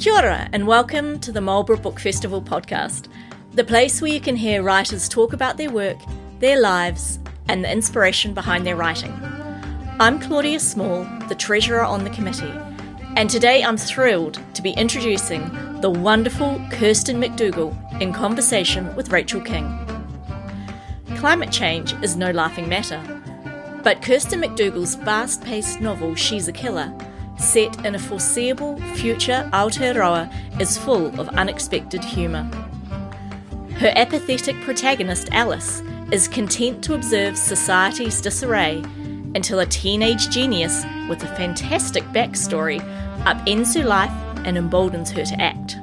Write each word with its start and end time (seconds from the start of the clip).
Kia 0.00 0.14
ora, 0.14 0.48
and 0.54 0.66
welcome 0.66 1.18
to 1.20 1.30
the 1.30 1.42
Marlborough 1.42 1.76
Book 1.76 2.00
Festival 2.00 2.40
podcast, 2.40 3.08
the 3.52 3.62
place 3.62 4.00
where 4.00 4.10
you 4.10 4.18
can 4.18 4.34
hear 4.34 4.62
writers 4.62 5.06
talk 5.06 5.34
about 5.34 5.58
their 5.58 5.70
work, 5.70 5.98
their 6.38 6.58
lives, 6.58 7.18
and 7.48 7.62
the 7.62 7.70
inspiration 7.70 8.32
behind 8.32 8.66
their 8.66 8.76
writing. 8.76 9.12
I'm 10.00 10.18
Claudia 10.18 10.58
Small, 10.58 11.04
the 11.28 11.34
Treasurer 11.34 11.84
on 11.84 12.02
the 12.02 12.08
committee, 12.08 12.50
and 13.16 13.28
today 13.28 13.62
I'm 13.62 13.76
thrilled 13.76 14.40
to 14.54 14.62
be 14.62 14.70
introducing 14.70 15.50
the 15.82 15.90
wonderful 15.90 16.58
Kirsten 16.70 17.20
McDougall 17.20 18.00
in 18.00 18.14
conversation 18.14 18.96
with 18.96 19.12
Rachael 19.12 19.42
King. 19.42 19.68
Climate 21.16 21.52
change 21.52 21.92
is 22.02 22.16
no 22.16 22.30
laughing 22.30 22.70
matter, 22.70 23.02
but 23.84 24.00
Kirsten 24.00 24.40
McDougall's 24.40 24.94
fast 24.94 25.44
paced 25.44 25.82
novel 25.82 26.14
She's 26.14 26.48
a 26.48 26.52
Killer 26.52 26.90
set 27.40 27.84
in 27.84 27.94
a 27.94 27.98
foreseeable 27.98 28.76
future 28.94 29.48
Aotearoa, 29.52 30.60
is 30.60 30.78
full 30.78 31.06
of 31.20 31.28
unexpected 31.30 32.04
humour. 32.04 32.44
Her 33.78 33.92
apathetic 33.96 34.60
protagonist, 34.60 35.28
Alice, 35.32 35.82
is 36.12 36.28
content 36.28 36.84
to 36.84 36.94
observe 36.94 37.36
society's 37.36 38.20
disarray 38.20 38.82
until 39.34 39.60
a 39.60 39.66
teenage 39.66 40.28
genius 40.28 40.84
with 41.08 41.22
a 41.22 41.36
fantastic 41.36 42.04
backstory 42.04 42.80
upends 43.24 43.74
her 43.74 43.86
life 43.86 44.12
and 44.44 44.58
emboldens 44.58 45.10
her 45.12 45.24
to 45.24 45.40
act. 45.40 45.76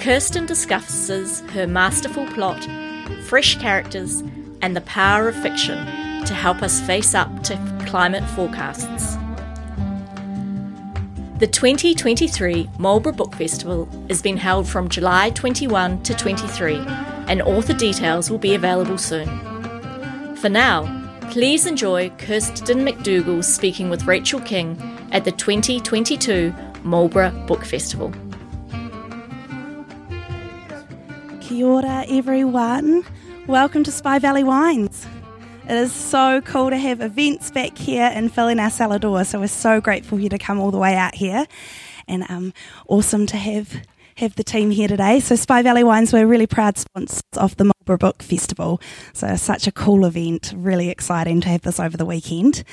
Kirsten 0.00 0.46
discusses 0.46 1.40
her 1.52 1.66
masterful 1.66 2.26
plot, 2.28 2.66
fresh 3.24 3.58
characters, 3.58 4.22
and 4.62 4.74
the 4.74 4.80
power 4.82 5.28
of 5.28 5.36
fiction 5.36 5.78
to 6.24 6.34
help 6.34 6.62
us 6.62 6.80
face 6.80 7.14
up 7.14 7.42
to 7.42 7.84
climate 7.86 8.24
forecasts. 8.30 9.16
The 11.38 11.46
2023 11.46 12.68
Marlborough 12.80 13.12
Book 13.12 13.36
Festival 13.36 13.88
is 14.08 14.20
being 14.20 14.36
held 14.36 14.68
from 14.68 14.88
July 14.88 15.30
21 15.30 16.02
to 16.02 16.12
23, 16.12 16.78
and 17.28 17.40
author 17.42 17.74
details 17.74 18.28
will 18.28 18.38
be 18.38 18.56
available 18.56 18.98
soon. 18.98 19.28
For 20.34 20.48
now, 20.48 20.82
please 21.30 21.64
enjoy 21.64 22.10
Kirsten 22.18 22.78
McDougall 22.80 23.44
speaking 23.44 23.88
with 23.88 24.04
Rachael 24.04 24.40
King 24.40 24.76
at 25.12 25.24
the 25.24 25.30
2022 25.30 26.52
Marlborough 26.82 27.30
Book 27.46 27.64
Festival. 27.64 28.12
Kia 31.40 31.64
ora, 31.64 32.04
everyone. 32.08 33.04
Welcome 33.46 33.84
to 33.84 33.92
Spy 33.92 34.18
Valley 34.18 34.42
Wines. 34.42 35.06
It 35.68 35.76
is 35.76 35.92
so 35.92 36.40
cool 36.40 36.70
to 36.70 36.78
have 36.78 37.02
events 37.02 37.50
back 37.50 37.76
here 37.76 38.10
and 38.14 38.32
filling 38.32 38.58
our 38.58 38.70
cellar 38.70 38.98
door. 38.98 39.22
So 39.24 39.38
we're 39.38 39.48
so 39.48 39.82
grateful 39.82 40.16
for 40.16 40.22
you 40.22 40.30
to 40.30 40.38
come 40.38 40.58
all 40.58 40.70
the 40.70 40.78
way 40.78 40.96
out 40.96 41.14
here, 41.14 41.46
and 42.06 42.24
um, 42.30 42.54
awesome 42.88 43.26
to 43.26 43.36
have 43.36 43.82
have 44.14 44.34
the 44.36 44.44
team 44.44 44.70
here 44.70 44.88
today. 44.88 45.20
So 45.20 45.36
Spy 45.36 45.60
Valley 45.60 45.84
Wines, 45.84 46.10
we're 46.10 46.26
really 46.26 46.46
proud 46.46 46.78
sponsors 46.78 47.20
of 47.36 47.54
the 47.58 47.64
Marlborough 47.64 47.98
Book 47.98 48.22
Festival. 48.22 48.80
So 49.12 49.36
such 49.36 49.66
a 49.66 49.72
cool 49.72 50.06
event. 50.06 50.54
Really 50.56 50.88
exciting 50.88 51.42
to 51.42 51.50
have 51.50 51.60
this 51.60 51.78
over 51.78 51.98
the 51.98 52.06
weekend. 52.06 52.64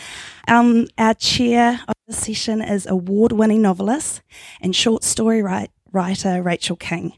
Um, 0.47 0.87
our 0.97 1.15
chair 1.15 1.81
of 1.89 1.95
the 2.07 2.13
session 2.13 2.61
is 2.61 2.87
award-winning 2.87 3.61
novelist 3.61 4.21
and 4.61 4.73
short 4.73 5.03
story 5.03 5.41
writer 5.41 5.69
writer 5.91 6.41
Rachael 6.41 6.77
King, 6.77 7.13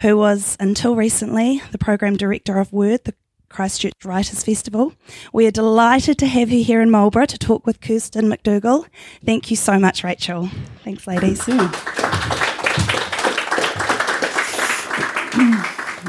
who 0.00 0.16
was 0.16 0.56
until 0.58 0.96
recently 0.96 1.62
the 1.70 1.78
program 1.78 2.16
director 2.16 2.58
of 2.58 2.72
Word, 2.72 3.04
the 3.04 3.14
Christchurch 3.48 4.04
Writers 4.04 4.44
Festival. 4.44 4.92
We 5.32 5.46
are 5.46 5.50
delighted 5.50 6.18
to 6.18 6.26
have 6.26 6.50
you 6.50 6.62
here 6.62 6.80
in 6.80 6.90
Marlborough 6.90 7.26
to 7.26 7.38
talk 7.38 7.66
with 7.66 7.80
Kirsten 7.80 8.28
McDougall. 8.30 8.86
Thank 9.24 9.50
you 9.50 9.56
so 9.56 9.78
much, 9.78 10.04
Rachael. 10.04 10.50
Thanks, 10.84 11.06
ladies. 11.06 11.42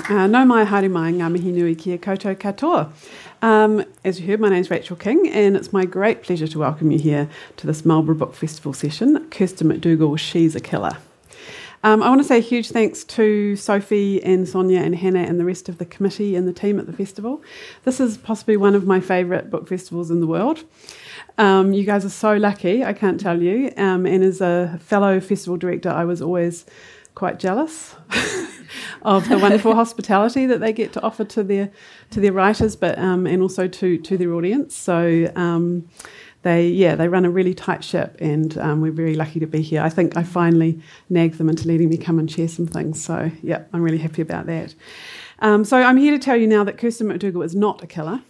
Uh, 0.09 0.25
no 0.25 0.43
mai 0.43 0.63
haere 0.65 0.89
mai 0.89 1.11
ngā 1.11 1.31
mihi 1.31 1.51
nui 1.51 1.75
kia 1.75 1.95
koutou 1.97 2.35
katoa. 2.35 2.91
Um, 3.43 3.83
as 4.03 4.19
you 4.19 4.25
heard, 4.25 4.39
my 4.39 4.49
name 4.49 4.61
is 4.61 4.71
Rachael 4.71 4.97
King, 4.97 5.29
and 5.29 5.55
it's 5.55 5.71
my 5.71 5.85
great 5.85 6.23
pleasure 6.23 6.47
to 6.47 6.57
welcome 6.57 6.89
you 6.89 6.97
here 6.97 7.29
to 7.57 7.67
this 7.67 7.85
Marlborough 7.85 8.17
Book 8.17 8.33
Festival 8.33 8.73
session. 8.73 9.29
Kirsten 9.29 9.67
McDougall, 9.67 10.17
She's 10.17 10.55
a 10.55 10.59
Killer. 10.59 10.97
Um, 11.83 12.03
I 12.03 12.09
want 12.09 12.19
to 12.21 12.27
say 12.27 12.37
a 12.37 12.41
huge 12.41 12.71
thanks 12.71 13.03
to 13.05 13.55
Sophie 13.55 14.21
and 14.23 14.47
Sonia 14.47 14.81
and 14.81 14.95
Hannah 14.95 15.21
and 15.21 15.39
the 15.39 15.45
rest 15.45 15.69
of 15.69 15.77
the 15.77 15.85
committee 15.85 16.35
and 16.35 16.47
the 16.47 16.53
team 16.53 16.77
at 16.77 16.87
the 16.87 16.93
festival. 16.93 17.41
This 17.85 17.99
is 17.99 18.17
possibly 18.17 18.57
one 18.57 18.75
of 18.75 18.85
my 18.85 18.99
favourite 18.99 19.49
book 19.49 19.67
festivals 19.67 20.11
in 20.11 20.19
the 20.19 20.27
world. 20.27 20.65
Um, 21.37 21.71
you 21.71 21.85
guys 21.85 22.03
are 22.03 22.09
so 22.09 22.35
lucky, 22.35 22.83
I 22.83 22.91
can't 22.91 23.19
tell 23.19 23.41
you. 23.41 23.71
Um, 23.77 24.05
and 24.05 24.23
as 24.23 24.41
a 24.41 24.77
fellow 24.81 25.21
festival 25.21 25.55
director, 25.55 25.89
I 25.89 26.03
was 26.03 26.21
always 26.21 26.65
quite 27.15 27.39
jealous 27.39 27.95
of 29.01 29.27
the 29.29 29.37
wonderful 29.37 29.73
hospitality 29.83 30.45
that 30.45 30.59
they 30.59 30.73
get 30.73 30.93
to 30.93 31.01
offer 31.01 31.23
to 31.25 31.43
their 31.43 31.71
to 32.11 32.19
their 32.19 32.33
writers, 32.33 32.75
but 32.75 32.97
um, 32.99 33.25
and 33.25 33.41
also 33.41 33.67
to 33.67 33.97
to 33.97 34.17
their 34.17 34.33
audience. 34.33 34.75
So 34.75 35.31
um, 35.35 35.89
they 36.41 36.67
yeah 36.67 36.95
they 36.95 37.07
run 37.07 37.25
a 37.25 37.29
really 37.29 37.53
tight 37.53 37.83
ship, 37.83 38.17
and 38.19 38.57
um, 38.57 38.81
we're 38.81 38.91
very 38.91 39.15
lucky 39.15 39.39
to 39.39 39.47
be 39.47 39.61
here. 39.61 39.81
I 39.81 39.89
think 39.89 40.15
I 40.15 40.23
finally 40.23 40.81
nagged 41.09 41.37
them 41.37 41.49
into 41.49 41.67
letting 41.67 41.89
me 41.89 41.97
come 41.97 42.19
and 42.19 42.29
share 42.31 42.47
some 42.47 42.67
things. 42.67 43.03
So 43.03 43.31
yeah, 43.41 43.63
I'm 43.73 43.81
really 43.81 43.97
happy 43.97 44.21
about 44.21 44.45
that. 44.45 44.73
Um, 45.39 45.63
so 45.63 45.77
I'm 45.77 45.97
here 45.97 46.11
to 46.11 46.19
tell 46.19 46.35
you 46.35 46.47
now 46.47 46.63
that 46.63 46.77
Kirsten 46.77 47.07
McDougall 47.07 47.45
is 47.45 47.55
not 47.55 47.83
a 47.83 47.87
killer. 47.87 48.21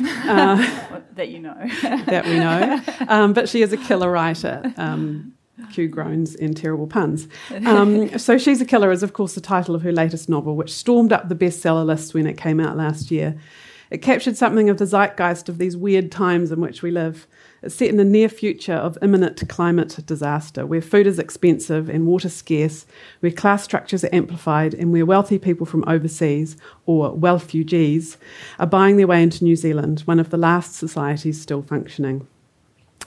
Uh, 0.00 1.00
that 1.14 1.28
you 1.28 1.40
know. 1.40 1.56
that 1.82 2.24
we 2.24 2.38
know. 2.38 2.80
Um, 3.08 3.32
but 3.32 3.48
she 3.48 3.62
is 3.62 3.72
a 3.72 3.76
killer 3.76 4.08
writer. 4.08 4.72
Um, 4.76 5.32
cue 5.72 5.88
groans 5.88 6.36
and 6.36 6.56
terrible 6.56 6.86
puns. 6.86 7.28
Um, 7.66 8.16
so 8.18 8.38
She's 8.38 8.60
a 8.60 8.64
Killer 8.64 8.92
is, 8.92 9.02
of 9.02 9.12
course, 9.12 9.34
the 9.34 9.40
title 9.40 9.74
of 9.74 9.82
her 9.82 9.92
latest 9.92 10.28
novel, 10.28 10.54
which 10.54 10.72
stormed 10.72 11.12
up 11.12 11.28
the 11.28 11.34
bestseller 11.34 11.84
list 11.84 12.14
when 12.14 12.26
it 12.26 12.36
came 12.36 12.60
out 12.60 12.76
last 12.76 13.10
year. 13.10 13.36
It 13.90 13.98
captured 13.98 14.36
something 14.36 14.68
of 14.68 14.78
the 14.78 14.86
zeitgeist 14.86 15.48
of 15.48 15.58
these 15.58 15.76
weird 15.76 16.12
times 16.12 16.52
in 16.52 16.60
which 16.60 16.82
we 16.82 16.90
live. 16.90 17.26
It's 17.60 17.74
set 17.74 17.88
in 17.88 17.96
the 17.96 18.04
near 18.04 18.28
future 18.28 18.74
of 18.74 18.96
imminent 19.02 19.48
climate 19.48 19.98
disaster, 20.06 20.64
where 20.64 20.80
food 20.80 21.08
is 21.08 21.18
expensive 21.18 21.88
and 21.88 22.06
water 22.06 22.28
scarce, 22.28 22.86
where 23.18 23.32
class 23.32 23.64
structures 23.64 24.04
are 24.04 24.14
amplified, 24.14 24.74
and 24.74 24.92
where 24.92 25.04
wealthy 25.04 25.38
people 25.38 25.66
from 25.66 25.82
overseas, 25.88 26.56
or 26.86 27.12
wealthugees, 27.16 28.16
are 28.60 28.66
buying 28.66 28.96
their 28.96 29.08
way 29.08 29.22
into 29.22 29.42
New 29.42 29.56
Zealand, 29.56 30.00
one 30.00 30.20
of 30.20 30.30
the 30.30 30.36
last 30.36 30.74
societies 30.74 31.40
still 31.40 31.62
functioning. 31.62 32.28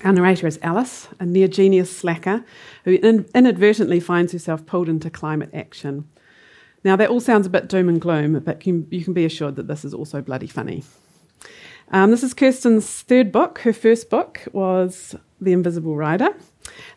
Our 0.04 0.12
narrator 0.12 0.48
is 0.48 0.60
Alice, 0.64 1.08
a 1.20 1.26
near 1.26 1.48
genius 1.48 1.96
slacker 1.96 2.44
who 2.86 2.94
inadvertently 2.94 4.00
finds 4.00 4.34
herself 4.34 4.66
pulled 4.66 4.90
into 4.90 5.10
climate 5.10 5.52
action. 5.54 6.10
Now, 6.84 6.96
that 6.96 7.10
all 7.10 7.20
sounds 7.20 7.46
a 7.46 7.52
bit 7.52 7.70
doom 7.70 7.88
and 7.88 8.02
gloom, 8.02 8.40
but 8.40 8.66
you 8.66 9.04
can 9.04 9.14
be 9.14 9.26
assured 9.26 9.56
that 9.58 9.68
this 9.68 9.86
is 9.86 9.94
also 9.94 10.20
bloody 10.20 10.48
funny. 10.48 10.84
Um, 11.94 12.10
this 12.10 12.24
is 12.24 12.34
Kirsten's 12.34 13.02
third 13.02 13.34
book. 13.34 13.60
Her 13.60 13.74
first 13.74 14.10
book 14.10 14.48
was 14.54 15.14
The 15.42 15.52
Invisible 15.52 15.98
Rider. 15.98 16.30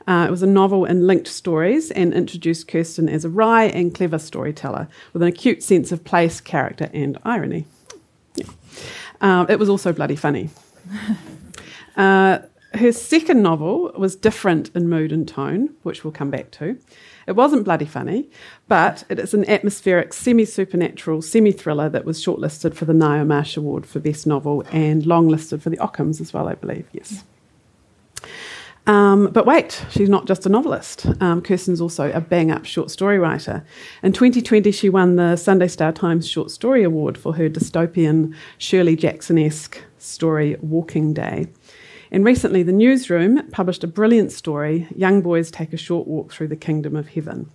Uh, 0.06 0.26
it 0.28 0.30
was 0.30 0.42
a 0.42 0.46
novel 0.46 0.84
in 0.84 1.04
linked 1.04 1.26
stories 1.26 1.90
and 1.90 2.14
introduced 2.14 2.68
Kirsten 2.68 3.08
as 3.08 3.24
a 3.24 3.28
wry 3.28 3.64
and 3.64 3.92
clever 3.92 4.20
storyteller 4.20 4.86
with 5.12 5.22
an 5.22 5.28
acute 5.28 5.64
sense 5.64 5.90
of 5.90 6.04
place, 6.04 6.40
character, 6.40 6.90
and 6.94 7.18
irony. 7.24 7.66
Yeah. 8.36 8.46
Uh, 9.20 9.46
it 9.48 9.58
was 9.58 9.68
also 9.68 9.92
bloody 9.92 10.16
funny. 10.16 10.50
Uh, 11.96 12.40
her 12.72 12.90
second 12.90 13.40
novel 13.40 13.92
was 13.96 14.16
different 14.16 14.68
in 14.74 14.88
mood 14.88 15.12
and 15.12 15.28
tone, 15.28 15.72
which 15.84 16.02
we'll 16.02 16.12
come 16.12 16.28
back 16.28 16.50
to. 16.50 16.76
It 17.26 17.32
wasn't 17.32 17.64
bloody 17.64 17.86
funny, 17.86 18.28
but 18.68 19.04
it 19.08 19.18
is 19.18 19.34
an 19.34 19.48
atmospheric, 19.48 20.12
semi 20.12 20.44
supernatural, 20.44 21.22
semi 21.22 21.52
thriller 21.52 21.88
that 21.88 22.04
was 22.04 22.22
shortlisted 22.22 22.74
for 22.74 22.84
the 22.84 22.92
Ngaio 22.92 23.26
Marsh 23.26 23.56
Award 23.56 23.86
for 23.86 24.00
Best 24.00 24.26
Novel 24.26 24.64
and 24.70 25.02
longlisted 25.02 25.62
for 25.62 25.70
the 25.70 25.78
Ockhams 25.78 26.20
as 26.20 26.32
well, 26.32 26.48
I 26.48 26.54
believe, 26.54 26.86
yes. 26.92 27.24
Um, 28.86 29.30
but 29.32 29.46
wait, 29.46 29.82
she's 29.90 30.10
not 30.10 30.26
just 30.26 30.44
a 30.44 30.50
novelist. 30.50 31.06
Um, 31.22 31.40
Kirsten's 31.40 31.80
also 31.80 32.12
a 32.12 32.20
bang 32.20 32.50
up 32.50 32.66
short 32.66 32.90
story 32.90 33.18
writer. 33.18 33.64
In 34.02 34.12
2020, 34.12 34.70
she 34.72 34.90
won 34.90 35.16
the 35.16 35.36
Sunday 35.36 35.68
Star 35.68 35.90
Times 35.90 36.28
Short 36.28 36.50
Story 36.50 36.82
Award 36.82 37.16
for 37.16 37.34
her 37.34 37.48
dystopian, 37.48 38.34
Shirley 38.58 38.94
Jackson 38.94 39.38
esque 39.38 39.82
story, 39.98 40.56
Walking 40.60 41.14
Day. 41.14 41.46
And 42.10 42.24
recently, 42.24 42.62
the 42.62 42.72
newsroom 42.72 43.48
published 43.50 43.84
a 43.84 43.86
brilliant 43.86 44.32
story 44.32 44.86
Young 44.94 45.20
Boys 45.20 45.50
Take 45.50 45.72
a 45.72 45.76
Short 45.76 46.06
Walk 46.06 46.32
Through 46.32 46.48
the 46.48 46.56
Kingdom 46.56 46.96
of 46.96 47.08
Heaven. 47.08 47.50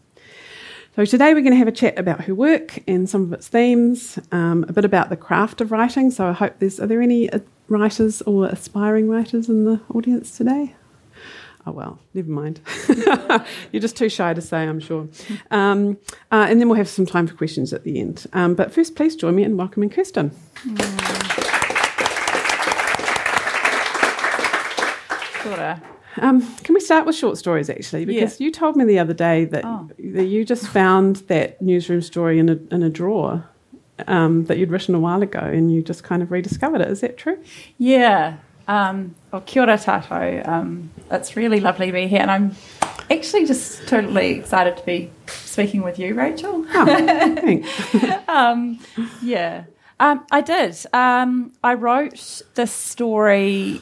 So, 0.96 1.06
today 1.06 1.34
we're 1.34 1.42
going 1.42 1.54
to 1.54 1.58
have 1.58 1.68
a 1.68 1.72
chat 1.72 1.98
about 1.98 2.26
her 2.26 2.36
work 2.36 2.80
and 2.88 3.10
some 3.10 3.24
of 3.24 3.34
its 3.34 3.48
themes, 3.48 4.20
um, 4.32 4.66
a 4.68 4.74
bit 4.74 4.86
about 4.86 5.10
the 5.10 5.18
craft 5.18 5.62
of 5.62 5.72
writing. 5.72 6.12
So, 6.12 6.28
I 6.28 6.34
hope 6.34 6.56
there's, 6.60 6.80
are 6.80 6.88
there 6.88 7.02
any 7.02 7.30
uh, 7.32 7.40
writers 7.68 8.22
or 8.24 8.48
aspiring 8.48 9.08
writers 9.08 9.48
in 9.50 9.66
the 9.66 9.80
audience 9.94 10.36
today? 10.36 10.76
Oh, 11.66 11.72
well, 11.72 12.00
never 12.14 12.32
mind. 12.32 12.62
You're 13.72 13.82
just 13.82 13.98
too 13.98 14.10
shy 14.10 14.34
to 14.34 14.42
say, 14.42 14.64
I'm 14.64 14.80
sure. 14.80 15.08
Um, 15.52 15.98
uh, 16.32 16.48
and 16.50 16.60
then 16.60 16.68
we'll 16.70 16.78
have 16.78 16.88
some 16.88 17.06
time 17.06 17.28
for 17.28 17.36
questions 17.36 17.74
at 17.74 17.84
the 17.84 18.00
end. 18.00 18.26
Um, 18.34 18.56
but 18.56 18.74
first, 18.74 18.96
please 18.96 19.16
join 19.16 19.36
me 19.36 19.44
in 19.44 19.58
welcoming 19.58 19.90
Kirsten. 19.90 20.32
Mm. 20.66 21.29
Ora. 25.60 25.82
Um, 26.18 26.42
can 26.64 26.74
we 26.74 26.80
start 26.80 27.06
with 27.06 27.16
short 27.16 27.38
stories 27.38 27.70
actually? 27.70 28.06
Because 28.06 28.40
Yeah. 28.40 28.46
you 28.46 28.52
told 28.52 28.76
me 28.76 28.84
the 28.86 29.00
other 29.00 29.14
day 29.14 29.46
that, 29.46 29.64
Oh. 29.66 29.90
that 30.00 30.26
you 30.26 30.44
just 30.44 30.68
found 30.68 31.18
that 31.28 31.62
newsroom 31.62 32.02
story 32.02 32.40
in 32.40 32.50
a, 32.50 32.58
in 32.72 32.82
a 32.84 32.90
drawer 32.90 33.46
um, 34.08 34.46
that 34.46 34.58
you'd 34.58 34.72
written 34.72 34.96
a 34.96 35.00
while 35.00 35.22
ago 35.22 35.40
and 35.40 35.72
you 35.72 35.82
just 35.84 36.04
kind 36.04 36.24
of 36.24 36.32
rediscovered 36.32 36.82
it. 36.82 36.88
Is 36.90 37.02
that 37.02 37.18
true? 37.18 37.38
Yeah. 37.78 38.38
Um, 38.68 39.16
well, 39.32 39.42
kia 39.42 39.64
ora 39.64 39.78
tato. 39.78 40.42
Um, 40.46 40.92
it's 41.12 41.36
really 41.36 41.60
lovely 41.60 41.88
to 41.88 41.92
be 41.92 42.08
here, 42.08 42.22
and 42.22 42.30
I'm 42.30 42.56
actually 43.10 43.48
just 43.48 43.88
totally 43.88 44.32
excited 44.38 44.78
to 44.78 44.86
be 44.86 45.10
speaking 45.26 45.82
with 45.82 45.98
you, 45.98 46.14
Rachael. 46.14 46.66
Oh, 46.72 46.86
thanks. 46.86 47.68
um, 48.30 48.80
yeah, 49.24 49.64
um, 50.00 50.24
I 50.32 50.42
did. 50.42 50.78
Um, 50.94 51.52
I 51.64 51.74
wrote 51.74 52.44
this 52.54 52.72
story. 52.72 53.82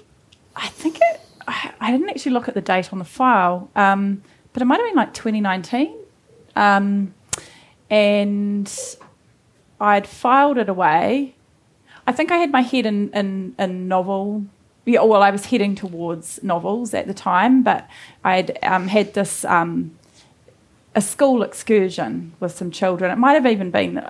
I 0.56 0.68
think 0.70 1.00
it. 1.02 1.20
I, 1.80 1.92
didn't 1.92 2.10
actually 2.10 2.34
look 2.34 2.48
at 2.48 2.54
the 2.54 2.62
date 2.62 2.92
on 2.92 3.00
the 3.00 3.06
file, 3.06 3.70
um, 3.76 4.22
but 4.54 4.62
it 4.62 4.66
might 4.66 4.80
have 4.80 4.88
been 4.88 4.96
like 4.96 5.14
2019. 5.14 5.96
Um, 6.56 7.14
and 7.90 8.98
I'd 9.80 10.08
filed 10.08 10.58
it 10.58 10.70
away. 10.70 11.36
I 12.06 12.12
think 12.12 12.32
I 12.32 12.38
had 12.38 12.52
my 12.52 12.62
head 12.62 12.86
in, 12.86 13.10
in, 13.12 13.56
in 13.58 13.88
novel. 13.88 14.46
Yeah, 14.86 15.04
well, 15.04 15.22
I 15.22 15.32
was 15.32 15.46
heading 15.46 15.76
towards 15.76 16.42
novels 16.44 16.94
at 16.94 17.08
the 17.08 17.14
time, 17.14 17.64
but 17.64 17.88
I'd 18.24 18.58
um, 18.64 18.88
had 18.88 19.14
this 19.14 19.44
um, 19.46 19.98
a 20.96 21.02
school 21.02 21.44
excursion 21.44 22.34
with 22.40 22.54
some 22.54 22.72
children. 22.72 23.12
It 23.12 23.18
might 23.18 23.34
have 23.34 23.46
even 23.46 23.70
been 23.70 24.10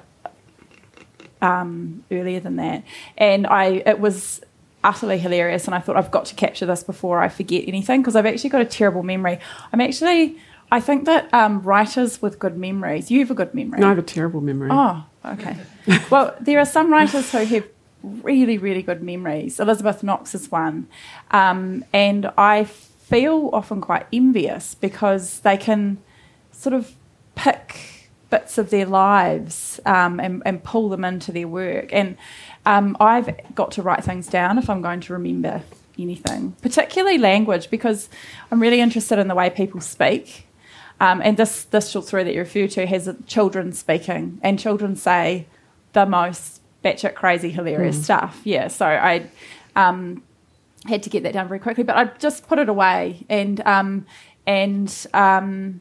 um, 1.42 2.04
earlier 2.12 2.40
than 2.40 2.56
that, 2.58 2.84
and 3.18 3.48
I 3.48 3.84
it 3.86 4.00
was 4.00 4.42
utterly 4.84 5.18
hilarious. 5.18 5.66
And 5.66 5.76
I 5.76 5.80
thought 5.80 5.98
I've 5.98 6.12
got 6.12 6.26
to 6.26 6.36
capture 6.36 6.66
this 6.66 6.84
before 6.84 7.22
I 7.22 7.30
forget 7.30 7.64
anything 7.68 8.02
because 8.02 8.16
I've 8.16 8.26
actually 8.26 8.50
got 8.50 8.62
a 8.62 8.66
terrible 8.66 9.04
memory. 9.04 9.40
I'm 9.72 9.82
actually 9.82 10.38
I 10.72 10.80
think 10.80 11.06
that 11.06 11.34
um, 11.34 11.62
writers 11.62 12.22
with 12.22 12.40
good 12.40 12.58
memories. 12.58 13.10
You 13.10 13.20
have 13.20 13.32
a 13.32 13.36
good 13.36 13.54
memory. 13.54 13.80
No, 13.80 13.88
I 13.88 13.90
have 13.90 13.98
a 13.98 14.02
terrible 14.02 14.42
memory. 14.42 14.70
Oh, 14.72 15.06
okay. 15.26 15.58
well, 16.10 16.36
there 16.42 16.60
are 16.60 16.66
some 16.66 16.92
writers 16.92 17.32
who 17.32 17.38
have 17.38 17.68
really, 18.04 18.58
really 18.58 18.82
good 18.82 19.02
memories. 19.02 19.60
Elizabeth 19.60 20.04
Knox 20.04 20.36
is 20.36 20.52
one. 20.52 20.88
Um, 21.32 21.86
and 21.94 22.30
I 22.38 22.66
feel 22.66 23.50
often 23.54 23.80
quite 23.80 24.08
envious 24.12 24.76
because 24.76 25.40
they 25.40 25.56
can 25.56 26.00
sort 26.52 26.74
of 26.74 26.94
pick 27.36 28.10
bits 28.30 28.58
of 28.58 28.70
their 28.70 28.86
lives 28.86 29.80
um, 29.86 30.20
and, 30.20 30.42
and 30.46 30.62
pull 30.64 30.90
them 30.90 31.06
into 31.06 31.32
their 31.32 31.48
work. 31.48 31.94
And 31.94 32.18
um, 32.68 32.98
I've 33.00 33.30
got 33.56 33.72
to 33.72 33.82
write 33.82 34.04
things 34.04 34.28
down 34.28 34.58
if 34.58 34.70
I'm 34.70 34.82
going 34.82 35.00
to 35.00 35.14
remember 35.14 35.64
anything, 35.98 36.52
particularly 36.62 37.18
language, 37.18 37.70
because 37.70 38.10
I'm 38.52 38.62
really 38.62 38.82
interested 38.82 39.18
in 39.20 39.30
the 39.30 39.36
way 39.36 39.50
people 39.50 39.80
speak. 39.80 40.48
Um, 41.00 41.22
and 41.24 41.38
this, 41.38 41.64
this 41.64 41.90
short 41.90 42.06
story 42.06 42.26
that 42.26 42.34
you 42.34 42.42
refer 42.42 42.68
to 42.68 42.86
has 42.86 43.10
children 43.26 43.72
speaking, 43.72 44.40
and 44.44 44.60
children 44.60 44.98
say 44.98 45.48
the 45.94 46.06
most 46.06 46.62
batshit 46.84 47.16
crazy, 47.16 47.52
hilarious 47.52 48.04
stuff. 48.04 48.42
Yeah, 48.44 48.68
so 48.68 48.86
I 48.86 49.30
um, 49.78 50.22
had 50.86 51.04
to 51.04 51.10
get 51.10 51.24
that 51.24 51.34
done 51.34 51.48
very 51.48 51.60
quickly, 51.60 51.86
but 51.86 51.96
I 51.96 52.06
just 52.20 52.48
put 52.50 52.60
it 52.60 52.68
away. 52.68 53.26
And 53.30 53.62
um, 53.62 54.06
and 54.46 55.08
um, 55.14 55.80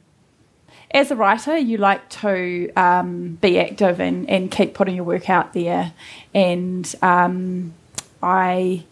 as 0.91 1.11
a 1.11 1.17
writer, 1.17 1.57
you 1.57 1.79
like 1.79 2.09
to 2.09 2.71
um, 2.77 3.39
be 3.41 3.59
active 3.59 4.01
and, 4.01 4.29
and 4.31 4.51
keep 4.51 4.75
putting 4.75 4.95
your 4.95 5.05
work 5.05 5.29
out 5.29 5.53
there. 5.53 5.93
And 6.35 6.93
um, 7.03 7.75
I 8.23 8.85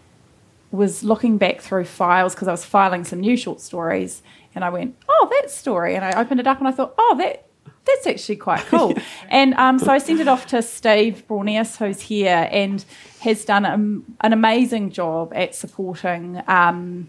was 0.71 1.05
looking 1.05 1.39
back 1.39 1.61
through 1.61 1.85
files 1.85 2.35
because 2.35 2.49
I 2.49 2.51
was 2.51 2.65
filing 2.65 3.05
some 3.05 3.21
new 3.21 3.37
short 3.37 3.61
stories, 3.61 4.23
and 4.55 4.65
I 4.65 4.71
went, 4.71 4.97
"Oh, 5.09 5.29
that 5.41 5.51
story!" 5.51 5.95
And 5.95 6.05
I 6.05 6.21
opened 6.21 6.41
it 6.41 6.47
up, 6.47 6.59
and 6.59 6.67
I 6.67 6.73
thought, 6.73 6.95
"Oh, 6.99 7.15
that 7.19 7.47
that's 7.87 8.07
actually 8.07 8.37
quite 8.37 8.61
cool." 8.67 8.95
and 9.29 9.55
um, 9.55 9.79
so 9.79 9.93
I 9.93 9.99
sent 9.99 10.21
it 10.21 10.29
off 10.29 10.47
to 10.49 10.63
Steve 10.63 11.25
Braunias, 11.29 11.77
who's 11.77 12.01
here 12.01 12.49
and 12.51 12.85
has 13.21 13.45
done 13.45 13.65
um, 13.65 14.17
an 14.21 14.33
amazing 14.33 14.91
job 14.91 15.33
at 15.35 15.55
supporting 15.55 16.43
um, 16.49 17.09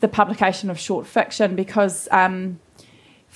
the 0.00 0.08
publication 0.08 0.70
of 0.70 0.78
short 0.78 1.06
fiction 1.06 1.54
because. 1.54 2.08
Um, 2.10 2.58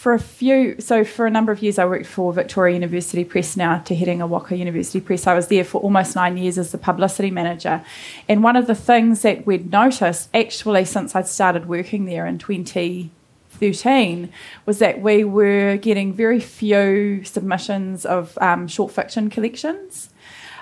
for 0.03 0.13
a 0.15 0.19
few, 0.19 0.75
so 0.81 1.05
for 1.05 1.27
a 1.27 1.31
number 1.31 1.53
of 1.53 1.63
years, 1.63 1.79
I 1.79 1.85
worked 1.85 2.07
for 2.07 2.33
Victoria 2.33 2.75
University 2.75 3.23
Press 3.23 3.57
now 3.57 3.79
Te 3.79 3.95
Herenga 3.97 4.29
Waka 4.29 4.57
University 4.57 5.01
Press. 5.01 5.29
I 5.29 5.35
was 5.35 5.47
there 5.47 5.63
for 5.63 5.81
almost 5.81 6.17
nine 6.17 6.37
years 6.37 6.59
as 6.59 6.73
the 6.73 6.79
publicity 6.79 7.31
manager. 7.31 7.85
And 8.29 8.43
one 8.43 8.57
of 8.57 8.67
the 8.67 8.75
things 8.75 9.23
that 9.23 9.47
we'd 9.47 9.71
noticed, 9.71 10.29
actually, 10.35 10.87
since 10.87 11.15
I'd 11.15 11.29
started 11.29 11.69
working 11.69 12.07
there 12.07 12.27
in 12.27 12.39
2013, 12.39 14.33
was 14.67 14.81
that 14.81 15.01
we 15.01 15.23
were 15.23 15.77
getting 15.77 16.13
very 16.13 16.41
few 16.41 17.23
submissions 17.23 18.05
of 18.05 18.37
um, 18.41 18.67
short 18.67 18.91
fiction 18.91 19.31
collections. 19.31 20.11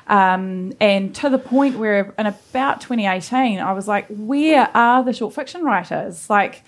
Um, 0.06 0.74
and 0.80 1.14
to 1.14 1.30
the 1.30 1.38
point 1.38 1.78
where 1.78 2.12
in 2.18 2.26
about 2.26 2.82
2018, 2.82 3.58
I 3.58 3.72
was 3.72 3.88
like, 3.88 4.04
where 4.10 4.70
are 4.76 5.02
the 5.02 5.14
short 5.14 5.34
fiction 5.34 5.64
writers? 5.64 6.28
Like, 6.28 6.62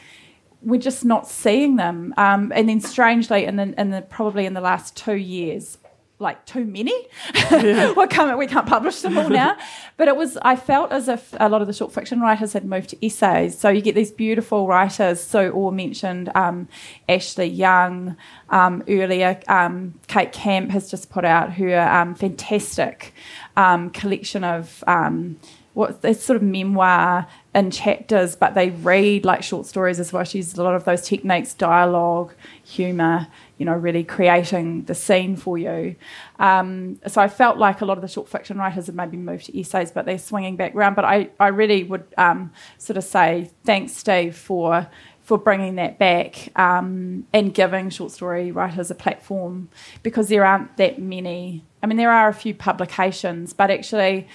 we're 0.62 0.80
just 0.80 1.04
not 1.04 1.28
seeing 1.28 1.76
them. 1.76 2.14
Um, 2.16 2.52
and 2.54 2.68
then 2.68 2.80
strangely, 2.80 3.44
in 3.44 3.56
the, 3.56 3.74
in 3.80 3.90
the 3.90 4.02
probably 4.02 4.46
in 4.46 4.54
the 4.54 4.60
last 4.60 4.96
two 4.96 5.16
years, 5.16 5.78
like 6.22 6.46
too 6.46 6.64
many, 6.64 6.94
we 7.52 8.06
can't 8.06 8.38
we 8.38 8.46
can't 8.46 8.66
publish 8.66 9.00
them 9.00 9.18
all 9.18 9.28
now. 9.28 9.56
but 9.96 10.08
it 10.08 10.16
was 10.16 10.38
I 10.40 10.56
felt 10.56 10.92
as 10.92 11.08
if 11.08 11.34
a 11.38 11.48
lot 11.48 11.60
of 11.60 11.66
the 11.66 11.72
short 11.72 11.92
fiction 11.92 12.20
writers 12.20 12.52
had 12.54 12.64
moved 12.64 12.90
to 12.90 13.04
essays. 13.04 13.58
So 13.58 13.68
you 13.68 13.82
get 13.82 13.94
these 13.94 14.12
beautiful 14.12 14.66
writers. 14.66 15.20
So 15.20 15.50
all 15.50 15.72
mentioned 15.72 16.30
um, 16.34 16.68
Ashleigh 17.08 17.44
Young 17.44 18.16
um, 18.48 18.84
earlier. 18.88 19.40
Um, 19.48 19.98
Kate 20.06 20.32
Camp 20.32 20.70
has 20.70 20.90
just 20.90 21.10
put 21.10 21.24
out 21.24 21.54
her 21.54 21.80
um, 21.80 22.14
fantastic 22.14 23.12
um, 23.56 23.90
collection 23.90 24.44
of. 24.44 24.82
Um, 24.86 25.38
what 25.74 26.00
it's 26.04 26.22
sort 26.22 26.36
of 26.36 26.42
memoir 26.42 27.26
in 27.54 27.70
chapters, 27.70 28.34
but 28.34 28.54
they 28.54 28.70
read 28.70 29.24
like 29.24 29.42
short 29.42 29.66
stories 29.66 30.00
as 30.00 30.12
well. 30.12 30.24
She 30.24 30.38
uses 30.38 30.56
a 30.56 30.62
lot 30.62 30.74
of 30.74 30.84
those 30.84 31.02
techniques, 31.02 31.52
dialogue, 31.52 32.32
humour, 32.64 33.28
you 33.58 33.66
know, 33.66 33.74
really 33.74 34.04
creating 34.04 34.84
the 34.84 34.94
scene 34.94 35.36
for 35.36 35.58
you. 35.58 35.94
Um, 36.38 36.98
so 37.06 37.20
I 37.20 37.28
felt 37.28 37.58
like 37.58 37.82
a 37.82 37.84
lot 37.84 37.98
of 37.98 38.02
the 38.02 38.08
short 38.08 38.28
fiction 38.28 38.56
writers 38.56 38.86
have 38.86 38.94
maybe 38.94 39.18
moved 39.18 39.46
to 39.46 39.58
essays, 39.58 39.90
but 39.90 40.06
they're 40.06 40.18
swinging 40.18 40.56
back 40.56 40.74
around. 40.74 40.94
But 40.94 41.04
I, 41.04 41.28
I 41.38 41.48
really 41.48 41.84
would 41.84 42.06
um, 42.16 42.52
sort 42.78 42.96
of 42.96 43.04
say 43.04 43.50
thanks, 43.64 43.92
Steve, 43.92 44.34
for 44.34 44.88
for 45.22 45.38
bringing 45.38 45.76
that 45.76 45.98
back 46.00 46.48
um, 46.58 47.24
and 47.32 47.54
giving 47.54 47.90
short 47.90 48.10
story 48.10 48.50
writers 48.50 48.90
a 48.90 48.94
platform 48.94 49.68
because 50.02 50.28
there 50.28 50.44
aren't 50.44 50.76
that 50.78 51.00
many. 51.00 51.62
I 51.80 51.86
mean, 51.86 51.96
there 51.96 52.10
are 52.10 52.28
a 52.28 52.34
few 52.34 52.54
publications, 52.54 53.52
but 53.52 53.70
actually 53.70 54.26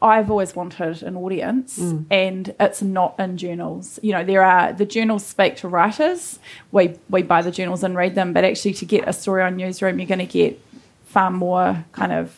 I've 0.00 0.30
always 0.30 0.54
wanted 0.54 1.02
an 1.02 1.16
audience, 1.16 1.78
Mm. 1.78 2.04
and 2.10 2.54
it's 2.60 2.80
not 2.82 3.18
in 3.18 3.36
journals. 3.36 3.98
You 4.02 4.12
know, 4.12 4.24
there 4.24 4.42
are 4.44 4.72
the 4.72 4.86
journals 4.86 5.26
speak 5.26 5.56
to 5.56 5.68
writers. 5.68 6.38
We 6.70 6.94
we 7.10 7.22
buy 7.22 7.42
the 7.42 7.50
journals 7.50 7.82
and 7.82 7.96
read 7.96 8.14
them, 8.14 8.32
but 8.32 8.44
actually, 8.44 8.74
to 8.74 8.84
get 8.84 9.08
a 9.08 9.12
story 9.12 9.42
on 9.42 9.56
newsroom, 9.56 9.98
you're 9.98 10.06
going 10.06 10.20
to 10.20 10.24
get 10.26 10.60
far 11.06 11.30
more 11.30 11.84
kind 11.92 12.12
of. 12.12 12.36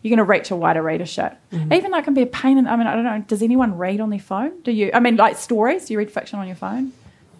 You're 0.00 0.10
going 0.16 0.26
to 0.26 0.30
reach 0.32 0.50
a 0.50 0.56
wider 0.56 0.82
readership. 0.82 1.36
Mm-hmm. 1.52 1.72
Even 1.74 1.90
though 1.92 1.98
it 1.98 2.04
can 2.04 2.14
be 2.14 2.22
a 2.22 2.26
pain. 2.26 2.58
In, 2.58 2.66
I 2.66 2.74
mean, 2.76 2.88
I 2.88 2.94
don't 2.94 3.04
know. 3.04 3.22
Does 3.28 3.40
anyone 3.42 3.76
read 3.78 4.00
on 4.00 4.10
their 4.10 4.18
phone? 4.18 4.60
Do 4.62 4.72
you? 4.72 4.90
I 4.92 4.98
mean, 5.00 5.16
like 5.16 5.36
stories. 5.36 5.84
Do 5.84 5.92
you 5.94 5.98
read 5.98 6.10
fiction 6.10 6.38
on 6.40 6.46
your 6.48 6.56
phone? 6.56 6.92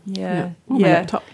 Yeah, 0.04 0.50
On 0.68 0.80
my 0.82 0.88
laptop. 0.92 1.24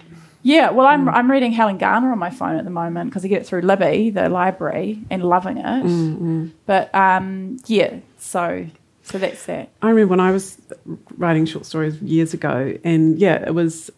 Yeah, 0.42 0.70
well, 0.70 0.86
Mm. 0.86 0.90
I'm 0.90 1.08
I'm 1.08 1.30
reading 1.30 1.52
Helen 1.52 1.78
Garner 1.78 2.12
on 2.12 2.18
my 2.18 2.30
phone 2.30 2.56
at 2.56 2.64
the 2.64 2.70
moment 2.70 3.10
because 3.10 3.24
I 3.24 3.28
get 3.28 3.42
it 3.42 3.46
through 3.46 3.62
Libby, 3.62 4.10
the 4.10 4.28
library, 4.28 5.00
and 5.10 5.22
loving 5.22 5.58
it. 5.58 5.64
Mm, 5.84 6.50
But 6.66 6.94
um, 6.94 7.58
yeah, 7.66 7.96
so 8.18 8.66
so 9.02 9.18
that's 9.18 9.46
that. 9.46 9.70
I 9.82 9.88
remember 9.90 10.10
when 10.10 10.20
I 10.20 10.30
was 10.30 10.58
writing 11.16 11.46
short 11.46 11.64
stories 11.66 12.00
years 12.02 12.34
ago, 12.34 12.74
and 12.84 13.18
yeah, 13.18 13.42
it 13.46 13.54
was 13.54 13.90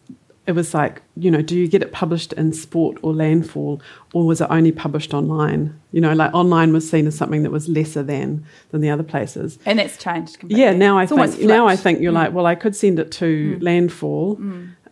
it 0.47 0.53
was 0.53 0.73
like 0.73 1.01
you 1.15 1.29
know, 1.29 1.41
do 1.43 1.55
you 1.55 1.67
get 1.67 1.83
it 1.83 1.91
published 1.91 2.33
in 2.33 2.51
Sport 2.53 2.97
or 3.03 3.13
Landfall, 3.13 3.79
or 4.13 4.25
was 4.25 4.41
it 4.41 4.47
only 4.49 4.71
published 4.71 5.13
online? 5.13 5.79
You 5.91 6.01
know, 6.01 6.13
like 6.13 6.33
online 6.33 6.73
was 6.73 6.89
seen 6.89 7.05
as 7.05 7.15
something 7.15 7.43
that 7.43 7.51
was 7.51 7.67
lesser 7.69 8.01
than 8.03 8.43
than 8.71 8.81
the 8.81 8.89
other 8.89 9.03
places. 9.03 9.59
And 9.65 9.77
that's 9.77 9.97
changed 9.97 10.39
completely. 10.39 10.63
Yeah, 10.63 10.71
now 10.73 10.97
I 10.97 11.03
It's 11.03 11.11
think 11.11 11.41
now 11.47 11.67
I 11.67 11.75
think 11.75 11.99
you're 12.01 12.11
like, 12.11 12.33
well, 12.33 12.47
I 12.47 12.55
could 12.55 12.75
send 12.75 12.97
it 12.99 13.11
to 13.13 13.57
Landfall, 13.61 14.39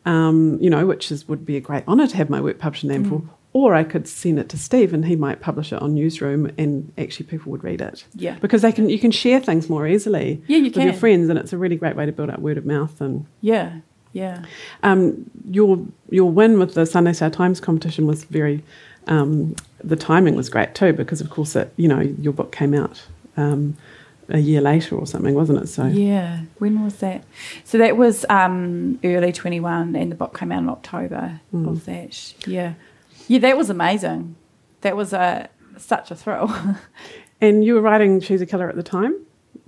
um, 0.09 0.57
you 0.59 0.69
know, 0.71 0.87
which 0.87 1.11
is 1.11 1.27
would 1.27 1.45
be 1.45 1.55
a 1.55 1.61
great 1.61 1.87
honour 1.87 2.07
to 2.07 2.17
have 2.17 2.29
my 2.31 2.41
work 2.41 2.57
published 2.57 2.83
in 2.83 2.89
Landfall. 2.89 3.23
Or 3.51 3.73
I 3.73 3.83
could 3.83 4.07
send 4.07 4.37
it 4.39 4.47
to 4.49 4.57
Steve, 4.57 4.93
and 4.93 5.05
he 5.05 5.15
might 5.15 5.39
publish 5.39 5.71
it 5.73 5.81
on 5.81 5.93
Newsroom, 5.95 6.51
and 6.57 6.91
actually 6.97 7.25
people 7.27 7.51
would 7.51 7.63
read 7.63 7.81
it. 7.81 8.03
Yeah. 8.15 8.37
because 8.41 8.61
they 8.61 8.71
can 8.71 8.89
you 8.89 8.99
can 8.99 9.11
share 9.11 9.39
things 9.39 9.69
more 9.69 9.87
easily. 9.87 10.41
Yeah, 10.47 10.57
you 10.57 10.65
with 10.65 10.77
your 10.77 10.93
friends, 10.93 11.29
and 11.29 11.37
it's 11.37 11.53
a 11.53 11.57
really 11.57 11.75
great 11.75 11.95
way 11.95 12.05
to 12.05 12.11
build 12.11 12.29
up 12.29 12.39
word 12.39 12.57
of 12.57 12.65
mouth. 12.65 13.01
And 13.01 13.25
Yeah, 13.41 13.79
yeah. 14.13 14.45
um, 14.83 15.29
your 15.49 15.79
your 16.09 16.29
win 16.31 16.57
with 16.59 16.73
the 16.73 16.85
Sunday 16.85 17.13
Star 17.13 17.29
Times 17.29 17.59
competition 17.59 18.07
was 18.07 18.23
very. 18.23 18.63
Um, 19.07 19.55
the 19.83 19.95
timing 19.95 20.35
was 20.35 20.49
great 20.49 20.75
too, 20.75 20.93
because 20.93 21.21
of 21.21 21.29
course 21.29 21.55
it 21.55 21.71
you 21.77 21.87
know 21.87 21.99
your 21.99 22.33
book 22.33 22.51
came 22.51 22.73
out 22.73 23.03
um, 23.37 23.75
a 24.29 24.39
year 24.39 24.61
later 24.61 24.95
or 24.95 25.05
something, 25.05 25.33
wasn't 25.33 25.63
it? 25.63 25.67
So 25.67 25.85
Yeah. 25.85 26.41
When 26.57 26.83
was 26.83 26.95
that? 26.97 27.23
So 27.63 27.77
that 27.77 27.97
was 27.97 28.25
um, 28.29 28.99
early 29.03 29.31
21, 29.31 29.95
and 29.95 30.11
the 30.11 30.15
book 30.15 30.37
came 30.37 30.51
out 30.51 30.63
in 30.63 30.69
October 30.69 31.41
hmm. 31.51 31.67
of 31.67 31.85
that. 31.85 32.33
Yeah. 32.47 32.73
Yeah, 33.27 33.39
that 33.39 33.57
was 33.57 33.69
amazing. 33.69 34.35
That 34.81 34.95
was 34.95 35.13
a 35.13 35.49
such 35.77 36.11
a 36.11 36.15
thrill. 36.15 36.53
And 37.41 37.63
you 37.63 37.73
were 37.73 37.81
writing 37.81 38.19
She's 38.19 38.41
a 38.41 38.45
Killer 38.45 38.67
at 38.67 38.75
the 38.75 38.83
time 38.83 39.15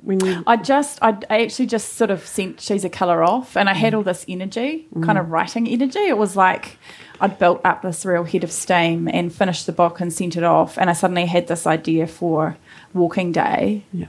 when 0.02 0.20
you. 0.26 0.44
I 0.46 0.58
just, 0.58 1.00
I, 1.02 1.18
I 1.30 1.44
actually 1.44 1.68
just 1.68 1.94
sort 1.94 2.12
of 2.12 2.26
sent 2.26 2.60
She's 2.60 2.84
a 2.84 2.90
Killer 2.90 3.24
off, 3.24 3.56
and 3.56 3.70
I 3.70 3.74
had 3.74 3.94
hmm. 3.94 3.98
all 3.98 4.04
this 4.04 4.26
energy, 4.28 4.88
hmm. 4.94 5.04
kind 5.04 5.18
of 5.18 5.30
writing 5.30 5.68
energy. 5.68 6.00
It 6.00 6.18
was 6.18 6.36
like 6.36 6.78
I'd 7.20 7.40
built 7.40 7.62
up 7.64 7.82
this 7.82 8.06
real 8.06 8.24
head 8.24 8.44
of 8.44 8.52
steam 8.52 9.08
and 9.08 9.34
finished 9.34 9.66
the 9.66 9.72
book 9.72 10.02
and 10.02 10.12
sent 10.12 10.36
it 10.36 10.44
off, 10.44 10.78
and 10.78 10.90
I 10.90 10.94
suddenly 10.94 11.26
had 11.26 11.48
this 11.48 11.66
idea 11.66 12.08
for 12.08 12.58
Walking 12.94 13.32
Day, 13.32 13.84
Yeah. 13.94 14.08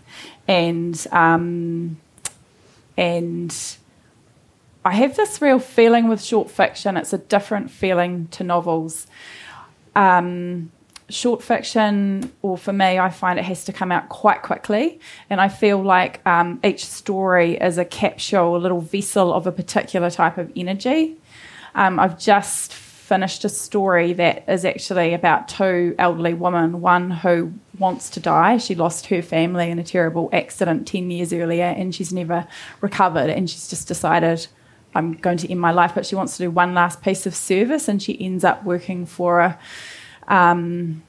and 0.49 1.07
um, 1.13 1.99
and 2.97 3.55
I 4.85 4.93
have 4.93 5.17
this 5.17 5.41
real 5.41 5.59
feeling 5.59 6.09
with 6.09 6.23
short 6.23 6.51
fiction. 6.51 6.97
It's 6.97 7.13
a 7.13 7.19
different 7.19 7.71
feeling 7.71 8.29
to 8.33 8.45
novels. 8.45 9.07
Um, 9.95 10.73
short 11.09 11.43
fiction, 11.43 12.33
or 12.43 12.57
for 12.57 12.73
me, 12.73 12.99
I 12.99 13.11
find 13.11 13.39
it 13.39 13.45
has 13.45 13.65
to 13.67 13.73
come 13.73 13.93
out 13.93 14.09
quite 14.09 14.43
quickly, 14.43 14.99
and 15.29 15.41
I 15.41 15.49
feel 15.49 15.83
like 15.83 16.27
um, 16.27 16.59
each 16.65 16.85
story 16.87 17.57
is 17.57 17.79
a 17.79 17.85
capsule, 17.85 18.57
a 18.57 18.59
little 18.59 18.81
vessel 18.81 19.33
of 19.33 19.47
a 19.47 19.53
particular 19.53 20.11
type 20.11 20.39
of 20.39 20.51
energy. 20.57 21.17
Um, 21.75 22.01
I've 22.01 22.19
just 22.19 22.73
finished 23.13 23.45
a 23.45 23.49
story 23.51 24.15
that 24.15 24.43
is 24.49 24.65
actually 24.65 25.13
about 25.13 25.47
two 25.47 25.95
elderly 25.99 26.33
women, 26.33 26.81
one 26.81 27.11
who 27.11 27.53
wants 27.79 28.09
to 28.09 28.19
die. 28.19 28.57
She 28.57 28.75
lost 28.75 29.09
her 29.09 29.21
family 29.21 29.69
in 29.69 29.79
a 29.79 29.85
terrible 29.85 30.31
accident 30.33 30.89
10 30.89 31.11
years 31.11 31.31
earlier 31.31 31.67
and 31.67 31.95
she's 31.95 32.11
never 32.11 32.49
recovered 32.81 33.29
and 33.29 33.51
she's 33.51 33.69
just 33.69 33.87
decided 33.87 34.47
I'm 34.95 35.13
going 35.13 35.37
to 35.37 35.51
end 35.51 35.61
my 35.61 35.73
life, 35.73 35.93
but 35.95 36.07
she 36.07 36.15
wants 36.15 36.39
to 36.39 36.45
do 36.45 36.51
one 36.51 36.73
last 36.73 37.03
piece 37.03 37.27
of 37.27 37.35
service 37.35 37.87
and 37.87 38.03
she 38.03 38.19
ends 38.19 38.45
up 38.45 38.65
working 38.65 39.05
for 39.05 39.41
a 39.41 39.59
um, 40.27 41.03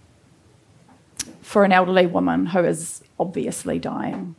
for 1.42 1.64
an 1.64 1.72
elderly 1.72 2.06
woman 2.06 2.48
who 2.48 2.66
is 2.66 3.02
obviously 3.18 3.80
dying. 3.80 4.36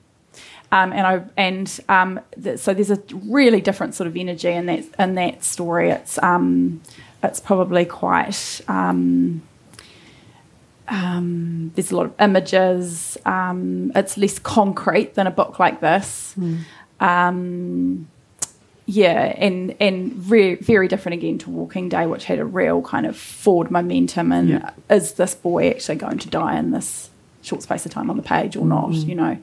Um, 0.70 0.92
and 0.92 1.06
I 1.06 1.24
and 1.38 1.80
um, 1.88 2.20
th- 2.42 2.58
so 2.58 2.74
there's 2.74 2.90
a 2.90 3.00
really 3.12 3.62
different 3.62 3.94
sort 3.94 4.06
of 4.06 4.16
energy 4.16 4.50
in 4.50 4.66
that 4.66 4.84
in 4.98 5.14
that 5.14 5.44
story. 5.44 5.88
It's 5.90 6.22
um, 6.22 6.82
it's 7.24 7.40
probably 7.40 7.84
quite 7.84 8.60
um, 8.68 9.42
um, 10.88 11.72
there's 11.74 11.90
a 11.90 11.96
lot 11.96 12.06
of 12.06 12.14
images. 12.20 13.16
Um, 13.24 13.90
it's 13.94 14.16
less 14.16 14.38
concrete 14.38 15.14
than 15.14 15.26
a 15.26 15.30
book 15.30 15.58
like 15.58 15.80
this. 15.80 16.34
Um, 17.00 18.08
yeah, 18.86 19.34
and 19.38 19.74
and 19.80 20.28
re- 20.30 20.56
very 20.56 20.88
different 20.88 21.14
again 21.14 21.38
to 21.38 21.50
Walking 21.50 21.88
Day, 21.88 22.06
which 22.06 22.24
had 22.26 22.38
a 22.38 22.44
real 22.44 22.82
kind 22.82 23.06
of 23.06 23.16
forward 23.16 23.70
momentum. 23.70 24.30
And 24.30 24.48
Yeah. 24.50 24.70
is 24.90 25.12
this 25.12 25.34
boy 25.34 25.70
actually 25.70 25.96
going 25.96 26.18
to 26.18 26.28
die 26.28 26.58
in 26.58 26.70
this 26.70 27.08
short 27.42 27.62
space 27.62 27.86
of 27.86 27.92
time 27.92 28.10
on 28.10 28.16
the 28.18 28.22
page 28.22 28.56
or 28.56 28.66
not? 28.66 28.92
You 28.92 29.14
know. 29.14 29.38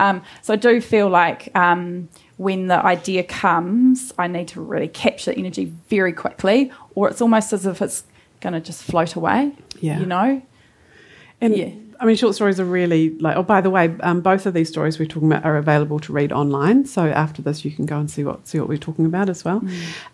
Um, 0.00 0.22
so 0.42 0.52
I 0.52 0.56
do 0.56 0.80
feel 0.80 1.08
like 1.08 1.50
um, 1.56 2.08
when 2.36 2.68
the 2.68 2.84
idea 2.84 3.24
comes, 3.24 4.12
I 4.18 4.26
need 4.26 4.48
to 4.48 4.60
really 4.60 4.88
capture 4.88 5.32
the 5.32 5.38
energy 5.38 5.72
very 5.88 6.12
quickly, 6.12 6.70
or 6.94 7.08
it's 7.08 7.20
almost 7.20 7.52
as 7.52 7.66
if 7.66 7.82
it's 7.82 8.04
going 8.40 8.52
to 8.52 8.60
just 8.60 8.82
float 8.82 9.16
away. 9.16 9.52
Yeah. 9.80 10.00
You 10.00 10.06
know. 10.06 10.42
And 11.40 11.56
Yeah. 11.56 11.70
I 12.00 12.04
mean, 12.04 12.14
short 12.14 12.36
stories 12.36 12.60
are 12.60 12.64
really 12.64 13.10
like. 13.18 13.36
Oh, 13.36 13.42
by 13.42 13.60
the 13.60 13.70
way, 13.70 13.92
um, 14.00 14.20
both 14.20 14.46
of 14.46 14.54
these 14.54 14.68
stories 14.68 15.00
we're 15.00 15.06
talking 15.06 15.32
about 15.32 15.44
are 15.44 15.56
available 15.56 15.98
to 16.00 16.12
read 16.12 16.30
online. 16.32 16.84
So 16.86 17.08
after 17.08 17.42
this, 17.42 17.64
you 17.64 17.72
can 17.72 17.86
go 17.86 17.98
and 17.98 18.08
see 18.08 18.22
what 18.22 18.46
see 18.46 18.60
what 18.60 18.68
we're 18.68 18.78
talking 18.78 19.04
about 19.04 19.28
as 19.28 19.44
well. 19.44 19.60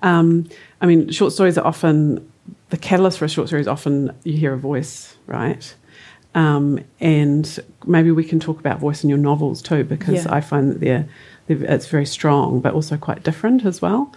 Um, 0.02 0.48
I 0.80 0.86
mean, 0.86 1.10
short 1.10 1.34
stories 1.34 1.58
are 1.58 1.66
often 1.66 2.26
the 2.70 2.78
catalyst 2.78 3.18
for 3.18 3.26
a 3.26 3.28
short 3.28 3.48
story 3.48 3.60
is 3.60 3.68
often 3.68 4.12
you 4.24 4.36
hear 4.36 4.54
a 4.54 4.58
voice, 4.58 5.16
right? 5.26 5.74
Um, 6.34 6.80
and 7.00 7.58
maybe 7.86 8.10
we 8.10 8.24
can 8.24 8.40
talk 8.40 8.58
about 8.58 8.80
voice 8.80 9.04
in 9.04 9.08
your 9.08 9.18
novels 9.18 9.62
too, 9.62 9.84
because 9.84 10.24
Yeah. 10.24 10.34
I 10.34 10.40
find 10.40 10.70
that 10.72 10.80
they're, 10.80 11.08
they're 11.46 11.62
it's 11.72 11.86
very 11.86 12.06
strong, 12.06 12.60
but 12.60 12.74
also 12.74 12.96
quite 12.96 13.22
different 13.22 13.64
as 13.64 13.80
well. 13.80 14.12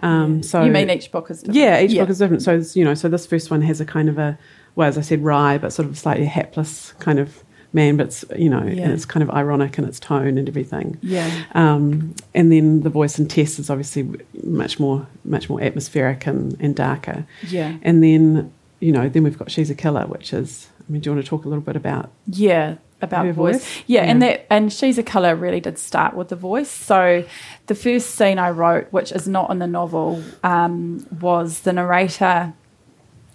Um, 0.00 0.42
so 0.42 0.62
you 0.64 0.70
mean 0.70 0.90
each 0.90 1.10
book 1.10 1.30
is 1.30 1.40
different? 1.40 1.56
yeah, 1.58 1.80
each 1.80 1.96
book 1.98 2.08
is 2.08 2.18
different. 2.18 2.42
So 2.42 2.56
it's, 2.56 2.76
you 2.76 2.84
know, 2.84 2.94
so 2.94 3.08
this 3.08 3.26
first 3.26 3.50
one 3.50 3.62
has 3.62 3.80
a 3.80 3.84
kind 3.84 4.08
of 4.08 4.16
a, 4.18 4.38
well, 4.76 4.88
as 4.88 4.96
I 4.96 5.00
said, 5.00 5.22
wry, 5.24 5.58
but 5.58 5.72
sort 5.72 5.88
of 5.88 5.98
slightly 5.98 6.26
hapless 6.26 6.92
kind 7.00 7.18
of 7.18 7.42
man, 7.72 7.96
but 7.98 8.06
it's 8.06 8.24
you 8.36 8.48
know, 8.48 8.62
Yeah. 8.64 8.84
and 8.84 8.92
it's 8.92 9.04
kind 9.04 9.22
of 9.22 9.30
ironic 9.30 9.76
in 9.76 9.84
its 9.84 9.98
tone 10.00 10.38
and 10.38 10.48
everything. 10.48 10.96
Yeah. 11.02 11.28
Um, 11.52 12.14
and 12.34 12.50
then 12.52 12.80
the 12.82 12.90
voice 12.90 13.18
in 13.18 13.26
Tess 13.28 13.58
is 13.58 13.68
obviously 13.70 14.08
much 14.44 14.78
more, 14.80 15.06
much 15.24 15.50
more 15.50 15.60
atmospheric 15.60 16.26
and, 16.26 16.56
and 16.60 16.74
darker. 16.76 17.26
Yeah. 17.48 17.76
And 17.82 18.02
then 18.02 18.52
you 18.80 18.92
know, 18.92 19.08
then 19.08 19.24
we've 19.24 19.36
got 19.36 19.50
She's 19.50 19.68
a 19.70 19.74
Killer, 19.74 20.06
which 20.06 20.32
is. 20.32 20.68
I 20.88 20.92
mean, 20.92 21.00
do 21.00 21.10
you 21.10 21.14
want 21.14 21.24
to 21.24 21.28
talk 21.28 21.44
a 21.44 21.48
little 21.48 21.62
bit 21.62 21.76
about? 21.76 22.10
Yeah, 22.26 22.76
about 23.02 23.26
voice. 23.26 23.56
voice? 23.56 23.82
Yeah, 23.86 24.02
and 24.02 24.22
that 24.22 24.46
and 24.50 24.72
she's 24.72 24.98
a 24.98 25.02
Killer 25.02 25.36
really 25.36 25.60
did 25.60 25.78
start 25.78 26.14
with 26.14 26.28
the 26.28 26.36
voice. 26.36 26.70
So 26.70 27.24
the 27.66 27.74
first 27.74 28.14
scene 28.14 28.38
I 28.38 28.50
wrote, 28.50 28.88
which 28.90 29.12
is 29.12 29.28
not 29.28 29.50
in 29.50 29.58
the 29.58 29.66
novel, 29.66 30.22
um, 30.42 31.06
was 31.20 31.60
the 31.60 31.72
narrator 31.72 32.54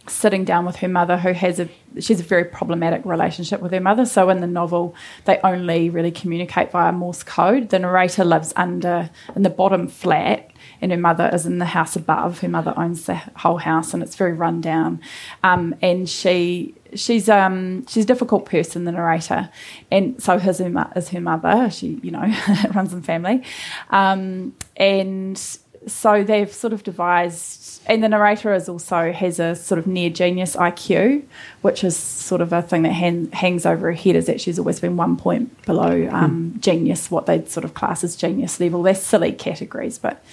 sitting 0.07 0.43
down 0.43 0.65
with 0.65 0.77
her 0.77 0.87
mother 0.89 1.17
who 1.17 1.31
has 1.31 1.59
a 1.59 1.69
she's 1.99 2.19
a 2.19 2.23
very 2.23 2.43
problematic 2.43 3.05
relationship 3.05 3.61
with 3.61 3.71
her 3.71 3.79
mother 3.79 4.05
so 4.05 4.29
in 4.29 4.41
the 4.41 4.47
novel 4.47 4.93
they 5.23 5.39
only 5.45 5.89
really 5.89 6.11
communicate 6.11 6.71
via 6.71 6.91
morse 6.91 7.23
code 7.23 7.69
the 7.69 7.79
narrator 7.79 8.25
lives 8.25 8.51
under 8.57 9.09
in 9.33 9.43
the 9.43 9.49
bottom 9.49 9.87
flat 9.87 10.51
and 10.81 10.91
her 10.91 10.97
mother 10.97 11.29
is 11.31 11.45
in 11.45 11.57
the 11.59 11.65
house 11.65 11.95
above 11.95 12.39
her 12.39 12.49
mother 12.49 12.73
owns 12.75 13.05
the 13.05 13.15
whole 13.15 13.59
house 13.59 13.93
and 13.93 14.03
it's 14.03 14.17
very 14.17 14.33
run 14.33 14.59
down 14.59 14.99
um, 15.41 15.73
and 15.81 16.09
she 16.09 16.75
she's 16.95 17.29
um 17.29 17.85
she's 17.87 18.03
a 18.03 18.07
difficult 18.07 18.45
person 18.45 18.85
the 18.85 18.91
narrator 18.91 19.49
and 19.91 20.21
so 20.21 20.37
his 20.37 20.59
is 20.59 21.09
her 21.09 21.21
mother 21.21 21.69
she 21.69 21.99
you 22.03 22.11
know 22.11 22.33
runs 22.73 22.93
in 22.93 23.01
family 23.01 23.43
um, 23.89 24.53
and 24.77 25.39
so 25.87 26.23
they've 26.23 26.51
sort 26.51 26.73
of 26.73 26.83
devised, 26.83 27.81
and 27.85 28.03
the 28.03 28.09
narrator 28.09 28.53
is 28.53 28.69
also 28.69 29.11
has 29.11 29.39
a 29.39 29.55
sort 29.55 29.79
of 29.79 29.87
near 29.87 30.09
genius 30.09 30.55
IQ, 30.55 31.23
which 31.61 31.83
is 31.83 31.95
sort 31.95 32.41
of 32.41 32.53
a 32.53 32.61
thing 32.61 32.83
that 32.83 32.91
hang, 32.91 33.29
hangs 33.31 33.65
over 33.65 33.87
her 33.87 33.93
head. 33.93 34.15
Is 34.15 34.25
that 34.27 34.41
she's 34.41 34.59
always 34.59 34.79
been 34.79 34.97
one 34.97 35.17
point 35.17 35.65
below 35.65 36.07
um, 36.11 36.55
genius, 36.59 37.11
what 37.11 37.25
they'd 37.25 37.49
sort 37.49 37.63
of 37.63 37.73
class 37.73 38.03
as 38.03 38.15
genius 38.15 38.59
level. 38.59 38.83
They're 38.83 38.95
silly 38.95 39.33
categories, 39.33 39.97
but 39.97 40.23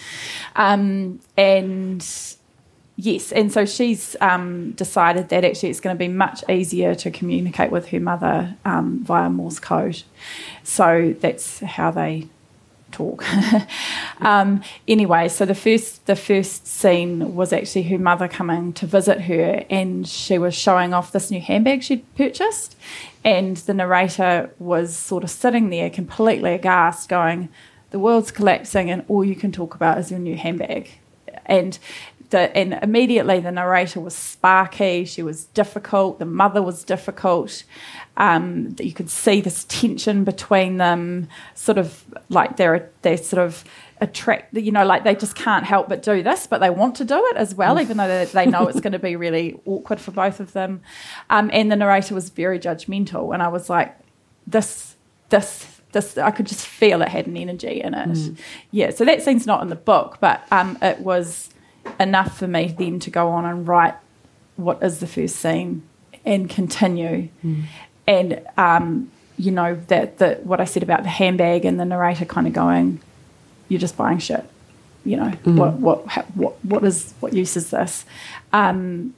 um, 0.57 1.21
and 1.37 2.07
yes, 3.00 3.33
and 3.33 3.52
so 3.52 3.64
she's 3.64 4.16
um, 4.21 4.73
decided 4.73 5.28
that 5.30 5.45
actually 5.45 5.71
it's 5.71 5.80
going 5.80 5.95
to 5.95 5.99
be 5.99 6.09
much 6.09 6.42
easier 6.49 6.95
to 6.97 7.11
communicate 7.11 7.71
with 7.71 7.88
her 7.88 8.00
mother 8.00 8.57
um, 8.64 9.00
via 9.02 9.30
Morse 9.30 9.59
code. 9.59 10.02
So 10.62 11.14
that's 11.21 11.61
how 11.61 11.90
they 11.90 12.28
talk. 12.92 13.25
um, 14.21 14.62
anyway, 14.87 15.28
so 15.28 15.45
the 15.45 15.54
first 15.54 16.07
the 16.07 16.16
first 16.16 16.66
scene 16.66 17.35
was 17.35 17.52
actually 17.52 17.85
her 17.85 17.99
mother 17.99 18.28
coming 18.28 18.73
to 18.75 18.87
visit 18.87 19.23
her, 19.23 19.64
and 19.71 20.07
she 20.07 20.38
was 20.38 20.54
showing 20.54 20.92
off 20.92 21.12
this 21.12 21.30
new 21.30 21.40
handbag 21.40 21.83
she'd 21.83 22.04
purchased, 22.16 22.76
and 23.25 23.57
the 23.59 23.75
narrator 23.75 24.50
was 24.59 24.97
sort 24.97 25.25
of 25.25 25.30
sitting 25.30 25.71
there 25.71 25.90
completely 25.90 26.54
aghast, 26.54 27.09
going, 27.09 27.49
"The 27.90 27.99
world's 27.99 28.30
collapsing, 28.30 28.90
and 28.90 29.04
all 29.09 29.25
you 29.25 29.37
can 29.37 29.52
talk 29.52 29.75
about 29.75 29.99
is 29.99 30.11
your 30.11 30.21
new 30.21 30.37
handbag," 30.37 30.90
and. 31.47 31.78
The, 32.30 32.56
and 32.56 32.78
immediately 32.82 33.40
the 33.40 33.50
narrator 33.50 34.00
was 34.00 34.14
sparky. 34.14 35.04
She 35.04 35.22
was 35.22 35.46
difficult. 35.46 36.18
The 36.18 36.25
mother 36.25 36.62
was 36.62 36.84
difficult. 36.84 37.64
Um, 38.16 38.76
you 38.78 38.92
could 38.92 39.10
see 39.10 39.40
this 39.40 39.64
tension 39.64 40.25
between 40.25 40.76
them, 40.76 41.28
sort 41.54 41.78
of 41.78 42.04
like 42.28 42.56
they're 42.56 42.90
they're 43.02 43.16
sort 43.16 43.44
of 43.44 43.64
attract. 44.00 44.54
You 44.54 44.72
know, 44.72 44.84
like 44.84 45.04
they 45.04 45.14
just 45.14 45.34
can't 45.34 45.64
help 45.64 45.88
but 45.88 46.02
do 46.02 46.22
this, 46.22 46.46
but 46.46 46.58
they 46.58 46.70
want 46.70 46.96
to 46.96 47.04
do 47.04 47.16
it 47.26 47.37
as 47.37 47.54
well, 47.54 47.80
even 47.80 47.96
though 47.96 48.08
they, 48.08 48.25
they 48.26 48.46
know 48.46 48.66
it's 48.68 48.80
going 48.87 48.92
to 48.92 48.99
be 48.99 49.16
really 49.16 49.60
awkward 49.66 50.00
for 50.00 50.10
both 50.10 50.38
of 50.40 50.52
them. 50.52 50.82
Um, 51.30 51.50
and 51.52 51.70
the 51.70 51.76
narrator 51.76 52.14
was 52.14 52.30
very 52.30 52.58
judgmental, 52.58 53.32
and 53.34 53.42
I 53.42 53.49
was 53.49 53.68
like, 53.68 53.96
this 54.46 54.96
this 55.30 55.80
this 55.92 56.18
I 56.18 56.30
could 56.30 56.46
just 56.46 56.66
feel 56.66 57.02
it 57.02 57.08
had 57.08 57.26
an 57.26 57.37
energy 57.37 57.80
in 57.80 57.94
it. 57.94 58.38
Yeah, 58.70 58.90
so 58.90 59.04
that 59.04 59.22
scene's 59.22 59.46
not 59.46 59.62
in 59.62 59.68
the 59.68 59.76
book, 59.76 60.18
but 60.20 60.46
um, 60.50 60.78
it 60.82 61.00
was 61.00 61.50
enough 61.99 62.38
for 62.38 62.46
me 62.46 62.75
then 62.76 62.99
to 63.00 63.10
go 63.10 63.28
on 63.28 63.44
and 63.44 63.66
write 63.66 63.94
what 64.56 64.82
is 64.82 65.00
the 65.00 65.06
first 65.06 65.37
scene 65.37 65.82
and 66.25 66.49
continue. 66.49 67.28
And 68.06 68.42
um, 68.56 69.10
you 69.37 69.50
know 69.50 69.76
that 69.88 70.18
the 70.18 70.40
what 70.42 70.60
I 70.60 70.64
said 70.64 70.82
about 70.82 71.02
the 71.02 71.08
handbag 71.08 71.64
and 71.64 71.80
the 71.80 71.84
narrator 71.84 72.25
kind 72.25 72.46
of 72.46 72.52
going, 72.52 73.00
"You're 73.68 73.80
just 73.80 73.96
buying 73.96 74.18
shit." 74.18 74.44
You 75.04 75.16
know 75.16 75.30
what 75.44 75.75
what 75.75 76.06
what 76.37 76.64
what 76.64 76.84
is 76.84 77.14
what 77.20 77.32
use 77.32 77.56
is 77.56 77.70
this? 77.70 78.04
Um, 78.52 79.14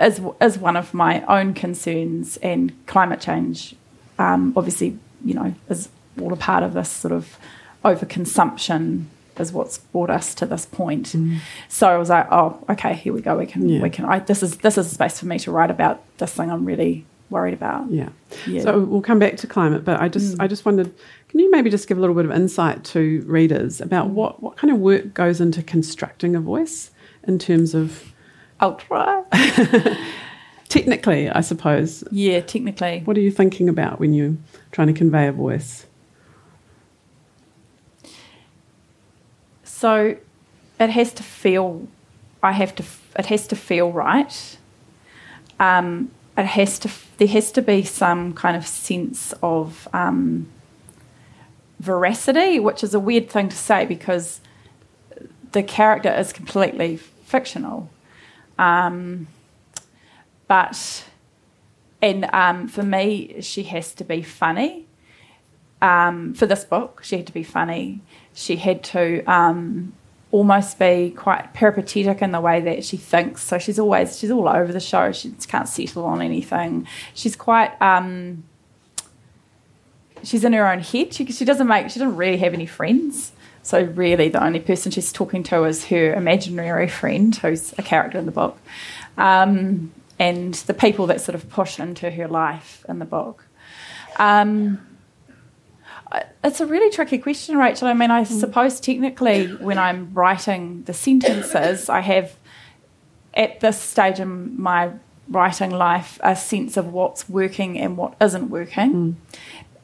is 0.00 0.20
is 0.40 0.58
one 0.58 0.76
of 0.76 0.94
my 0.94 1.22
own 1.26 1.52
concerns, 1.52 2.38
and 2.38 2.72
climate 2.86 3.20
change, 3.20 3.74
um, 4.18 4.54
obviously, 4.56 4.98
you 5.24 5.34
know, 5.34 5.54
is 5.68 5.90
all 6.20 6.32
a 6.32 6.36
part 6.36 6.62
of 6.62 6.72
this 6.72 6.88
sort 6.88 7.12
of 7.12 7.36
overconsumption 7.84 9.04
is 9.40 9.52
what's 9.52 9.78
brought 9.78 10.10
us 10.10 10.34
to 10.36 10.46
this 10.46 10.66
point. 10.66 11.08
Mm. 11.08 11.38
So 11.68 11.88
I 11.88 11.96
was 11.96 12.10
like, 12.10 12.28
oh, 12.30 12.62
okay, 12.68 12.94
here 12.94 13.12
we 13.12 13.20
go. 13.20 13.36
We 13.36 13.46
can, 13.46 13.68
Yeah. 13.68 13.82
we 13.82 13.90
can. 13.90 14.04
I, 14.04 14.20
this 14.20 14.42
is 14.42 14.58
this 14.58 14.78
is 14.78 14.86
a 14.86 14.90
space 14.90 15.18
for 15.18 15.26
me 15.26 15.38
to 15.40 15.50
write 15.50 15.70
about 15.70 16.02
this 16.18 16.32
thing 16.32 16.50
I'm 16.50 16.64
really 16.64 17.04
worried 17.30 17.54
about. 17.54 17.90
Yeah. 17.90 18.10
Yeah. 18.46 18.62
So 18.62 18.80
we'll 18.80 19.02
come 19.02 19.18
back 19.18 19.36
to 19.38 19.46
climate, 19.46 19.84
but 19.84 20.00
I 20.00 20.08
just 20.08 20.36
mm. 20.36 20.42
I 20.42 20.46
just 20.46 20.64
wondered, 20.64 20.92
can 21.28 21.40
you 21.40 21.50
maybe 21.50 21.70
just 21.70 21.88
give 21.88 21.98
a 21.98 22.00
little 22.00 22.16
bit 22.16 22.24
of 22.24 22.32
insight 22.32 22.84
to 22.86 23.22
readers 23.26 23.80
about 23.80 24.08
mm. 24.08 24.12
what 24.12 24.42
what 24.42 24.56
kind 24.56 24.72
of 24.72 24.78
work 24.78 25.14
goes 25.14 25.40
into 25.40 25.62
constructing 25.62 26.36
a 26.36 26.40
voice 26.40 26.90
in 27.26 27.38
terms 27.38 27.74
of 27.74 28.12
I'll 28.60 28.74
try. 28.74 29.24
technically, 30.68 31.28
I 31.28 31.40
suppose. 31.40 32.04
Yeah, 32.10 32.40
technically. 32.40 33.02
What 33.04 33.16
are 33.16 33.20
you 33.20 33.30
thinking 33.30 33.68
about 33.68 34.00
when 34.00 34.12
you're 34.14 34.36
trying 34.72 34.86
to 34.86 34.92
convey 34.92 35.26
a 35.28 35.32
voice? 35.32 35.86
So 39.80 40.14
it 40.78 40.90
has 40.90 41.10
to 41.14 41.22
feel. 41.22 41.88
I 42.42 42.52
have 42.52 42.74
to. 42.74 42.84
It 43.18 43.26
has 43.26 43.46
to 43.46 43.56
feel 43.56 43.90
right. 43.90 44.58
Um, 45.58 46.10
it 46.36 46.44
has 46.44 46.78
to. 46.80 46.90
There 47.16 47.28
has 47.28 47.50
to 47.52 47.62
be 47.62 47.84
some 47.84 48.34
kind 48.34 48.58
of 48.58 48.66
sense 48.66 49.32
of 49.42 49.88
um, 49.94 50.48
veracity, 51.78 52.60
which 52.60 52.84
is 52.84 52.92
a 52.92 53.00
weird 53.00 53.30
thing 53.30 53.48
to 53.48 53.56
say 53.56 53.86
because 53.86 54.42
the 55.52 55.62
character 55.62 56.12
is 56.12 56.34
completely 56.34 56.98
fictional. 56.98 57.88
Um, 58.58 59.28
but 60.46 61.06
and 62.02 62.26
um, 62.34 62.68
for 62.68 62.82
me, 62.82 63.40
she 63.40 63.62
has 63.62 63.94
to 63.94 64.04
be 64.04 64.20
funny. 64.20 64.84
Um, 65.80 66.34
for 66.34 66.44
this 66.44 66.64
book, 66.64 67.00
she 67.02 67.16
had 67.16 67.26
to 67.28 67.32
be 67.32 67.44
funny. 67.44 68.02
She 68.34 68.56
had 68.56 68.82
to 68.84 69.22
um, 69.24 69.92
almost 70.32 70.78
be 70.78 71.10
quite 71.10 71.52
peripatetic 71.52 72.22
in 72.22 72.32
the 72.32 72.40
way 72.40 72.60
that 72.60 72.84
she 72.84 72.96
thinks. 72.96 73.42
So 73.42 73.58
she's 73.58 73.78
always 73.78 74.18
she's 74.18 74.30
all 74.30 74.48
over 74.48 74.72
the 74.72 74.80
show. 74.80 75.12
She 75.12 75.30
can't 75.48 75.68
settle 75.68 76.04
on 76.04 76.22
anything. 76.22 76.86
She's 77.14 77.36
quite 77.36 77.80
um, 77.82 78.44
she's 80.22 80.44
in 80.44 80.52
her 80.52 80.70
own 80.70 80.80
head. 80.80 81.12
She, 81.12 81.26
she 81.26 81.44
doesn't 81.44 81.66
make 81.66 81.90
she 81.90 81.98
doesn't 81.98 82.16
really 82.16 82.38
have 82.38 82.54
any 82.54 82.66
friends. 82.66 83.32
So 83.62 83.82
really, 83.82 84.28
the 84.28 84.42
only 84.42 84.60
person 84.60 84.90
she's 84.90 85.12
talking 85.12 85.42
to 85.44 85.64
is 85.64 85.86
her 85.86 86.14
imaginary 86.14 86.88
friend, 86.88 87.34
who's 87.36 87.74
a 87.76 87.82
character 87.82 88.18
in 88.18 88.24
the 88.24 88.32
book, 88.32 88.58
um, 89.18 89.92
and 90.18 90.54
the 90.54 90.72
people 90.72 91.06
that 91.08 91.20
sort 91.20 91.34
of 91.34 91.48
push 91.50 91.78
into 91.78 92.10
her 92.10 92.26
life 92.26 92.84
in 92.88 93.00
the 93.00 93.04
book. 93.04 93.44
Um, 94.16 94.86
it's 96.44 96.60
a 96.60 96.66
really 96.66 96.90
tricky 96.90 97.18
question, 97.18 97.56
Rachael. 97.56 97.88
I 97.88 97.94
mean, 97.94 98.10
I 98.10 98.24
suppose 98.24 98.80
technically, 98.80 99.46
when 99.46 99.78
I'm 99.78 100.12
writing 100.14 100.82
the 100.84 100.92
sentences, 100.92 101.88
I 101.88 102.00
have 102.00 102.36
at 103.34 103.60
this 103.60 103.80
stage 103.80 104.18
in 104.18 104.60
my 104.60 104.90
writing 105.28 105.70
life 105.70 106.18
a 106.22 106.34
sense 106.34 106.76
of 106.76 106.92
what's 106.92 107.28
working 107.28 107.78
and 107.78 107.96
what 107.96 108.14
isn't 108.20 108.50
working. 108.50 109.16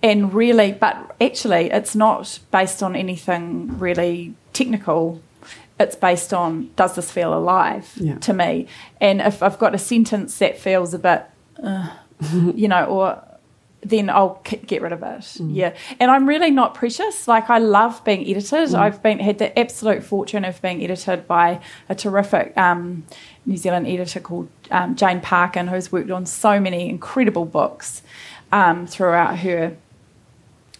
And 0.02 0.34
really, 0.34 0.72
but 0.72 1.14
actually, 1.20 1.70
it's 1.70 1.94
not 1.94 2.38
based 2.50 2.82
on 2.82 2.96
anything 2.96 3.78
really 3.78 4.34
technical. 4.52 5.22
It's 5.78 5.94
based 5.96 6.32
on 6.34 6.70
does 6.76 6.94
this 6.96 7.10
feel 7.10 7.34
alive 7.34 7.92
Yeah. 7.96 8.16
to 8.18 8.32
me? 8.32 8.66
And 9.00 9.20
if 9.20 9.42
I've 9.42 9.58
got 9.58 9.74
a 9.74 9.78
sentence 9.78 10.38
that 10.38 10.58
feels 10.58 10.92
a 10.94 10.98
bit, 10.98 11.24
uh, 11.62 11.90
you 12.54 12.66
know, 12.68 12.84
or 12.86 13.22
then 13.82 14.10
I'll 14.10 14.40
k- 14.44 14.60
get 14.66 14.82
rid 14.82 14.92
of 14.92 15.02
it. 15.02 15.36
Yeah, 15.40 15.74
and 16.00 16.10
I'm 16.10 16.28
really 16.28 16.50
not 16.50 16.74
precious. 16.74 17.28
Like 17.28 17.50
I 17.50 17.58
love 17.58 18.02
being 18.04 18.26
edited. 18.28 18.74
I've 18.74 19.02
been 19.02 19.18
had 19.18 19.38
the 19.38 19.56
absolute 19.58 20.02
fortune 20.02 20.44
of 20.44 20.60
being 20.62 20.82
edited 20.82 21.26
by 21.26 21.60
a 21.88 21.94
terrific 21.94 22.56
um, 22.56 23.04
New 23.44 23.56
Zealand 23.56 23.86
editor 23.86 24.20
called 24.20 24.48
um, 24.70 24.96
Jane 24.96 25.20
Parkin, 25.20 25.68
who's 25.68 25.92
worked 25.92 26.10
on 26.10 26.26
so 26.26 26.58
many 26.58 26.88
incredible 26.88 27.44
books 27.44 28.02
um, 28.52 28.86
throughout 28.86 29.38
her 29.40 29.76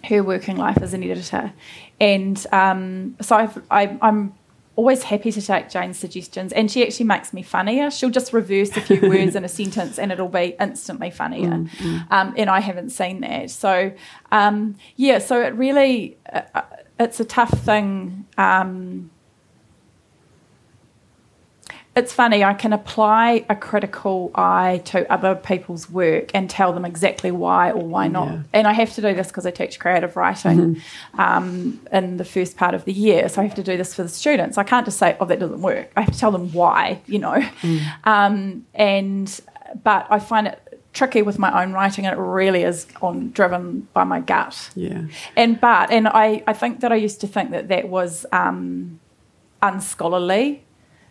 her 0.05 0.23
working 0.23 0.57
life 0.57 0.79
as 0.83 0.95
an 0.95 1.03
editor. 1.03 1.53
And 2.01 2.45
um, 2.53 3.17
so 3.21 3.37
I've, 3.37 3.63
I, 3.71 3.99
I'm 4.01 4.35
always 4.77 5.03
happy 5.03 5.33
to 5.33 5.43
take 5.43 5.71
Jane's 5.71 5.99
suggestions. 5.99 6.53
And 6.53 6.71
she 6.71 6.87
actually 6.87 7.07
makes 7.07 7.33
me 7.33 7.43
funnier. 7.43 7.91
She'll 7.91 8.11
just 8.11 8.33
reverse 8.33 8.77
a 8.77 8.81
few 8.81 9.09
words 9.09 9.35
in 9.35 9.45
a 9.45 9.49
sentence 9.49 9.99
and 9.99 10.13
it'll 10.13 10.29
be 10.29 10.55
instantly 10.61 11.11
funnier. 11.11 11.65
Um, 12.11 12.35
and 12.37 12.49
I 12.51 12.61
haven't 12.61 12.91
seen 12.91 13.21
that. 13.23 13.51
So, 13.51 13.93
um, 14.31 14.77
yeah, 14.97 15.19
so 15.19 15.43
it 15.43 15.55
really, 15.55 16.19
uh, 16.33 16.43
uh, 16.55 16.63
it's 17.01 17.21
a 17.21 17.25
tough 17.25 17.51
thing. 17.51 18.27
Um, 18.39 19.11
it's 21.97 22.13
funny, 22.13 22.45
I 22.45 22.53
can 22.53 22.73
apply 22.75 23.47
a 23.49 23.57
critical 23.57 24.31
eye 24.35 24.83
to 24.87 25.11
other 25.11 25.35
people's 25.35 25.89
work 25.91 26.31
and 26.35 26.49
tell 26.51 26.73
them 26.75 26.85
exactly 26.85 27.31
why 27.31 27.71
or 27.73 27.83
why 27.83 28.07
not. 28.07 28.29
Yeah. 28.29 28.43
And 28.53 28.67
I 28.67 28.75
have 28.75 28.93
to 28.95 29.01
do 29.01 29.15
this 29.15 29.29
because 29.29 29.47
I 29.47 29.51
teach 29.51 29.81
creative 29.81 30.15
writing 30.15 30.83
um, 31.15 31.81
in 31.91 32.19
the 32.19 32.25
first 32.25 32.57
part 32.59 32.75
of 32.75 32.85
the 32.85 32.93
year. 32.93 33.29
So 33.31 33.41
I 33.41 33.47
have 33.47 33.55
to 33.57 33.63
do 33.63 33.79
this 33.79 33.95
for 33.95 34.03
the 34.03 34.11
students. 34.11 34.59
I 34.59 34.65
can't 34.65 34.85
just 34.85 34.99
say, 34.99 35.17
oh, 35.21 35.25
that 35.25 35.41
doesn't 35.41 35.63
work. 35.63 35.91
I 35.97 36.03
have 36.03 36.13
to 36.13 36.19
tell 36.19 36.31
them 36.31 36.53
why, 36.53 37.01
you 37.07 37.19
know. 37.19 37.43
Um, 38.05 38.67
and, 38.75 39.41
but 39.83 40.07
I 40.11 40.19
find 40.19 40.49
it 40.49 40.83
tricky 40.93 41.23
with 41.23 41.39
my 41.39 41.63
own 41.63 41.73
writing 41.73 42.07
and 42.07 42.19
it 42.19 42.21
really 42.21 42.63
is 42.63 42.87
on 43.03 43.31
driven 43.33 43.89
by 43.93 44.03
my 44.05 44.19
gut 44.19 44.71
Yeah. 44.75 45.03
and 45.37 45.61
but 45.61 45.91
and 45.91 46.09
I, 46.09 46.43
I 46.47 46.55
think 46.55 46.81
that 46.81 46.91
I 46.91 46.95
used 46.97 47.21
to 47.21 47.27
think 47.27 47.51
that 47.51 47.69
that 47.69 47.89
was 47.91 48.25
um, 48.33 48.99
unscholarly, 49.63 50.63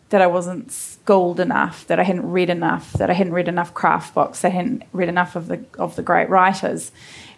that 0.10 0.22
I 0.22 0.28
wasn't 0.28 0.72
schooled 0.72 1.40
enough, 1.40 1.88
that 1.88 2.00
I 2.00 2.04
hadn't 2.04 2.30
read 2.32 2.50
enough, 2.50 2.94
that 2.94 3.10
I 3.10 3.14
hadn't 3.14 3.34
read 3.34 3.48
enough 3.48 3.74
craft 3.74 4.14
books, 4.14 4.42
that 4.42 4.50
I 4.52 4.56
hadn't 4.56 4.84
read 4.94 5.10
enough 5.10 5.36
of 5.36 5.48
the 5.48 5.66
of 5.78 5.96
the 5.96 6.04
great 6.04 6.30
writers. 6.30 6.92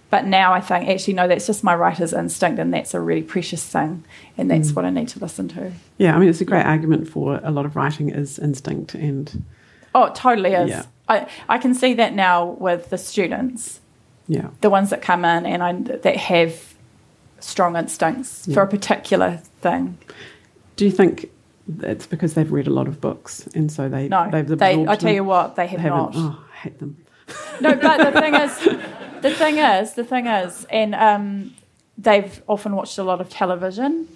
But 0.10 0.26
now 0.26 0.54
I 0.54 0.62
think 0.62 0.88
actually 0.88 1.16
no, 1.16 1.28
that's 1.28 1.48
just 1.48 1.64
my 1.64 1.76
writer's 1.76 2.14
instinct, 2.14 2.60
and 2.60 2.74
that's 2.74 2.94
a 2.94 3.00
really 3.00 3.24
precious 3.24 3.64
thing, 3.64 4.04
and 4.38 4.50
that's 4.50 4.72
mm. 4.72 4.76
what 4.76 4.86
I 4.86 4.90
need 4.90 5.10
to 5.10 5.20
listen 5.20 5.48
to. 5.50 5.72
Yeah, 5.98 6.16
I 6.16 6.20
mean, 6.20 6.30
it's 6.30 6.42
a 6.42 6.46
great 6.46 6.66
argument 6.66 7.10
for 7.10 7.40
a 7.44 7.52
lot 7.52 7.66
of 7.66 7.76
writing 7.76 8.10
is 8.10 8.40
instinct 8.40 8.94
and 8.94 9.44
Oh, 9.98 10.06
it 10.06 10.16
totally 10.16 10.54
is. 10.54 10.70
Yeah. 10.70 10.86
I, 11.10 11.28
I 11.50 11.58
can 11.58 11.74
see 11.74 11.96
that 11.96 12.14
now 12.14 12.46
with 12.46 12.92
the 12.92 13.00
students. 13.00 13.80
yeah, 14.28 14.50
the 14.62 14.70
ones 14.70 14.92
that 14.92 15.02
come 15.02 15.26
in 15.26 15.46
and 15.46 15.64
I, 15.64 15.74
that 15.74 16.18
have 16.18 16.76
strong 17.40 17.76
instincts 17.76 18.46
for 18.54 18.62
a 18.62 18.68
particular 18.68 19.38
thing. 19.62 19.98
Do 20.76 20.86
you 20.86 20.92
think 20.92 21.32
it's 21.82 22.08
because 22.08 22.34
they've 22.34 22.52
read 22.52 22.68
a 22.68 22.72
lot 22.72 22.88
of 22.88 23.02
books 23.02 23.48
and 23.54 23.72
so 23.72 23.90
they 23.90 24.08
No, 24.08 24.30
they've 24.32 24.48
they, 24.48 24.86
I 24.88 24.96
tell 24.96 25.14
you 25.14 25.24
what, 25.24 25.56
they 25.56 25.68
have 25.68 25.82
They 25.82 25.90
not. 25.90 26.14
Oh, 26.16 26.44
I 26.52 26.56
hate 26.58 26.80
them. 26.80 26.98
No, 27.60 27.76
but 27.76 28.12
the 28.12 28.22
thing 28.22 28.34
is, 28.36 28.60
the 29.22 29.34
thing 29.34 29.58
is, 29.58 29.94
the 29.94 30.04
thing 30.04 30.28
is, 30.28 30.66
and 30.70 30.96
um, 30.96 31.54
they've 31.98 32.42
often 32.48 32.76
watched 32.76 32.98
a 32.98 33.04
lot 33.04 33.20
of 33.20 33.30
television 33.30 34.08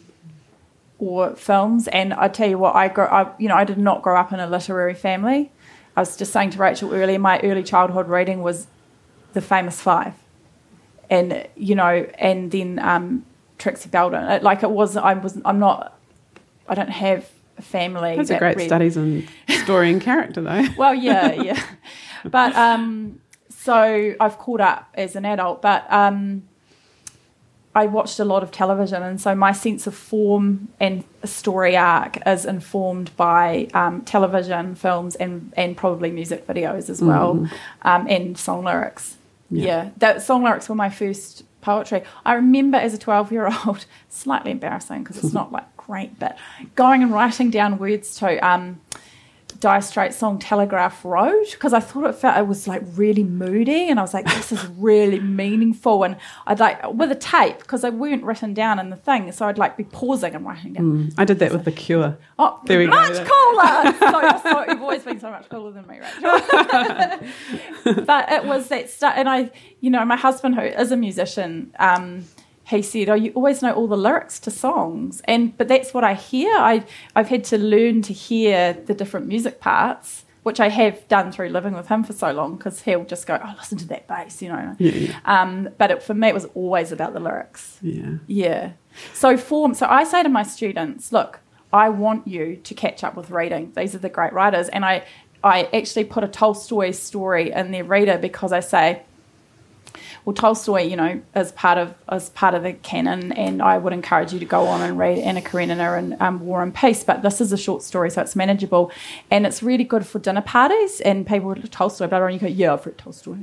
or 0.97 1.35
films. 1.35 1.87
And 1.89 2.13
I 2.13 2.27
tell 2.27 2.49
you 2.49 2.57
what, 2.57 2.75
I 2.75 2.87
grow, 2.87 3.05
I, 3.05 3.31
you 3.37 3.49
know, 3.49 3.55
I 3.55 3.65
did 3.65 3.77
not 3.77 4.01
grow 4.01 4.17
up 4.17 4.31
in 4.31 4.39
a 4.39 4.47
literary 4.47 4.93
family. 4.93 5.51
I 5.97 6.01
was 6.01 6.15
just 6.15 6.31
saying 6.31 6.51
to 6.51 6.59
Rachael 6.59 6.93
earlier, 6.93 7.19
my 7.19 7.39
early 7.41 7.63
childhood 7.63 8.07
reading 8.07 8.41
was 8.41 8.67
The 9.33 9.41
Famous 9.41 9.81
Five, 9.81 10.13
and 11.09 11.45
you 11.55 11.75
know, 11.75 12.07
and 12.17 12.49
then 12.49 12.79
um, 12.79 13.25
Trixie 13.57 13.89
Belden. 13.89 14.23
It, 14.23 14.43
like 14.43 14.63
it 14.63 14.71
was, 14.71 14.95
I 14.95 15.13
was, 15.15 15.37
I'm 15.43 15.59
not, 15.59 15.99
I 16.69 16.75
don't 16.75 16.89
have 16.89 17.29
family. 17.59 18.15
Those 18.15 18.29
are 18.31 18.35
that 18.35 18.39
great 18.39 18.57
read- 18.57 18.67
studies 18.67 18.97
in 18.97 19.27
story 19.63 19.91
and 19.91 20.01
character, 20.01 20.41
though. 20.41 20.65
well, 20.77 20.93
yeah, 20.93 21.33
yeah. 21.33 21.61
But 22.23 22.55
um, 22.55 23.19
so 23.49 24.15
I've 24.19 24.37
caught 24.37 24.61
up 24.61 24.89
as 24.93 25.15
an 25.15 25.25
adult, 25.25 25.61
but 25.61 25.91
um, 25.91 26.43
I 27.73 27.85
watched 27.85 28.19
a 28.19 28.25
lot 28.25 28.43
of 28.43 28.51
television, 28.51 29.01
and 29.01 29.19
so 29.19 29.33
my 29.33 29.53
sense 29.53 29.87
of 29.87 29.95
form 29.95 30.67
and 30.79 31.03
story 31.23 31.77
arc 31.77 32.17
is 32.27 32.45
informed 32.45 33.15
by 33.15 33.69
um, 33.73 34.01
television, 34.01 34.75
films, 34.75 35.15
and 35.15 35.53
and 35.55 35.77
probably 35.77 36.11
music 36.11 36.45
videos 36.47 36.89
as 36.89 37.01
well, 37.01 37.47
um, 37.83 38.07
and 38.09 38.37
song 38.37 38.63
lyrics. 38.65 39.17
Yeah. 39.49 39.65
Yeah. 39.65 39.89
that 39.97 40.21
song 40.21 40.43
lyrics 40.43 40.69
were 40.69 40.75
my 40.75 40.89
first 40.89 41.43
poetry. 41.61 42.03
I 42.25 42.33
remember 42.33 42.77
as 42.77 42.93
a 42.93 42.97
twelve-year-old, 42.97 43.85
slightly 44.09 44.51
embarrassing 44.51 45.03
because 45.03 45.23
it's 45.23 45.33
not 45.41 45.51
like 45.51 45.70
great, 45.91 46.17
but 46.19 46.37
going 46.75 47.03
and 47.03 47.11
writing 47.11 47.49
down 47.51 47.77
words 47.77 48.15
to. 48.19 48.37
Um, 48.47 48.79
Dire 49.59 49.81
Straits 49.81 50.17
song 50.17 50.39
Telegraph 50.39 51.05
Road 51.05 51.45
because 51.51 51.71
I 51.71 51.79
thought 51.81 52.05
it 52.09 52.15
felt 52.15 52.35
it 52.35 52.47
was 52.47 52.67
like 52.67 52.81
really 52.95 53.23
moody 53.23 53.89
and 53.89 53.99
I 53.99 54.01
was 54.01 54.11
like 54.11 54.25
this 54.25 54.51
is 54.51 54.65
really 54.69 55.19
meaningful 55.19 56.03
and 56.03 56.15
I'd 56.47 56.59
like 56.59 56.81
with 56.93 57.11
a 57.11 57.15
tape 57.15 57.59
because 57.59 57.83
they 57.83 57.91
weren't 57.91 58.23
written 58.23 58.55
down 58.55 58.79
in 58.79 58.89
the 58.89 58.95
thing 58.95 59.31
so 59.31 59.45
I'd 59.45 59.59
like 59.59 59.77
be 59.77 59.83
pausing 59.83 60.33
and 60.33 60.43
writing 60.47 60.73
down 60.73 60.83
Mm, 61.09 61.13
I 61.15 61.25
did 61.25 61.37
that 61.39 61.51
with 61.51 61.65
The 61.65 61.71
Cure. 61.71 62.17
oh 62.39 62.59
There 62.65 62.79
we 62.79 62.85
go. 62.85 62.91
much 62.91 63.17
cooler 63.17 63.93
so, 63.99 64.39
so 64.41 64.65
you've 64.67 64.81
always 64.81 65.03
been 65.03 65.19
so 65.19 65.29
much 65.29 65.47
cooler 65.47 65.71
than 65.73 65.85
me 65.85 65.99
Rachael 65.99 66.39
but 68.05 68.31
it 68.31 68.45
was 68.45 68.67
that 68.69 68.89
stuff 68.89 69.13
and 69.15 69.29
I 69.29 69.51
you 69.79 69.91
know 69.91 70.03
my 70.05 70.15
husband 70.15 70.55
who 70.55 70.61
is 70.61 70.91
a 70.91 70.97
musician 70.97 71.71
um, 71.77 72.25
he 72.71 72.81
said, 72.81 73.09
"Oh, 73.09 73.13
you 73.13 73.31
always 73.33 73.61
know 73.61 73.73
all 73.73 73.87
the 73.87 73.97
lyrics 73.97 74.39
to 74.41 74.51
songs," 74.51 75.21
and 75.25 75.55
but 75.57 75.67
that's 75.67 75.93
what 75.93 76.03
I 76.03 76.13
hear. 76.15 76.51
I 76.55 76.83
I've 77.15 77.29
had 77.29 77.43
to 77.45 77.57
learn 77.57 78.01
to 78.03 78.13
hear 78.13 78.73
the 78.73 78.93
different 78.93 79.27
music 79.27 79.59
parts, 79.59 80.25
which 80.43 80.59
I 80.59 80.69
have 80.69 81.07
done 81.07 81.31
through 81.31 81.49
living 81.49 81.73
with 81.73 81.87
him 81.87 82.03
for 82.03 82.13
so 82.13 82.31
long, 82.31 82.55
because 82.55 82.81
he'll 82.81 83.03
just 83.03 83.27
go, 83.27 83.39
"Oh, 83.43 83.53
listen 83.57 83.77
to 83.79 83.87
that 83.89 84.07
bass," 84.07 84.41
you 84.41 84.49
know. 84.49 84.75
Yeah, 84.79 84.91
yeah. 84.91 85.19
Um, 85.25 85.69
but 85.77 85.91
it, 85.91 86.01
for 86.01 86.13
me, 86.13 86.29
it 86.29 86.33
was 86.33 86.45
always 86.55 86.91
about 86.91 87.13
the 87.13 87.19
lyrics. 87.19 87.77
Yeah. 87.81 88.15
Yeah. 88.25 88.71
So 89.13 89.37
form. 89.37 89.73
So 89.73 89.85
I 89.87 90.03
say 90.03 90.23
to 90.23 90.29
my 90.29 90.43
students, 90.43 91.11
look, 91.11 91.39
I 91.71 91.89
want 91.89 92.27
you 92.27 92.55
to 92.55 92.73
catch 92.73 93.03
up 93.03 93.15
with 93.15 93.29
reading. 93.29 93.73
These 93.75 93.93
are 93.95 93.99
the 93.99 94.09
great 94.09 94.33
writers, 94.33 94.69
and 94.69 94.83
I 94.85 95.03
I 95.43 95.63
actually 95.73 96.05
put 96.05 96.23
a 96.23 96.27
Tolstoy 96.27 96.91
story 96.91 97.51
in 97.51 97.71
their 97.71 97.83
reader 97.83 98.17
because 98.17 98.51
I 98.51 98.59
say, 98.59 99.03
well, 100.25 100.33
Tolstoy, 100.35 100.83
you 100.83 100.95
know, 100.95 101.21
as 101.33 101.51
part 101.53 101.77
of 101.77 101.95
as 102.07 102.29
part 102.29 102.53
of 102.53 102.63
the 102.63 102.73
canon, 102.73 103.31
and 103.31 103.61
I 103.61 103.77
would 103.77 103.91
encourage 103.91 104.33
you 104.33 104.39
to 104.39 104.45
go 104.45 104.67
on 104.67 104.81
and 104.81 104.97
read 104.97 105.17
Anna 105.17 105.41
Karenina 105.41 105.97
and 105.97 106.15
um, 106.21 106.45
War 106.45 106.61
and 106.61 106.73
Peace. 106.73 107.03
But 107.03 107.23
this 107.23 107.41
is 107.41 107.51
a 107.51 107.57
short 107.57 107.81
story, 107.81 108.11
so 108.11 108.21
it's 108.21 108.35
manageable, 108.35 108.91
and 109.31 109.47
it's 109.47 109.63
really 109.63 109.83
good 109.83 110.05
for 110.05 110.19
dinner 110.19 110.41
parties. 110.41 111.01
And 111.01 111.25
people 111.25 111.49
would 111.49 111.71
Tolstoy, 111.71 112.07
blah, 112.07 112.19
blah, 112.19 112.27
and 112.27 112.35
you 112.35 112.39
go, 112.39 112.47
yeah, 112.47 112.73
I've 112.73 112.85
read 112.85 112.97
Tolstoy. 112.97 113.37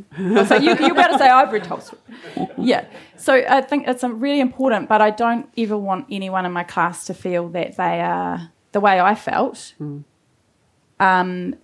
so 0.46 0.54
you 0.56 0.76
you 0.78 0.94
better 0.94 1.18
say 1.18 1.28
I've 1.28 1.52
read 1.52 1.64
Tolstoy. 1.64 1.98
Yeah. 2.56 2.84
So 3.16 3.34
I 3.48 3.60
think 3.60 3.88
it's 3.88 4.04
um, 4.04 4.20
really 4.20 4.40
important, 4.40 4.88
but 4.88 5.00
I 5.00 5.10
don't 5.10 5.48
ever 5.56 5.76
want 5.76 6.06
anyone 6.10 6.46
in 6.46 6.52
my 6.52 6.64
class 6.64 7.06
to 7.06 7.14
feel 7.14 7.48
that 7.48 7.76
they 7.76 8.00
are 8.00 8.50
the 8.72 8.80
way 8.80 9.00
I 9.00 9.14
felt. 9.14 9.74
Um, 11.00 11.54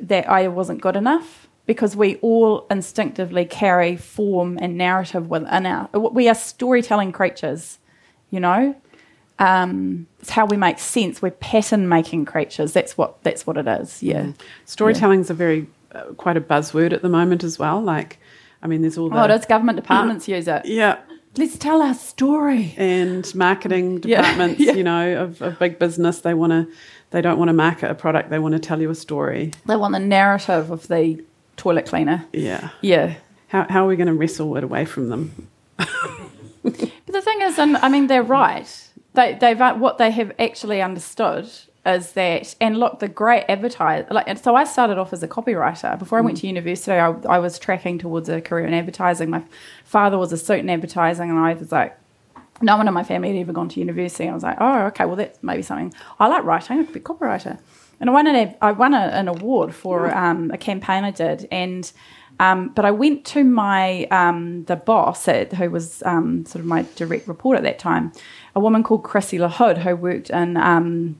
that 0.00 0.28
I 0.28 0.48
wasn't 0.48 0.80
good 0.80 0.96
enough 0.96 1.45
because 1.66 1.96
we 1.96 2.16
all 2.16 2.66
instinctively 2.70 3.44
carry 3.44 3.96
form 3.96 4.58
and 4.60 4.76
narrative 4.78 5.28
within 5.28 5.66
our. 5.66 5.88
We 5.98 6.28
are 6.28 6.34
storytelling 6.34 7.12
creatures, 7.12 7.78
you 8.30 8.40
know. 8.40 8.74
Um, 9.38 10.06
it's 10.20 10.30
how 10.30 10.46
we 10.46 10.56
make 10.56 10.78
sense. 10.78 11.20
We're 11.20 11.30
pattern 11.32 11.88
making 11.88 12.24
creatures. 12.24 12.72
That's 12.72 12.96
what 12.96 13.22
that's 13.22 13.46
what 13.46 13.58
it 13.58 13.66
is. 13.68 14.02
Yeah. 14.02 14.32
Storytelling 14.64 15.20
is 15.20 15.28
a 15.30 15.34
very 15.34 15.66
uh, 15.92 16.04
quite 16.16 16.36
a 16.36 16.40
buzzword 16.40 16.92
at 16.92 17.02
the 17.02 17.08
moment 17.10 17.44
as 17.44 17.58
well. 17.58 17.80
Like, 17.82 18.18
I 18.62 18.66
mean, 18.66 18.80
there's 18.80 18.96
all 18.96 19.10
the 19.10 19.22
Oh, 19.22 19.26
does 19.26 19.44
government 19.44 19.76
departments 19.76 20.26
use 20.26 20.48
it? 20.48 20.64
yeah, 20.64 20.98
Let's 21.36 21.58
tell 21.58 21.82
our 21.82 21.92
story. 21.92 22.74
and 22.78 23.32
marketing 23.34 24.02
Yeah, 24.04 24.22
departments, 24.22 24.60
yeah. 24.60 24.72
you 24.72 24.82
know, 24.84 25.22
of, 25.24 25.42
of 25.42 25.58
big 25.58 25.78
business, 25.78 26.20
they 26.20 26.32
want 26.32 26.52
to, 26.52 26.66
they 27.10 27.20
don't 27.20 27.38
want 27.38 27.50
to 27.50 27.52
market 27.52 27.90
a 27.90 27.94
product, 27.94 28.30
they 28.30 28.38
want 28.38 28.52
to 28.54 28.58
tell 28.58 28.80
you 28.80 28.88
a 28.88 28.94
story. 28.94 29.52
They 29.66 29.76
want 29.76 29.92
the 29.92 29.98
narrative 29.98 30.70
of 30.70 30.88
the 30.88 31.22
toilet 31.56 31.86
cleaner. 31.86 32.24
Yeah. 32.32 32.70
Yeah. 32.80 33.14
How, 33.48 33.66
how 33.68 33.84
are 33.84 33.88
we 33.88 33.96
going 33.96 34.08
to 34.08 34.14
wrestle 34.14 34.56
it 34.56 34.64
away 34.64 34.84
from 34.84 35.08
them? 35.08 35.48
But 35.76 36.82
the 37.06 37.22
thing 37.22 37.42
is, 37.42 37.58
and 37.58 37.76
I 37.76 37.88
mean, 37.88 38.08
they're 38.08 38.22
right. 38.22 38.90
They, 39.14 39.34
they've 39.34 39.60
uh, 39.60 39.74
what 39.74 39.98
they 39.98 40.10
have 40.10 40.32
actually 40.38 40.82
understood 40.82 41.48
is 41.86 42.12
that, 42.12 42.56
and 42.60 42.78
look, 42.78 42.98
the 42.98 43.08
great 43.08 43.44
advertise. 43.48 44.04
Like, 44.10 44.26
and 44.26 44.38
so 44.38 44.56
I 44.56 44.64
started 44.64 44.98
off 44.98 45.12
as 45.12 45.22
a 45.22 45.28
copywriter 45.28 45.96
before 45.98 46.18
I 46.18 46.22
went 46.22 46.38
to 46.38 46.48
university. 46.48 46.92
I, 46.92 47.12
I 47.28 47.38
was 47.38 47.58
tracking 47.60 47.98
towards 47.98 48.28
a 48.28 48.40
career 48.40 48.66
in 48.66 48.74
advertising. 48.74 49.30
My 49.30 49.44
father 49.84 50.18
was 50.18 50.32
a 50.32 50.36
suit 50.36 50.58
in 50.58 50.68
advertising, 50.68 51.30
and 51.30 51.38
I 51.38 51.54
was 51.54 51.70
like, 51.70 51.96
no 52.60 52.76
one 52.76 52.88
in 52.88 52.94
my 52.94 53.04
family 53.04 53.28
had 53.36 53.40
ever 53.40 53.52
gone 53.52 53.68
to 53.68 53.80
university. 53.80 54.28
I 54.28 54.34
was 54.34 54.42
like, 54.42 54.56
oh, 54.60 54.86
okay, 54.86 55.04
well, 55.04 55.16
that's 55.16 55.40
maybe 55.42 55.62
something 55.62 55.94
I 56.18 56.26
like 56.26 56.42
writing. 56.44 56.80
I 56.80 56.84
could 56.84 56.94
be 56.94 57.00
a 57.00 57.02
copywriter. 57.02 57.60
And 58.00 58.10
I 58.10 58.12
won 58.12 58.26
an 58.26 58.54
I 58.60 58.72
won 58.72 58.94
a, 58.94 58.98
an 58.98 59.28
award 59.28 59.74
for 59.74 60.14
um, 60.14 60.50
a 60.50 60.58
campaign 60.58 61.04
I 61.04 61.10
did, 61.10 61.48
and 61.50 61.90
um, 62.38 62.68
but 62.68 62.84
I 62.84 62.90
went 62.90 63.24
to 63.26 63.44
my 63.44 64.04
um, 64.10 64.64
the 64.64 64.76
boss 64.76 65.26
at, 65.28 65.54
who 65.54 65.70
was 65.70 66.02
um, 66.04 66.44
sort 66.44 66.60
of 66.60 66.66
my 66.66 66.84
direct 66.96 67.26
report 67.26 67.56
at 67.56 67.62
that 67.62 67.78
time, 67.78 68.12
a 68.54 68.60
woman 68.60 68.82
called 68.82 69.02
Chrissy 69.02 69.38
LaHood 69.38 69.78
who 69.78 69.96
worked 69.96 70.28
in 70.28 70.56
um, 70.58 71.16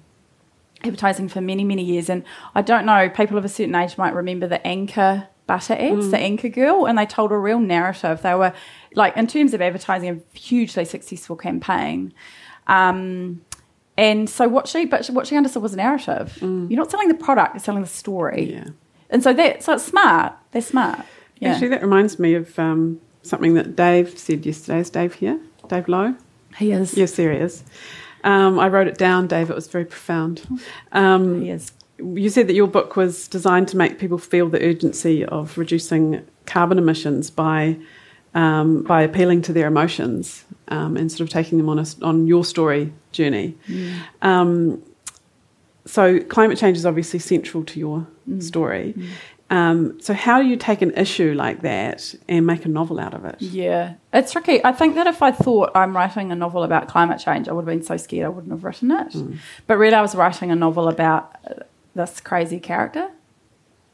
advertising 0.85 1.29
for 1.29 1.41
many 1.41 1.65
many 1.65 1.83
years, 1.83 2.11
and 2.11 2.23
I 2.55 2.61
don't 2.61 2.85
know 2.85 3.09
people 3.09 3.39
of 3.39 3.45
a 3.45 3.49
certain 3.49 3.75
age 3.75 3.97
might 3.97 4.15
remember 4.15 4.47
the 4.47 4.65
Anchor 4.67 5.29
butter 5.47 5.75
ads, 5.75 6.11
the 6.11 6.19
Anchor 6.19 6.49
Girl, 6.49 6.87
and 6.87 6.99
they 6.99 7.07
told 7.07 7.33
a 7.33 7.39
real 7.39 7.61
narrative. 7.61 8.21
They 8.23 8.35
were 8.35 8.53
like 8.95 9.17
in 9.17 9.27
terms 9.27 9.55
of 9.55 9.63
advertising 9.63 10.11
a 10.11 10.39
hugely 10.39 10.85
successful 10.85 11.37
campaign. 11.37 12.13
Um, 12.67 13.43
and 13.97 14.29
so 14.29 14.49
what 14.49 14.69
she, 14.69 14.85
but 14.85 15.07
what 15.09 15.27
she 15.27 15.37
understood 15.37 15.63
was 15.63 15.73
a 15.75 15.77
narrative. 15.77 16.37
You're 16.41 16.69
not 16.71 16.91
selling 16.91 17.09
the 17.09 17.15
product; 17.15 17.55
you're 17.55 17.61
selling 17.61 17.83
the 17.83 17.89
story. 17.89 18.53
Yeah. 18.53 18.69
And 19.11 19.23
so 19.23 19.33
that, 19.33 19.63
so 19.63 19.75
it's 19.75 19.85
smart. 19.85 20.33
They're 20.51 20.61
smart. 20.63 21.01
Yeah. 21.39 21.53
Actually, 21.53 21.69
that 21.69 21.83
reminds 21.83 22.19
me 22.19 22.35
of 22.35 22.59
um, 22.59 23.01
something 23.23 23.55
that 23.55 23.77
Dave 23.77 24.19
said 24.19 24.45
yesterday. 24.45 24.81
Is 24.81 24.91
Dave 24.91 25.15
here? 25.15 25.39
Dave 25.69 25.89
Lowe? 25.89 26.15
he 26.59 26.73
is. 26.73 26.97
Yes, 26.97 27.13
there 27.17 27.33
he 27.33 27.39
is. 27.39 27.63
Um, 28.25 28.59
I 28.59 28.69
wrote 28.69 28.87
it 28.89 28.97
down, 28.99 29.27
Dave. 29.29 29.51
It 29.51 29.55
was 29.55 29.69
very 29.69 29.85
profound. 29.85 30.43
Um, 30.93 31.43
He 31.43 31.51
is. 31.51 31.73
you 31.99 32.29
said 32.31 32.49
that 32.49 32.55
your 32.55 32.67
book 32.67 32.97
was 32.97 33.29
designed 33.29 33.69
to 33.69 33.77
make 33.77 33.99
people 33.99 34.19
feel 34.19 34.49
the 34.49 34.63
urgency 34.65 35.25
of 35.25 35.57
reducing 35.59 36.27
carbon 36.47 36.79
emissions 36.79 37.31
by 37.31 37.77
um, 38.35 38.83
by 38.83 39.03
appealing 39.03 39.43
to 39.43 39.53
their 39.53 39.67
emotions 39.67 40.45
um, 40.69 40.97
and 40.97 41.11
sort 41.11 41.21
of 41.23 41.29
taking 41.31 41.57
them 41.59 41.69
on 41.69 41.79
a, 41.79 41.87
on 42.03 42.27
your 42.27 42.45
story 42.45 42.93
journey. 43.17 43.57
Um, 44.23 44.83
so 45.87 46.21
climate 46.21 46.59
change 46.59 46.77
is 46.77 46.85
obviously 46.87 47.19
central 47.19 47.65
to 47.65 47.79
your 47.79 48.07
story. 48.41 48.95
Um, 49.49 50.01
so 50.01 50.13
how 50.13 50.43
do 50.43 50.49
you 50.49 50.57
take 50.57 50.83
an 50.83 50.93
issue 50.97 51.33
like 51.35 51.63
that 51.63 52.17
and 52.29 52.45
make 52.45 52.65
a 52.65 52.69
novel 52.69 52.99
out 52.99 53.15
of 53.15 53.25
it? 53.25 53.37
Yeah, 53.41 53.95
it's 54.13 54.33
tricky. 54.33 54.65
I 54.65 54.73
think 54.73 54.97
that 54.97 55.07
if 55.07 55.23
I 55.23 55.31
thought 55.31 55.71
I'm 55.77 55.95
writing 55.97 56.33
a 56.33 56.35
novel 56.35 56.65
about 56.65 56.89
climate 56.89 57.21
change, 57.21 57.49
I 57.49 57.53
would 57.53 57.63
have 57.63 57.73
been 57.73 57.85
so 57.85 57.97
scared 57.97 58.27
I 58.27 58.29
wouldn't 58.29 58.53
have 58.53 58.65
written 58.65 58.91
it. 58.91 59.15
But 59.69 59.79
really, 59.79 59.95
I 59.95 60.03
was 60.03 60.17
writing 60.17 60.51
a 60.51 60.57
novel 60.57 60.89
about 60.89 61.37
uh, 61.49 61.63
this 61.95 62.21
crazy 62.21 62.59
character. 62.59 63.11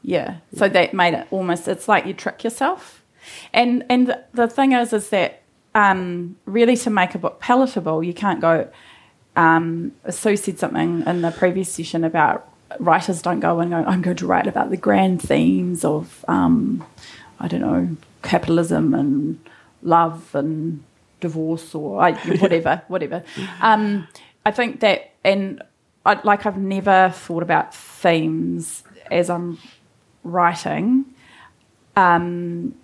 Yeah, 0.01 0.37
so 0.55 0.67
that 0.67 0.93
made 0.93 1.13
it 1.13 1.27
almost. 1.29 1.67
It's 1.67 1.87
like 1.87 2.07
you 2.07 2.13
trick 2.13 2.43
yourself, 2.43 3.03
and 3.53 3.85
and 3.89 4.07
the, 4.07 4.23
the 4.33 4.47
thing 4.47 4.71
is, 4.71 4.91
is 4.91 5.09
that 5.09 5.43
um, 5.75 6.35
really 6.45 6.75
to 6.77 6.89
make 6.89 7.13
a 7.15 7.19
book 7.19 7.39
palatable, 7.39 8.03
you 8.03 8.13
can't 8.13 8.41
go. 8.41 8.69
Um, 9.35 9.93
Sue 10.09 10.35
said 10.35 10.59
something 10.59 11.03
in 11.05 11.21
the 11.21 11.31
previous 11.31 11.71
session 11.71 12.03
about 12.03 12.47
writers 12.79 13.21
don't 13.21 13.39
go 13.39 13.59
and 13.59 13.71
go. 13.71 13.77
I'm 13.77 14.01
going 14.01 14.17
to 14.17 14.27
write 14.27 14.47
about 14.47 14.69
the 14.69 14.77
grand 14.77 15.21
themes 15.21 15.83
of 15.83 16.23
um, 16.27 16.85
I 17.39 17.47
don't 17.47 17.61
know, 17.61 17.97
capitalism 18.21 18.93
and 18.93 19.39
love 19.81 20.33
and 20.33 20.83
divorce 21.19 21.75
or 21.75 22.01
I, 22.01 22.13
whatever, 22.37 22.81
whatever. 22.87 23.23
Um, 23.61 24.07
I 24.45 24.51
think 24.51 24.79
that, 24.81 25.11
and 25.23 25.61
I, 26.05 26.19
like 26.23 26.45
I've 26.45 26.57
never 26.57 27.11
thought 27.13 27.43
about 27.43 27.73
themes 27.73 28.83
as 29.11 29.29
I'm 29.29 29.57
writing. 30.23 31.05
Um, 31.95 32.75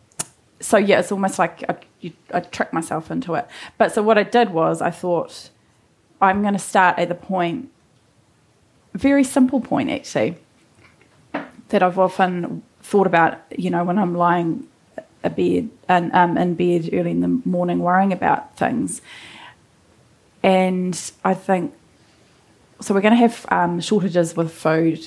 so 0.59 0.77
yeah, 0.77 0.99
it's 0.99 1.11
almost 1.11 1.39
like 1.39 1.63
I, 1.69 1.77
you, 2.01 2.11
I 2.33 2.41
tricked 2.41 2.73
myself 2.73 3.11
into 3.11 3.35
it. 3.35 3.47
But 3.77 3.93
so 3.93 4.03
what 4.03 4.17
I 4.17 4.23
did 4.23 4.49
was 4.49 4.81
I 4.81 4.91
thought 4.91 5.49
I'm 6.21 6.41
going 6.41 6.53
to 6.53 6.59
start 6.59 6.99
at 6.99 7.09
the 7.09 7.15
point, 7.15 7.69
very 8.93 9.23
simple 9.23 9.61
point 9.61 9.89
actually, 9.89 10.35
that 11.69 11.83
I've 11.83 11.99
often 11.99 12.63
thought 12.81 13.07
about. 13.07 13.39
You 13.57 13.69
know, 13.69 13.83
when 13.83 13.97
I'm 13.97 14.15
lying 14.15 14.67
a 15.23 15.29
bed 15.29 15.69
and 15.87 16.11
um, 16.13 16.37
in 16.37 16.55
bed 16.55 16.89
early 16.93 17.11
in 17.11 17.21
the 17.21 17.41
morning 17.45 17.79
worrying 17.79 18.13
about 18.13 18.57
things, 18.57 19.01
and 20.43 21.11
I 21.23 21.33
think 21.33 21.73
so. 22.81 22.93
We're 22.93 23.01
going 23.01 23.13
to 23.13 23.17
have 23.17 23.45
um, 23.49 23.81
shortages 23.81 24.35
with 24.35 24.51
food 24.51 25.05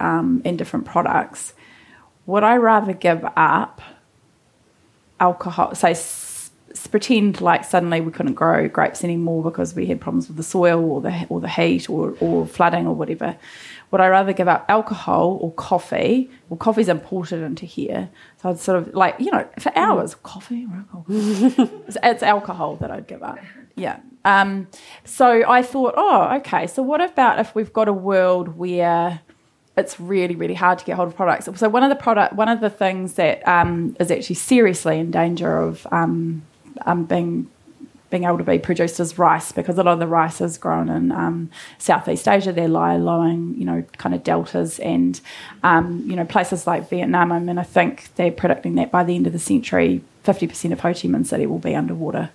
um, 0.00 0.42
and 0.44 0.58
different 0.58 0.86
products. 0.86 1.54
Would 2.26 2.42
I 2.42 2.56
rather 2.56 2.92
give 2.92 3.24
up 3.36 3.82
alcohol? 5.20 5.74
Say, 5.74 5.94
pretend 6.90 7.40
like 7.40 7.64
suddenly 7.64 8.00
we 8.00 8.10
couldn't 8.10 8.34
grow 8.34 8.68
grapes 8.68 9.04
anymore 9.04 9.42
because 9.42 9.74
we 9.74 9.86
had 9.86 10.00
problems 10.00 10.28
with 10.28 10.36
the 10.36 10.42
soil 10.42 10.84
or 10.84 11.00
the 11.00 11.26
or 11.28 11.40
the 11.40 11.48
heat 11.48 11.88
or, 11.88 12.16
or 12.20 12.46
flooding 12.46 12.86
or 12.86 12.94
whatever. 12.94 13.36
Would 13.90 14.00
I 14.00 14.08
rather 14.08 14.32
give 14.32 14.48
up 14.48 14.64
alcohol 14.68 15.38
or 15.40 15.52
coffee? 15.52 16.30
Well, 16.48 16.56
coffee's 16.56 16.88
imported 16.88 17.42
into 17.42 17.64
here, 17.64 18.10
so 18.42 18.50
I'd 18.50 18.58
sort 18.58 18.78
of 18.78 18.94
like 18.94 19.16
you 19.18 19.30
know 19.30 19.48
for 19.58 19.76
hours 19.76 20.14
coffee 20.16 20.66
or 20.70 20.76
alcohol. 20.78 21.04
it's, 21.08 21.96
it's 22.02 22.22
alcohol 22.22 22.76
that 22.76 22.90
I'd 22.90 23.06
give 23.06 23.22
up. 23.22 23.38
Yeah. 23.76 24.00
Um, 24.24 24.68
so 25.04 25.44
I 25.48 25.62
thought, 25.62 25.94
oh, 25.96 26.36
okay. 26.36 26.66
So 26.66 26.82
what 26.82 27.00
about 27.00 27.38
if 27.38 27.54
we've 27.54 27.72
got 27.72 27.88
a 27.88 27.92
world 27.92 28.56
where 28.56 29.20
it's 29.76 29.98
really, 29.98 30.36
really 30.36 30.54
hard 30.54 30.78
to 30.78 30.84
get 30.84 30.96
hold 30.96 31.08
of 31.08 31.16
products. 31.16 31.48
So 31.56 31.68
one 31.68 31.82
of 31.82 31.90
the 31.90 31.96
product, 31.96 32.34
one 32.34 32.48
of 32.48 32.60
the 32.60 32.70
things 32.70 33.14
that 33.14 33.46
um, 33.46 33.96
is 33.98 34.10
actually 34.10 34.36
seriously 34.36 34.98
in 34.98 35.10
danger 35.10 35.58
of 35.58 35.86
um, 35.90 36.42
um, 36.86 37.04
being 37.04 37.50
being 38.10 38.24
able 38.24 38.38
to 38.38 38.44
be 38.44 38.60
produced 38.60 39.00
as 39.00 39.18
rice 39.18 39.50
because 39.50 39.76
a 39.76 39.82
lot 39.82 39.94
of 39.94 39.98
the 39.98 40.06
rice 40.06 40.40
is 40.40 40.56
grown 40.56 40.88
in 40.88 41.10
um, 41.10 41.50
Southeast 41.78 42.28
Asia. 42.28 42.52
They're 42.52 42.68
low-lying, 42.68 43.56
you 43.58 43.64
know, 43.64 43.82
kind 43.98 44.14
of 44.14 44.22
deltas 44.22 44.78
and 44.78 45.20
um, 45.64 46.04
you 46.06 46.14
know 46.14 46.24
places 46.24 46.64
like 46.64 46.88
Vietnam. 46.88 47.32
I 47.32 47.40
mean, 47.40 47.58
I 47.58 47.64
think 47.64 48.14
they're 48.14 48.30
predicting 48.30 48.76
that 48.76 48.92
by 48.92 49.02
the 49.02 49.16
end 49.16 49.26
of 49.26 49.32
the 49.32 49.40
century, 49.40 50.02
50% 50.24 50.72
of 50.72 50.80
Ho 50.80 50.88
Chi 50.90 51.08
Minh 51.08 51.26
City 51.26 51.46
will 51.46 51.58
be 51.58 51.74
underwater. 51.74 52.30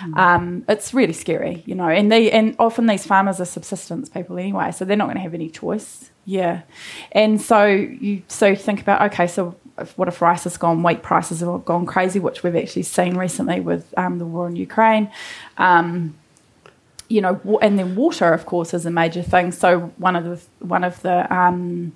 Mm. 0.00 0.18
Um, 0.18 0.64
it's 0.68 0.92
really 0.92 1.12
scary, 1.12 1.62
you 1.64 1.74
know, 1.74 1.88
and 1.88 2.10
they 2.10 2.30
and 2.30 2.56
often 2.58 2.86
these 2.86 3.06
farmers 3.06 3.40
are 3.40 3.44
subsistence 3.44 4.08
people 4.08 4.38
anyway, 4.38 4.72
so 4.72 4.84
they're 4.84 4.96
not 4.96 5.06
going 5.06 5.16
to 5.16 5.22
have 5.22 5.34
any 5.34 5.48
choice. 5.48 6.10
Yeah, 6.24 6.62
and 7.12 7.40
so 7.40 7.66
you 7.66 8.22
so 8.28 8.54
think 8.54 8.80
about 8.80 9.12
okay, 9.12 9.26
so 9.26 9.54
what 9.96 10.08
if 10.08 10.22
rice 10.22 10.44
has 10.44 10.56
gone, 10.56 10.82
wheat 10.82 11.02
prices 11.02 11.40
have 11.40 11.64
gone 11.64 11.86
crazy, 11.86 12.18
which 12.18 12.42
we've 12.42 12.56
actually 12.56 12.82
seen 12.82 13.16
recently 13.16 13.60
with 13.60 13.92
um, 13.96 14.18
the 14.18 14.26
war 14.26 14.48
in 14.48 14.56
Ukraine. 14.56 15.10
Um, 15.58 16.16
you 17.08 17.20
know, 17.20 17.58
and 17.60 17.78
then 17.78 17.96
water, 17.96 18.32
of 18.32 18.46
course, 18.46 18.72
is 18.72 18.86
a 18.86 18.90
major 18.90 19.22
thing. 19.22 19.50
So 19.50 19.92
one 19.96 20.14
of 20.14 20.24
the 20.24 20.64
one 20.64 20.84
of 20.84 21.02
the 21.02 21.32
um, 21.34 21.92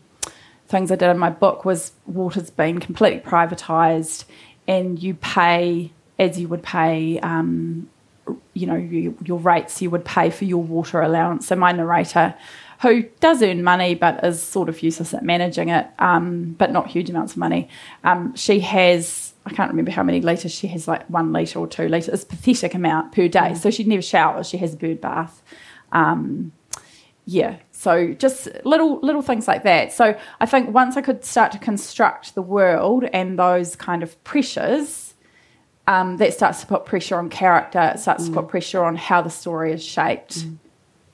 things 0.66 0.90
I 0.90 0.97
did 0.97 1.09
in 1.11 1.18
my 1.18 1.31
book 1.31 1.64
was 1.64 1.92
water's 2.07 2.51
been 2.51 2.81
completely 2.81 3.20
privatised, 3.20 4.25
and 4.66 5.01
you 5.01 5.14
pay 5.14 5.92
as 6.18 6.38
you 6.38 6.49
would 6.49 6.62
pay, 6.62 7.18
um, 7.20 7.88
you 8.55 8.66
know, 8.66 8.77
you, 8.77 9.16
your 9.25 9.38
rates 9.38 9.83
you 9.83 9.90
would 9.90 10.05
pay 10.05 10.31
for 10.31 10.44
your 10.44 10.62
water 10.62 11.01
allowance. 11.01 11.47
So 11.47 11.57
my 11.57 11.73
narrator, 11.73 12.35
who 12.82 13.02
does 13.20 13.42
earn 13.42 13.62
money 13.62 13.94
but 13.94 14.24
is 14.24 14.42
sort 14.42 14.68
of 14.68 14.82
useless 14.82 15.14
at 15.14 15.22
managing 15.22 15.68
it, 15.68 15.87
um, 15.98 16.54
but 16.58 16.72
not 16.72 16.88
huge 16.88 17.10
amounts 17.10 17.32
of 17.32 17.38
money, 17.38 17.68
um, 18.04 18.34
she 18.34 18.60
has. 18.60 19.32
I 19.46 19.52
can't 19.52 19.70
remember 19.70 19.90
how 19.90 20.02
many 20.02 20.22
litres 20.22 20.52
she 20.52 20.66
has, 20.68 20.88
like 20.88 21.08
one 21.10 21.32
litre 21.32 21.58
or 21.58 21.66
two 21.66 21.88
litres. 21.88 22.08
It's 22.08 22.22
a 22.22 22.26
pathetic 22.26 22.74
amount 22.74 23.12
per 23.12 23.28
day. 23.28 23.50
Mm. 23.50 23.56
So 23.58 23.70
she 23.70 23.84
never 23.84 24.00
showers. 24.00 24.48
She 24.48 24.56
has 24.56 24.72
a 24.72 24.76
bird 24.76 25.02
bath. 25.02 25.42
Um, 25.92 26.52
yeah, 27.26 27.56
so 27.72 28.12
just 28.14 28.48
little 28.64 29.00
little 29.00 29.22
things 29.22 29.46
like 29.46 29.62
that. 29.64 29.92
So 29.92 30.18
I 30.40 30.46
think 30.46 30.74
once 30.74 30.96
I 30.96 31.02
could 31.02 31.24
start 31.24 31.52
to 31.52 31.58
construct 31.58 32.34
the 32.34 32.42
world 32.42 33.04
and 33.12 33.38
those 33.38 33.76
kind 33.76 34.02
of 34.02 34.22
pressures, 34.24 35.14
um, 35.87 36.16
that 36.16 36.32
starts 36.34 36.60
to 36.60 36.66
put 36.66 36.84
pressure 36.87 37.16
on 37.16 37.28
character. 37.28 37.92
It 37.94 37.98
starts 37.98 38.24
mm. 38.24 38.28
to 38.28 38.32
put 38.40 38.48
pressure 38.48 38.84
on 38.84 38.96
how 38.96 39.22
the 39.22 39.30
story 39.30 39.72
is 39.72 39.84
shaped, 39.84 40.38
mm. 40.38 40.56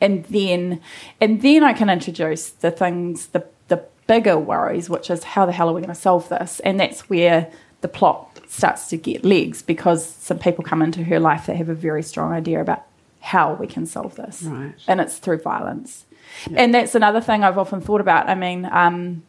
And 0.01 0.25
then 0.25 0.81
and 1.21 1.43
then 1.43 1.63
I 1.63 1.73
can 1.73 1.91
introduce 1.91 2.51
the 2.51 2.71
things 2.71 3.29
the 3.29 3.47
the 3.69 3.85
bigger 4.07 4.39
worries, 4.39 4.89
which 4.89 5.11
is 5.11 5.25
how 5.25 5.47
the 5.47 5.53
hell 5.53 5.69
are 5.69 5.73
we 5.73 5.81
going 5.81 5.95
to 5.95 6.01
solve 6.01 6.29
this? 6.29 6.61
And 6.61 6.81
that's 6.81 7.09
where 7.09 7.51
the 7.81 7.89
plot 7.89 8.41
starts 8.49 8.89
to 8.89 8.97
get 8.97 9.25
legs 9.25 9.63
because 9.63 10.05
some 10.05 10.39
people 10.39 10.65
come 10.65 10.83
into 10.83 11.05
her 11.05 11.21
life 11.21 11.47
that 11.47 11.57
have 11.57 11.69
a 11.69 11.75
very 11.75 12.03
strong 12.03 12.33
idea 12.33 12.61
about 12.61 12.85
how 13.21 13.55
we 13.55 13.67
can 13.67 13.87
solve 13.87 14.17
this, 14.17 14.43
right. 14.43 14.75
and 14.89 15.01
it's 15.01 15.19
through 15.19 15.39
violence. 15.39 16.07
And 16.55 16.75
that's 16.75 16.95
another 16.95 17.21
thing 17.21 17.45
I've 17.45 17.59
often 17.59 17.81
thought 17.81 18.01
about. 18.01 18.29
I 18.29 18.35
mean, 18.35 18.69
um, 18.71 19.23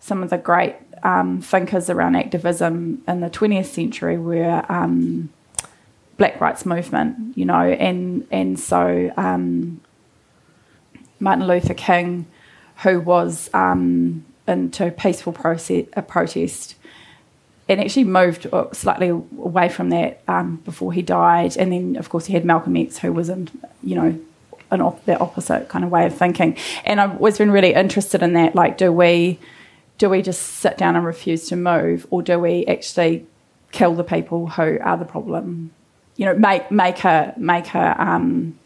some 0.00 0.22
of 0.22 0.30
the 0.30 0.38
great 0.38 0.76
um, 1.02 1.40
thinkers 1.40 1.90
around 1.90 2.16
activism 2.16 3.02
in 3.06 3.20
the 3.20 3.30
20th 3.30 3.66
century 3.66 4.18
were 4.18 4.64
um, 4.68 5.30
black 6.16 6.40
rights 6.40 6.66
movement, 6.66 7.36
you 7.36 7.44
know, 7.44 7.60
and 7.60 8.26
and 8.30 8.58
so 8.58 9.12
um, 9.16 9.80
Martin 11.20 11.46
Luther 11.46 11.74
King, 11.74 12.26
who 12.82 13.00
was 13.00 13.50
um, 13.54 14.24
into 14.46 14.90
peaceful 14.90 15.32
process, 15.32 15.86
a 15.94 16.02
protest, 16.02 16.74
and 17.68 17.80
actually 17.80 18.04
moved 18.04 18.46
uh, 18.52 18.72
slightly 18.72 19.08
away 19.08 19.68
from 19.68 19.90
that 19.90 20.22
um, 20.28 20.56
before 20.64 20.92
he 20.92 21.02
died, 21.02 21.56
and 21.56 21.72
then 21.72 21.96
of 21.96 22.08
course 22.08 22.26
he 22.26 22.34
had 22.34 22.44
Malcolm 22.44 22.76
X, 22.76 22.98
who 22.98 23.12
was 23.12 23.28
in, 23.28 23.48
you 23.82 23.96
know, 23.96 24.18
an 24.70 24.80
op- 24.80 25.04
the 25.04 25.18
opposite 25.18 25.68
kind 25.68 25.84
of 25.84 25.90
way 25.90 26.06
of 26.06 26.16
thinking. 26.16 26.56
And 26.84 27.00
I've 27.00 27.12
always 27.12 27.38
been 27.38 27.50
really 27.50 27.74
interested 27.74 28.22
in 28.22 28.34
that. 28.34 28.54
Like, 28.54 28.78
do 28.78 28.92
we 28.92 29.38
do 29.98 30.10
we 30.10 30.22
just 30.22 30.42
sit 30.42 30.76
down 30.76 30.94
and 30.96 31.04
refuse 31.04 31.48
to 31.48 31.56
move, 31.56 32.06
or 32.10 32.22
do 32.22 32.38
we 32.38 32.66
actually 32.66 33.26
kill 33.72 33.94
the 33.94 34.04
people 34.04 34.48
who 34.48 34.78
are 34.80 34.96
the 34.96 35.04
problem? 35.04 35.72
You 36.16 36.26
know, 36.26 36.34
make 36.34 36.70
make 36.70 37.04
a 37.04 37.34
make 37.36 37.74
a 37.74 37.96
um, 38.02 38.58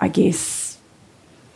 I 0.00 0.08
guess 0.08 0.67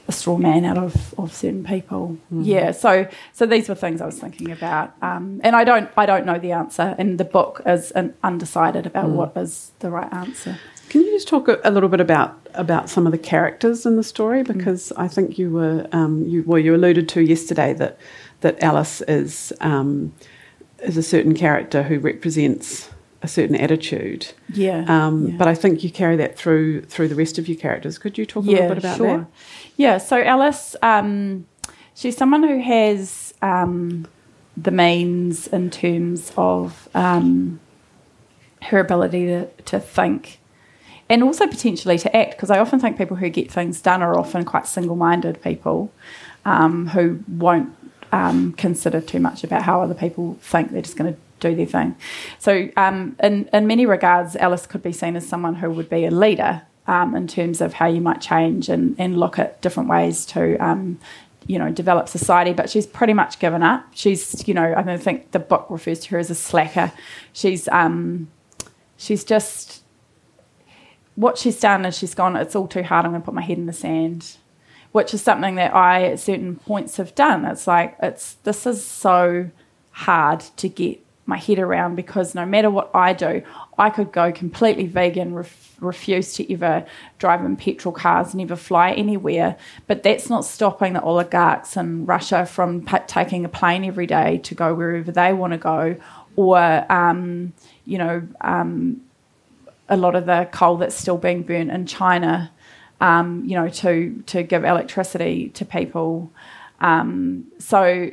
a 0.09 0.13
straw 0.13 0.37
man 0.37 0.65
out 0.65 0.79
of, 0.79 1.15
of 1.19 1.33
certain 1.33 1.65
people. 1.65 2.17
Mm-hmm. 2.33 2.43
Yeah. 2.43 2.73
So 2.73 3.09
so 3.33 3.47
these 3.47 3.69
were 3.69 3.75
things 3.75 4.01
I 4.01 4.07
was 4.07 4.19
thinking 4.19 4.51
about, 4.51 4.95
um, 5.03 5.41
and 5.45 5.55
I 5.55 5.65
don't 5.65 5.91
I 5.97 6.07
don't 6.07 6.27
know 6.27 6.39
the 6.39 6.53
answer, 6.53 6.95
and 6.99 7.19
the 7.19 7.25
book 7.25 7.63
is 7.67 7.93
undecided 7.93 8.87
about 8.87 9.07
mm. 9.07 9.15
what 9.15 9.37
is 9.37 9.73
the 9.81 9.91
right 9.91 10.13
answer. 10.13 10.59
Can 10.89 11.01
you 11.03 11.13
just 11.13 11.29
talk 11.29 11.49
a, 11.49 11.59
a, 11.65 11.71
little 11.71 11.89
bit 11.89 12.01
about 12.01 12.39
about 12.53 12.91
some 12.91 13.07
of 13.07 13.13
the 13.13 13.19
characters 13.19 13.87
in 13.87 13.97
the 13.97 14.03
story? 14.03 14.43
Mm. 14.43 14.49
Because 14.49 14.93
mm. 14.95 15.03
I 15.03 15.09
think 15.09 15.39
you 15.39 15.51
were 15.51 15.87
um, 15.93 16.25
you 16.27 16.43
well 16.47 16.59
you 16.59 16.75
alluded 16.75 17.09
to 17.11 17.23
yesterday 17.23 17.73
that 17.75 17.99
that 18.41 18.63
Alice 18.63 19.01
is 19.03 19.53
um, 19.61 20.13
is 20.81 20.97
a 20.97 21.03
certain 21.03 21.35
character 21.35 21.83
who 21.83 21.99
represents 21.99 22.91
a 23.23 23.29
certain 23.29 23.57
attitude. 23.57 24.33
Yeah, 24.53 24.85
um, 24.89 25.29
yeah, 25.29 25.37
But 25.37 25.49
I 25.49 25.55
think 25.55 25.85
you 25.85 25.91
carry 25.91 26.17
that 26.17 26.37
through 26.37 26.83
through 26.83 27.09
the 27.09 27.15
rest 27.15 27.39
of 27.39 27.49
your 27.49 27.57
characters. 27.57 27.99
Could 27.99 28.19
you 28.19 28.27
talk 28.27 28.45
a 28.45 28.49
yeah, 28.49 28.53
little 28.53 28.69
bit 28.71 28.79
about 28.79 28.97
sure. 28.97 29.19
that? 29.19 29.27
Yeah. 29.77 29.99
So 29.99 30.23
Alice, 30.23 30.77
um, 30.83 31.47
she's 31.95 32.17
someone 32.17 32.43
who 32.43 32.61
has 32.61 33.33
um, 33.43 34.07
the 34.57 34.71
means 34.71 35.47
in 35.47 35.71
terms 35.71 36.33
of 36.37 36.89
um, 36.95 37.61
her 38.63 38.79
ability 38.79 39.27
to, 39.27 39.47
to 39.67 39.81
think 39.81 40.39
and 41.09 41.23
also 41.23 41.47
potentially 41.47 41.99
to 41.99 42.17
act 42.17 42.33
because 42.33 42.51
I 42.51 42.59
often 42.59 42.81
think 42.81 42.97
people 42.97 43.17
who 43.17 43.29
get 43.29 43.51
things 43.51 43.81
done 43.81 44.03
are 44.03 44.19
often 44.19 44.45
quite 44.45 44.67
single 44.67 44.97
minded 44.97 45.43
people 45.43 45.93
um, 46.45 46.89
who 46.89 47.23
won't 47.29 47.77
um, 48.13 48.53
consider 48.53 49.01
too 49.01 49.21
much 49.21 49.45
about 49.45 49.63
how 49.63 49.83
other 49.83 49.95
people 49.95 50.39
think. 50.41 50.71
They're 50.71 50.83
just 50.83 50.97
going 50.97 51.13
to 51.13 51.21
do 51.43 51.55
their 51.55 51.67
thing. 51.67 51.97
So, 52.39 52.69
um, 52.77 53.17
in, 53.23 53.49
in 53.53 53.67
many 53.67 53.87
regards, 53.87 54.37
Alice 54.37 54.67
could 54.67 54.83
be 54.83 54.93
seen 54.93 55.17
as 55.17 55.29
someone 55.29 55.57
who 55.57 55.71
would 55.71 55.91
be 55.91 56.05
a 56.05 56.11
leader 56.11 56.63
um, 56.87 57.15
in 57.15 57.27
terms 57.27 57.61
of 57.61 57.75
how 57.75 57.87
you 57.87 58.01
might 58.01 58.21
change 58.21 58.69
and, 58.69 58.97
and 58.99 59.19
look 59.19 59.39
at 59.39 59.61
different 59.63 59.89
ways 59.89 60.25
to. 60.27 60.57
Um, 60.57 60.99
you 61.49 61.59
know, 61.59 61.73
develop 61.73 62.09
society, 62.09 62.53
but 62.53 62.71
she's 62.71 62.87
pretty 62.87 63.13
much 63.13 63.41
given 63.41 63.65
up. 63.65 63.85
She's, 63.95 64.47
you 64.47 64.55
know, 64.55 64.75
I 64.77 64.83
don't 64.83 65.03
think 65.03 65.33
the 65.33 65.41
book 65.41 65.67
refers 65.71 65.99
to 65.99 66.11
her 66.11 66.19
as 66.19 66.31
a 66.31 66.37
slacker. 66.37 66.93
She's, 67.33 67.67
um, 67.67 68.31
she's 68.97 69.25
just 69.25 69.83
what 71.17 71.37
she's 71.37 71.59
done 71.59 71.85
is 71.85 71.99
she's 71.99 72.15
gone. 72.15 72.37
It's 72.37 72.55
all 72.55 72.69
too 72.69 72.85
hard. 72.85 73.07
I'm 73.07 73.11
going 73.11 73.23
to 73.23 73.25
put 73.25 73.35
my 73.35 73.43
head 73.43 73.59
in 73.59 73.67
the 73.67 73.73
sand 73.73 74.37
which 74.93 75.15
is 75.15 75.23
something 75.23 75.57
that 75.57 75.75
I 75.75 76.05
at 76.05 76.21
certain 76.21 76.57
points 76.57 76.99
have 76.99 77.15
done. 77.15 77.45
It's 77.45 77.67
like 77.67 77.97
it's 78.03 78.35
this 78.45 78.67
is 78.67 78.85
so 78.85 79.51
hard 79.91 80.41
to 80.57 80.69
get 80.69 81.05
my 81.27 81.37
head 81.37 81.59
around 81.59 81.95
because 81.95 82.35
no 82.35 82.45
matter 82.45 82.71
what 82.71 82.91
I 82.95 83.13
do, 83.13 83.43
I 83.79 83.91
could 83.91 84.13
go 84.13 84.33
completely 84.33 84.87
vegan, 84.87 85.35
ref, 85.35 85.77
refuse 85.81 86.35
to 86.35 86.53
ever 86.53 86.85
drive 87.19 87.45
in 87.45 87.57
petrol 87.57 87.93
cars, 87.93 88.35
never 88.35 88.57
fly 88.57 88.93
anywhere. 88.93 89.57
But 89.87 90.03
that's 90.03 90.29
not 90.29 90.45
stopping 90.45 90.95
the 90.95 91.03
oligarchs 91.03 91.77
in 91.77 92.07
Russia 92.07 92.45
from 92.45 92.85
p- 92.85 92.99
taking 93.07 93.45
a 93.45 93.49
plane 93.49 93.85
every 93.85 94.07
day 94.07 94.39
to 94.39 94.55
go 94.55 94.75
wherever 94.75 95.13
they 95.13 95.33
want 95.33 95.53
to 95.53 95.59
go, 95.59 95.97
or 96.37 96.93
um, 96.93 97.53
you 97.85 97.99
know, 97.99 98.27
um, 98.41 99.01
a 99.89 99.97
lot 99.97 100.15
of 100.15 100.27
the 100.27 100.49
coal 100.53 100.77
that's 100.79 100.97
still 100.97 101.19
being 101.19 101.43
burnt 101.43 101.71
in 101.71 101.87
China 101.87 102.51
um, 103.03 103.43
you 103.45 103.57
know, 103.57 103.69
to 103.69 104.23
to 104.27 104.43
give 104.45 104.65
electricity 104.65 105.51
to 105.51 105.65
people. 105.65 106.33
Um, 106.81 107.49
so 107.59 108.13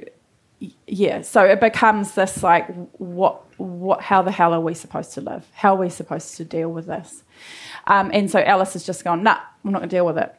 yeah, 0.87 1.21
so 1.21 1.43
it 1.43 1.59
becomes 1.59 2.13
this 2.13 2.43
like 2.43 2.67
what 2.97 3.43
what 3.59 4.01
how 4.01 4.21
the 4.21 4.31
hell 4.31 4.53
are 4.53 4.59
we 4.59 4.73
supposed 4.73 5.13
to 5.13 5.21
live? 5.21 5.45
How 5.53 5.75
are 5.75 5.79
we 5.79 5.89
supposed 5.89 6.35
to 6.37 6.45
deal 6.45 6.69
with 6.69 6.87
this? 6.87 7.23
Um, 7.87 8.11
and 8.13 8.29
so 8.29 8.39
Alice 8.39 8.73
has 8.73 8.85
just 8.85 9.03
gone, 9.03 9.23
nah, 9.23 9.39
I'm 9.63 9.71
not 9.71 9.79
going 9.79 9.89
to 9.89 9.95
deal 9.95 10.05
with 10.05 10.17
it. 10.17 10.35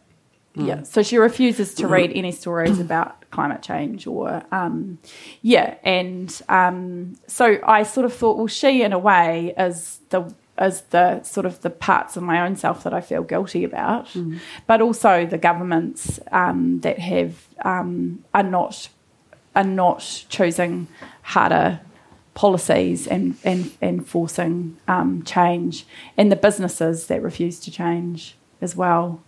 Mm. 0.56 0.66
Yeah, 0.66 0.82
so 0.82 1.02
she 1.02 1.16
refuses 1.16 1.74
to 1.74 1.86
read 1.86 2.12
any 2.14 2.32
stories 2.32 2.78
about 2.80 3.30
climate 3.30 3.62
change 3.62 4.06
or 4.06 4.42
um, 4.52 4.98
yeah, 5.42 5.76
and 5.84 6.42
um, 6.48 7.16
so 7.26 7.58
I 7.64 7.84
sort 7.84 8.04
of 8.04 8.12
thought, 8.12 8.36
well, 8.36 8.46
she 8.46 8.82
in 8.82 8.92
a 8.92 8.98
way 8.98 9.54
is 9.56 10.00
the 10.10 10.34
as 10.58 10.82
the 10.90 11.22
sort 11.22 11.46
of 11.46 11.62
the 11.62 11.70
parts 11.70 12.18
of 12.18 12.22
my 12.22 12.42
own 12.42 12.54
self 12.54 12.82
that 12.82 12.92
I 12.92 13.00
feel 13.00 13.22
guilty 13.22 13.64
about, 13.64 14.08
mm. 14.08 14.38
but 14.66 14.82
also 14.82 15.24
the 15.24 15.38
governments 15.38 16.20
um, 16.32 16.80
that 16.80 16.98
have 16.98 17.48
um, 17.64 18.22
are 18.34 18.42
not 18.42 18.90
are 19.54 19.64
not 19.64 20.24
choosing 20.28 20.88
harder 21.22 21.80
policies 22.34 23.06
and 23.06 23.36
and, 23.44 23.72
and 23.80 24.06
forcing 24.06 24.76
um, 24.88 25.22
change, 25.24 25.86
and 26.16 26.30
the 26.30 26.36
businesses 26.36 27.06
that 27.08 27.22
refuse 27.22 27.60
to 27.60 27.70
change 27.70 28.36
as 28.60 28.76
well. 28.76 29.22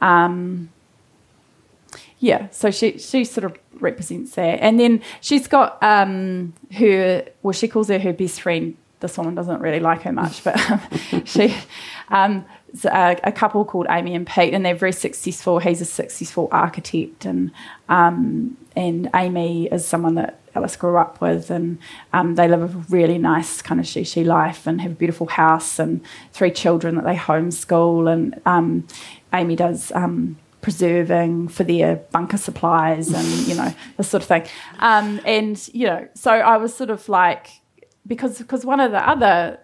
Um, 0.00 0.70
yeah, 2.18 2.48
so 2.50 2.70
she 2.70 2.98
she 2.98 3.24
sort 3.24 3.44
of 3.44 3.58
represents 3.80 4.34
that, 4.34 4.60
and 4.60 4.78
then 4.78 5.02
she's 5.20 5.48
got 5.48 5.82
um, 5.82 6.52
her 6.72 7.24
well, 7.42 7.52
she 7.52 7.68
calls 7.68 7.88
her 7.88 7.98
her 7.98 8.12
best 8.12 8.40
friend 8.40 8.76
this 9.02 9.18
woman 9.18 9.34
doesn't 9.34 9.60
really 9.60 9.80
like 9.80 10.02
her 10.02 10.12
much, 10.12 10.42
but 10.42 10.56
she, 11.26 11.54
um, 12.08 12.46
a, 12.84 13.18
a, 13.24 13.32
couple 13.32 13.64
called 13.64 13.86
Amy 13.90 14.14
and 14.14 14.26
Pete, 14.26 14.54
and 14.54 14.64
they're 14.64 14.74
very 14.74 14.92
successful. 14.92 15.58
He's 15.58 15.80
a 15.80 15.84
successful 15.84 16.48
architect, 16.50 17.24
and 17.24 17.50
um, 17.88 18.56
and 18.74 19.10
Amy 19.14 19.66
is 19.66 19.86
someone 19.86 20.14
that 20.14 20.40
Alice 20.54 20.76
grew 20.76 20.96
up 20.96 21.20
with, 21.20 21.50
and 21.50 21.78
um, 22.12 22.34
they 22.34 22.48
live 22.48 22.62
a 22.62 22.78
really 22.88 23.18
nice 23.18 23.62
kind 23.62 23.80
of 23.80 23.86
shishi 23.86 24.24
life 24.24 24.66
and 24.66 24.80
have 24.80 24.92
a 24.92 24.94
beautiful 24.94 25.26
house 25.26 25.78
and 25.78 26.00
three 26.32 26.50
children 26.50 26.96
that 26.96 27.04
they 27.04 27.16
homeschool. 27.16 28.10
And 28.10 28.40
um, 28.46 28.86
Amy 29.32 29.56
does 29.56 29.92
um, 29.92 30.38
preserving 30.60 31.48
for 31.48 31.64
their 31.64 31.96
bunker 31.96 32.38
supplies 32.38 33.12
and 33.12 33.26
you 33.46 33.54
know 33.54 33.74
this 33.96 34.08
sort 34.08 34.22
of 34.22 34.28
thing. 34.28 34.46
Um, 34.78 35.20
and 35.26 35.68
you 35.72 35.86
know, 35.86 36.08
so 36.14 36.30
I 36.30 36.56
was 36.56 36.74
sort 36.74 36.90
of 36.90 37.08
like 37.08 37.48
because 38.06 38.38
because 38.38 38.64
one 38.64 38.80
of 38.80 38.92
the 38.92 39.08
other 39.08 39.58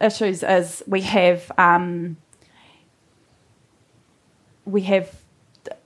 issues 0.00 0.42
is 0.42 0.82
we 0.86 1.02
have 1.02 1.50
um, 1.58 2.16
we 4.66 4.82
have 4.82 5.22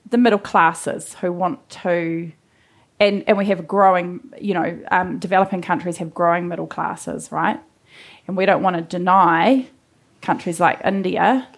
the 0.08 0.18
middle 0.18 0.38
classes 0.38 1.14
who 1.14 1.32
want 1.32 1.68
to 1.70 2.32
and, 3.00 3.24
and 3.26 3.38
we 3.38 3.46
have 3.46 3.66
growing, 3.66 4.20
you 4.38 4.52
know, 4.52 4.78
um, 4.90 5.18
developing 5.18 5.62
countries 5.62 5.96
have 5.96 6.12
growing 6.12 6.48
middle 6.48 6.66
classes, 6.66 7.32
right? 7.32 7.58
And 8.28 8.36
we 8.36 8.44
don't 8.44 8.62
want 8.62 8.76
to 8.76 8.82
deny 8.82 9.66
countries 10.20 10.60
like 10.60 10.80
India. 10.84 11.48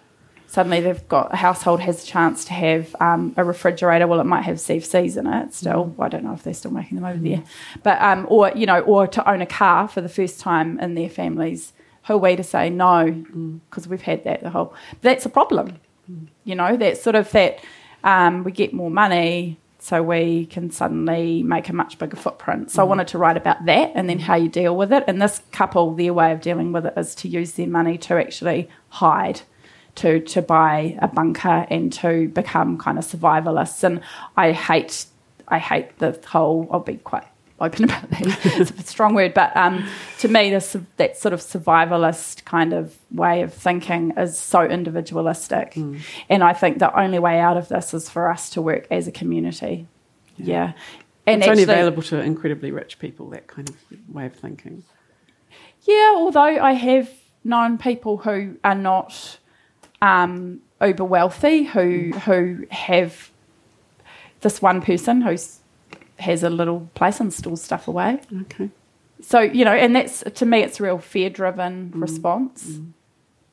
Suddenly, 0.47 0.81
they've 0.81 1.07
got 1.09 1.33
a 1.33 1.35
household 1.35 1.81
has 1.81 2.03
a 2.03 2.05
chance 2.05 2.45
to 2.45 2.53
have 2.53 2.95
um, 3.01 3.33
a 3.35 3.43
refrigerator. 3.43 4.07
Well, 4.07 4.21
it 4.21 4.25
might 4.25 4.43
have 4.43 4.57
CFCs 4.57 5.17
in 5.17 5.27
it 5.27 5.53
still. 5.53 5.93
Mm. 5.97 6.03
I 6.03 6.07
don't 6.07 6.23
know 6.23 6.33
if 6.33 6.43
they're 6.43 6.53
still 6.53 6.71
making 6.71 6.95
them 6.95 7.05
over 7.05 7.19
mm. 7.19 7.35
there, 7.35 7.43
but 7.81 8.01
um, 8.01 8.25
or 8.29 8.51
you 8.55 8.65
know, 8.65 8.79
or 8.81 9.07
to 9.07 9.29
own 9.29 9.41
a 9.41 9.45
car 9.45 9.87
for 9.87 9.99
the 9.99 10.09
first 10.09 10.39
time 10.39 10.79
in 10.79 10.95
their 10.95 11.09
families. 11.09 11.73
Who 12.07 12.15
are 12.15 12.17
we 12.17 12.35
to 12.35 12.43
say 12.43 12.69
no? 12.69 13.11
Because 13.11 13.87
mm. 13.87 13.89
we've 13.89 14.01
had 14.01 14.23
that 14.25 14.43
the 14.43 14.51
whole. 14.51 14.73
That's 15.01 15.25
a 15.25 15.29
problem. 15.29 15.79
Mm. 16.09 16.27
You 16.43 16.55
know, 16.55 16.77
that 16.77 16.97
sort 16.97 17.15
of 17.15 17.31
that 17.31 17.59
um, 18.03 18.43
we 18.43 18.51
get 18.51 18.73
more 18.73 18.91
money, 18.91 19.57
so 19.79 20.01
we 20.01 20.45
can 20.45 20.71
suddenly 20.71 21.43
make 21.43 21.67
a 21.67 21.73
much 21.73 21.97
bigger 21.99 22.15
footprint. 22.15 22.71
So 22.71 22.79
mm. 22.79 22.81
I 22.81 22.83
wanted 22.85 23.07
to 23.09 23.17
write 23.17 23.35
about 23.35 23.65
that 23.65 23.91
and 23.95 24.09
then 24.09 24.19
how 24.19 24.35
you 24.35 24.47
deal 24.47 24.77
with 24.77 24.93
it. 24.93 25.03
And 25.07 25.21
this 25.21 25.41
couple, 25.51 25.93
their 25.93 26.13
way 26.13 26.31
of 26.31 26.39
dealing 26.39 26.71
with 26.71 26.85
it 26.85 26.93
is 26.95 27.13
to 27.15 27.27
use 27.27 27.53
their 27.53 27.67
money 27.67 27.97
to 27.99 28.15
actually 28.15 28.69
hide. 28.89 29.41
To, 29.97 30.19
to 30.19 30.41
buy 30.41 30.97
a 31.03 31.07
bunker 31.07 31.67
and 31.69 31.93
to 31.93 32.27
become 32.29 32.79
kind 32.79 32.97
of 32.97 33.05
survivalists 33.05 33.83
and 33.83 34.01
I 34.35 34.51
hate 34.51 35.05
I 35.47 35.59
hate 35.59 35.99
the 35.99 36.19
whole 36.25 36.67
I'll 36.71 36.79
be 36.79 36.95
quite 36.95 37.27
open 37.63 37.83
about 37.85 38.09
that. 38.09 38.45
it's 38.45 38.71
a 38.71 38.83
strong 38.83 39.15
word, 39.15 39.33
but 39.33 39.55
um, 39.55 39.87
to 40.19 40.27
me, 40.27 40.49
this 40.49 40.75
that 40.97 41.17
sort 41.17 41.33
of 41.33 41.39
survivalist 41.39 42.45
kind 42.45 42.73
of 42.73 42.95
way 43.11 43.41
of 43.41 43.53
thinking 43.53 44.11
is 44.17 44.37
so 44.37 44.63
individualistic, 44.63 45.73
mm. 45.73 45.99
and 46.29 46.43
I 46.43 46.53
think 46.53 46.79
the 46.79 46.97
only 46.99 47.19
way 47.19 47.39
out 47.39 47.57
of 47.57 47.69
this 47.69 47.93
is 47.93 48.09
for 48.09 48.29
us 48.29 48.49
to 48.51 48.61
work 48.61 48.87
as 48.91 49.07
a 49.07 49.11
community. 49.11 49.87
Yeah, 50.37 50.45
yeah. 50.45 50.73
and 51.25 51.41
it's 51.41 51.47
actually, 51.47 51.63
only 51.63 51.73
available 51.73 52.03
to 52.03 52.21
incredibly 52.21 52.71
rich 52.71 52.99
people. 52.99 53.29
That 53.29 53.47
kind 53.47 53.69
of 53.69 53.75
way 54.13 54.25
of 54.25 54.35
thinking. 54.35 54.83
Yeah, 55.83 56.13
although 56.15 56.41
I 56.41 56.73
have 56.73 57.09
known 57.43 57.77
people 57.77 58.17
who 58.17 58.57
are 58.63 58.75
not 58.75 59.37
um, 60.01 60.61
uber 60.81 61.05
wealthy 61.05 61.63
who 61.63 62.11
mm. 62.11 62.19
who 62.21 62.67
have 62.69 63.31
this 64.41 64.61
one 64.61 64.81
person 64.81 65.21
who's 65.21 65.59
has 66.19 66.43
a 66.43 66.49
little 66.49 66.89
place 66.95 67.19
and 67.19 67.33
stores 67.33 67.61
stuff 67.61 67.87
away. 67.87 68.19
Okay. 68.41 68.69
So, 69.21 69.39
you 69.39 69.63
know, 69.65 69.73
and 69.73 69.95
that's 69.95 70.23
to 70.35 70.45
me, 70.45 70.61
it's 70.61 70.79
a 70.79 70.83
real 70.83 70.97
fear 70.97 71.29
driven 71.29 71.91
mm. 71.95 72.01
response. 72.01 72.65
Mm. 72.65 72.91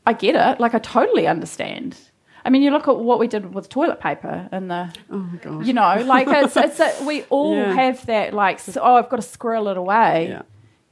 I 0.07 0.13
get 0.13 0.35
it. 0.35 0.61
Like, 0.61 0.75
I 0.75 0.79
totally 0.79 1.27
understand. 1.27 1.97
I 2.45 2.51
mean, 2.51 2.63
you 2.63 2.71
look 2.71 2.89
at 2.89 2.97
what 2.97 3.19
we 3.19 3.29
did 3.29 3.55
with 3.55 3.69
toilet 3.69 4.01
paper 4.01 4.49
and 4.51 4.71
the, 4.71 4.93
oh 5.11 5.19
my 5.19 5.37
god, 5.39 5.67
you 5.67 5.73
know, 5.73 6.03
like 6.07 6.27
it's, 6.29 6.57
it's 6.57 6.81
a, 6.81 7.05
we 7.05 7.23
all 7.31 7.55
yeah. 7.55 7.75
have 7.75 8.05
that, 8.07 8.33
like, 8.33 8.59
so, 8.59 8.81
oh, 8.83 8.97
I've 8.97 9.11
got 9.11 9.17
to 9.17 9.23
squirrel 9.23 9.69
it 9.69 9.77
away. 9.77 10.29
Yeah. 10.31 10.43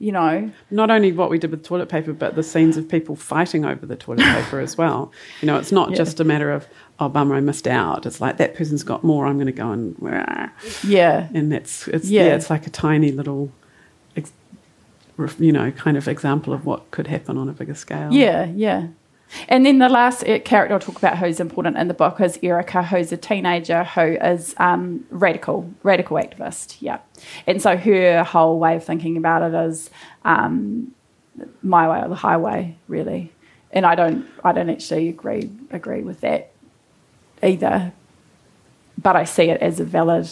You 0.01 0.13
know, 0.13 0.53
not 0.71 0.93
only 0.93 1.11
what 1.11 1.29
we 1.29 1.39
did 1.39 1.51
with 1.51 1.65
toilet 1.65 1.89
paper, 1.89 2.13
but 2.13 2.37
the 2.37 2.45
scenes 2.45 2.77
of 2.77 2.89
people 2.89 3.17
fighting 3.17 3.65
over 3.65 3.85
the 3.85 3.97
toilet 3.97 4.23
paper 4.27 4.61
as 4.61 4.79
well. 4.79 5.11
You 5.41 5.47
know, 5.47 5.59
it's 5.59 5.73
not 5.73 5.91
yeah. 5.91 5.97
just 5.97 6.21
a 6.21 6.25
matter 6.25 6.53
of 6.53 6.69
oh 7.01 7.09
bummer 7.09 7.35
I 7.37 7.41
missed 7.41 7.67
out. 7.67 8.07
It's 8.07 8.21
like 8.21 8.39
that 8.39 8.55
person's 8.55 8.83
got 8.83 9.05
more. 9.05 9.27
I'm 9.27 9.37
going 9.37 9.47
to 9.47 9.53
go 9.53 9.71
and 9.71 9.97
yeah, 10.85 11.29
and 11.33 11.53
that's 11.53 11.89
it's 11.89 12.09
yeah. 12.09 12.27
yeah. 12.27 12.35
it's 12.35 12.51
like 12.51 12.67
a 12.67 12.71
tiny 12.71 13.13
little, 13.13 13.53
you 15.39 15.53
know, 15.53 15.71
kind 15.73 15.97
of 15.97 16.09
example 16.09 16.53
of 16.53 16.65
what 16.65 16.91
could 16.91 17.07
happen 17.07 17.37
on 17.37 17.49
a 17.49 17.53
bigger 17.53 17.75
scale. 17.75 18.13
Yeah, 18.13 18.47
yeah. 18.47 18.89
And 19.47 19.67
then 19.67 19.79
the 19.79 19.91
last 19.91 20.27
uh, 20.27 20.39
character 20.39 20.73
I'll 20.73 20.81
talk 20.81 20.97
about 20.97 21.19
who's 21.19 21.39
important 21.39 21.77
in 21.77 21.89
the 21.89 21.95
book 21.95 22.19
is 22.19 22.39
Erica, 22.43 22.83
who's 22.83 23.13
a 23.13 23.17
teenager 23.19 23.85
who 23.85 24.17
is 24.23 24.55
um, 24.57 25.05
radical, 25.11 25.71
radical 25.83 26.17
activist. 26.17 26.79
Yeah, 26.81 26.99
and 27.47 27.61
so 27.61 27.77
her 27.77 28.25
whole 28.25 28.59
way 28.59 28.77
of 28.77 28.85
thinking 28.85 29.17
about 29.17 29.43
it 29.43 29.55
is 29.69 29.91
um, 30.25 30.95
my 31.63 31.89
way 31.89 32.03
or 32.05 32.09
the 32.09 32.15
highway, 32.15 32.77
really. 32.89 33.33
And 33.71 33.85
I 33.85 33.95
don't, 33.95 34.27
I 34.43 34.53
don't 34.53 34.71
actually 34.71 35.11
agree 35.11 35.51
agree 35.71 36.03
with 36.03 36.23
that 36.23 36.53
either, 37.43 37.93
but 39.01 39.17
I 39.17 39.25
see 39.25 39.45
it 39.45 39.61
as 39.61 39.81
a 39.81 39.85
valid, 39.85 40.29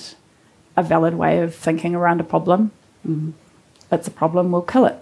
a 0.77 0.83
valid 0.83 1.15
way 1.15 1.41
of 1.41 1.55
thinking 1.55 1.95
around 1.95 2.21
a 2.21 2.25
problem. 2.25 2.73
Mm. 3.07 3.33
It's 3.91 4.09
a 4.09 4.11
problem, 4.11 4.53
we'll 4.53 4.63
kill 4.63 4.87
it. 4.87 4.97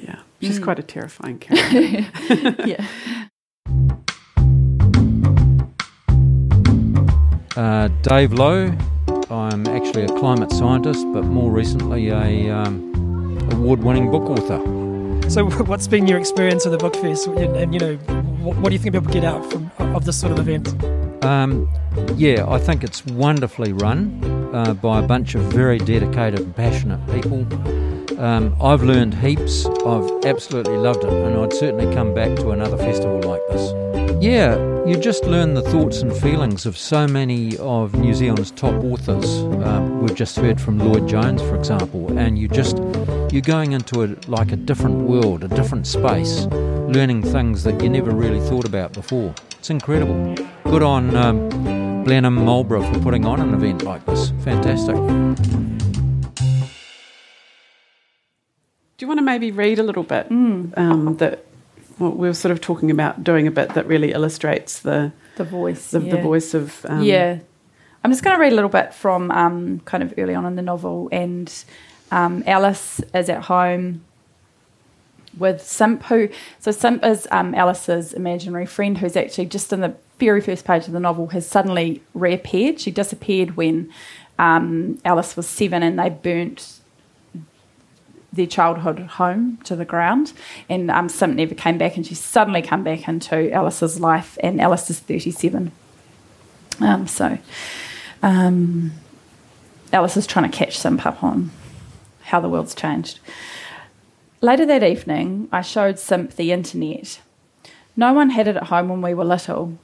Yeah, 0.00 0.20
she's 0.40 0.58
mm. 0.58 0.64
quite 0.64 0.78
a 0.78 0.82
terrifying 0.82 1.38
character. 1.38 2.56
yeah. 2.66 2.86
Uh, 7.56 7.88
Dave 8.02 8.32
Lowe. 8.32 8.74
I'm 9.30 9.66
actually 9.66 10.04
a 10.04 10.08
climate 10.08 10.50
scientist, 10.52 11.06
but 11.12 11.24
more 11.24 11.50
recently 11.50 12.08
a 12.08 12.50
um, 12.50 13.38
award-winning 13.52 14.10
book 14.10 14.24
author. 14.24 14.60
So, 15.30 15.48
what's 15.64 15.88
been 15.88 16.06
your 16.06 16.18
experience 16.18 16.66
of 16.66 16.72
the 16.72 16.78
book 16.78 16.94
fest, 16.96 17.26
and 17.26 17.72
you 17.72 17.80
know, 17.80 17.96
what, 18.42 18.68
do 18.68 18.72
you 18.74 18.78
think 18.78 18.94
people 18.94 19.12
get 19.12 19.24
out 19.24 19.50
from 19.50 19.70
of 19.94 20.04
this 20.04 20.20
sort 20.20 20.38
of 20.38 20.46
event? 20.46 20.68
Um, 21.24 21.68
yeah, 22.16 22.44
I 22.48 22.58
think 22.58 22.82
it's 22.84 23.04
wonderfully 23.06 23.72
run 23.72 24.50
uh, 24.52 24.74
by 24.74 24.98
a 24.98 25.02
bunch 25.02 25.34
of 25.34 25.42
very 25.44 25.78
dedicated 25.78 26.40
and 26.40 26.54
passionate 26.54 27.04
people. 27.12 27.46
Um, 28.20 28.56
I've 28.60 28.82
learned 28.82 29.14
heaps. 29.14 29.66
I've 29.66 30.24
absolutely 30.24 30.76
loved 30.76 31.04
it, 31.04 31.12
and 31.12 31.36
I'd 31.36 31.52
certainly 31.52 31.92
come 31.94 32.14
back 32.14 32.36
to 32.36 32.50
another 32.50 32.76
festival 32.76 33.20
like 33.22 33.40
this. 33.48 33.72
Yeah, 34.22 34.56
you 34.86 34.96
just 34.96 35.24
learn 35.24 35.54
the 35.54 35.62
thoughts 35.62 36.02
and 36.02 36.16
feelings 36.16 36.66
of 36.66 36.76
so 36.78 37.06
many 37.06 37.56
of 37.58 37.94
New 37.94 38.14
Zealand's 38.14 38.52
top 38.52 38.74
authors. 38.84 39.40
Um, 39.64 40.00
we've 40.00 40.14
just 40.14 40.36
heard 40.36 40.60
from 40.60 40.78
Lloyd 40.78 41.08
Jones, 41.08 41.42
for 41.42 41.56
example, 41.56 42.16
and 42.18 42.38
you 42.38 42.46
just 42.46 42.78
you're 43.32 43.42
going 43.42 43.72
into 43.72 44.04
a, 44.04 44.16
like 44.28 44.52
a 44.52 44.56
different 44.56 45.02
world, 45.02 45.42
a 45.42 45.48
different 45.48 45.86
space, 45.86 46.46
learning 46.46 47.22
things 47.22 47.64
that 47.64 47.82
you 47.82 47.88
never 47.88 48.10
really 48.10 48.40
thought 48.40 48.64
about 48.64 48.92
before. 48.92 49.34
It's 49.58 49.70
incredible. 49.70 50.34
Good 50.72 50.82
on 50.82 51.14
um, 51.14 51.50
Blenheim 52.04 52.46
Marlborough 52.46 52.90
for 52.90 52.98
putting 53.00 53.26
on 53.26 53.42
an 53.42 53.52
event 53.52 53.82
like 53.82 54.06
this. 54.06 54.30
Fantastic. 54.42 54.96
Do 58.96 58.96
you 58.98 59.06
want 59.06 59.18
to 59.18 59.22
maybe 59.22 59.50
read 59.50 59.78
a 59.78 59.82
little 59.82 60.02
bit 60.02 60.30
mm. 60.30 60.72
um, 60.78 61.18
that 61.18 61.44
well, 61.98 62.12
we 62.12 62.26
were 62.26 62.32
sort 62.32 62.52
of 62.52 62.62
talking 62.62 62.90
about 62.90 63.22
doing 63.22 63.46
a 63.46 63.50
bit 63.50 63.74
that 63.74 63.86
really 63.86 64.12
illustrates 64.12 64.78
the 64.78 65.12
the 65.36 65.44
voice, 65.44 65.90
the, 65.90 66.00
yeah. 66.00 66.16
the 66.16 66.22
voice 66.22 66.54
of 66.54 66.86
um, 66.86 67.02
yeah. 67.02 67.40
I'm 68.02 68.10
just 68.10 68.24
going 68.24 68.34
to 68.34 68.40
read 68.40 68.52
a 68.52 68.56
little 68.56 68.70
bit 68.70 68.94
from 68.94 69.30
um, 69.30 69.80
kind 69.80 70.02
of 70.02 70.14
early 70.16 70.34
on 70.34 70.46
in 70.46 70.56
the 70.56 70.62
novel, 70.62 71.10
and 71.12 71.52
um, 72.10 72.44
Alice 72.46 72.98
is 73.12 73.28
at 73.28 73.42
home 73.42 74.06
with 75.36 75.60
Simp, 75.60 76.04
who 76.04 76.30
so 76.58 76.70
Simp 76.70 77.04
is 77.04 77.28
um, 77.30 77.54
Alice's 77.54 78.14
imaginary 78.14 78.64
friend, 78.64 78.96
who's 78.96 79.16
actually 79.16 79.46
just 79.46 79.70
in 79.70 79.82
the 79.82 79.94
very 80.24 80.40
first 80.40 80.64
page 80.64 80.86
of 80.86 80.92
the 80.92 81.00
novel 81.00 81.28
has 81.28 81.46
suddenly 81.46 82.02
reappeared. 82.14 82.80
She 82.80 82.90
disappeared 82.90 83.56
when 83.56 83.92
um, 84.38 84.98
Alice 85.04 85.36
was 85.36 85.48
seven, 85.48 85.82
and 85.82 85.98
they 85.98 86.10
burnt 86.10 86.80
their 88.32 88.46
childhood 88.46 88.98
home 88.98 89.58
to 89.64 89.76
the 89.76 89.84
ground. 89.84 90.32
And 90.68 90.90
um, 90.90 91.08
Simp 91.08 91.36
never 91.36 91.54
came 91.54 91.76
back, 91.76 91.96
and 91.96 92.06
she's 92.06 92.20
suddenly 92.20 92.62
come 92.62 92.82
back 92.82 93.08
into 93.08 93.52
Alice's 93.52 94.00
life, 94.00 94.38
and 94.42 94.60
Alice 94.60 94.88
is 94.90 95.00
thirty-seven. 95.00 95.72
Um, 96.80 97.06
so 97.06 97.38
um, 98.22 98.92
Alice 99.92 100.16
is 100.16 100.26
trying 100.26 100.50
to 100.50 100.56
catch 100.56 100.78
Simp 100.78 101.04
up 101.04 101.22
on 101.22 101.50
how 102.22 102.40
the 102.40 102.48
world's 102.48 102.74
changed. 102.74 103.20
Later 104.40 104.66
that 104.66 104.82
evening, 104.82 105.48
I 105.52 105.60
showed 105.62 105.98
Simp 105.98 106.34
the 106.36 106.50
internet. 106.52 107.20
No 107.96 108.12
one 108.14 108.30
had 108.30 108.48
it 108.48 108.56
at 108.56 108.64
home 108.64 108.88
when 108.88 109.02
we 109.02 109.14
were 109.14 109.24
little. 109.24 109.78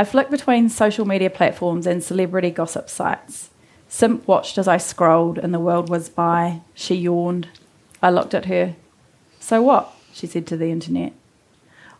I 0.00 0.04
flicked 0.04 0.30
between 0.30 0.68
social 0.68 1.04
media 1.04 1.28
platforms 1.28 1.84
and 1.84 2.04
celebrity 2.04 2.50
gossip 2.50 2.88
sites. 2.88 3.50
Simp 3.88 4.28
watched 4.28 4.56
as 4.56 4.68
I 4.68 4.76
scrolled 4.76 5.38
and 5.38 5.52
the 5.52 5.58
world 5.58 5.88
was 5.88 6.08
by. 6.08 6.60
She 6.72 6.94
yawned. 6.94 7.48
I 8.00 8.10
looked 8.10 8.32
at 8.32 8.44
her. 8.46 8.76
So 9.40 9.60
what? 9.60 9.92
she 10.12 10.28
said 10.28 10.46
to 10.46 10.56
the 10.56 10.70
internet. 10.70 11.12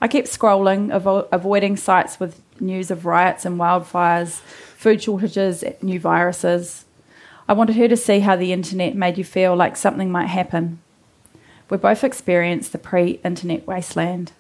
I 0.01 0.07
kept 0.07 0.29
scrolling, 0.29 0.89
avo- 0.89 1.27
avoiding 1.33 1.77
sites 1.77 2.21
with 2.21 2.41
news 2.61 2.93
of 2.93 3.05
riots 3.05 3.45
and 3.45 3.59
wildfires, 3.59 4.41
food 4.77 5.03
shortages, 5.03 5.65
new 5.83 5.99
viruses. 5.99 6.85
I 7.49 7.53
wanted 7.53 7.77
her 7.77 7.89
to 7.89 7.97
see 7.97 8.21
how 8.21 8.37
the 8.37 8.53
internet 8.53 8.95
made 8.95 9.19
you 9.19 9.25
feel 9.25 9.57
like 9.57 9.77
something 9.77 10.11
might 10.11 10.27
happen. 10.27 10.81
We 11.69 11.79
both 11.79 12.05
experienced 12.05 12.73
the 12.73 12.79
pre 12.79 13.21
internet 13.25 13.67
wasteland. 13.67 14.33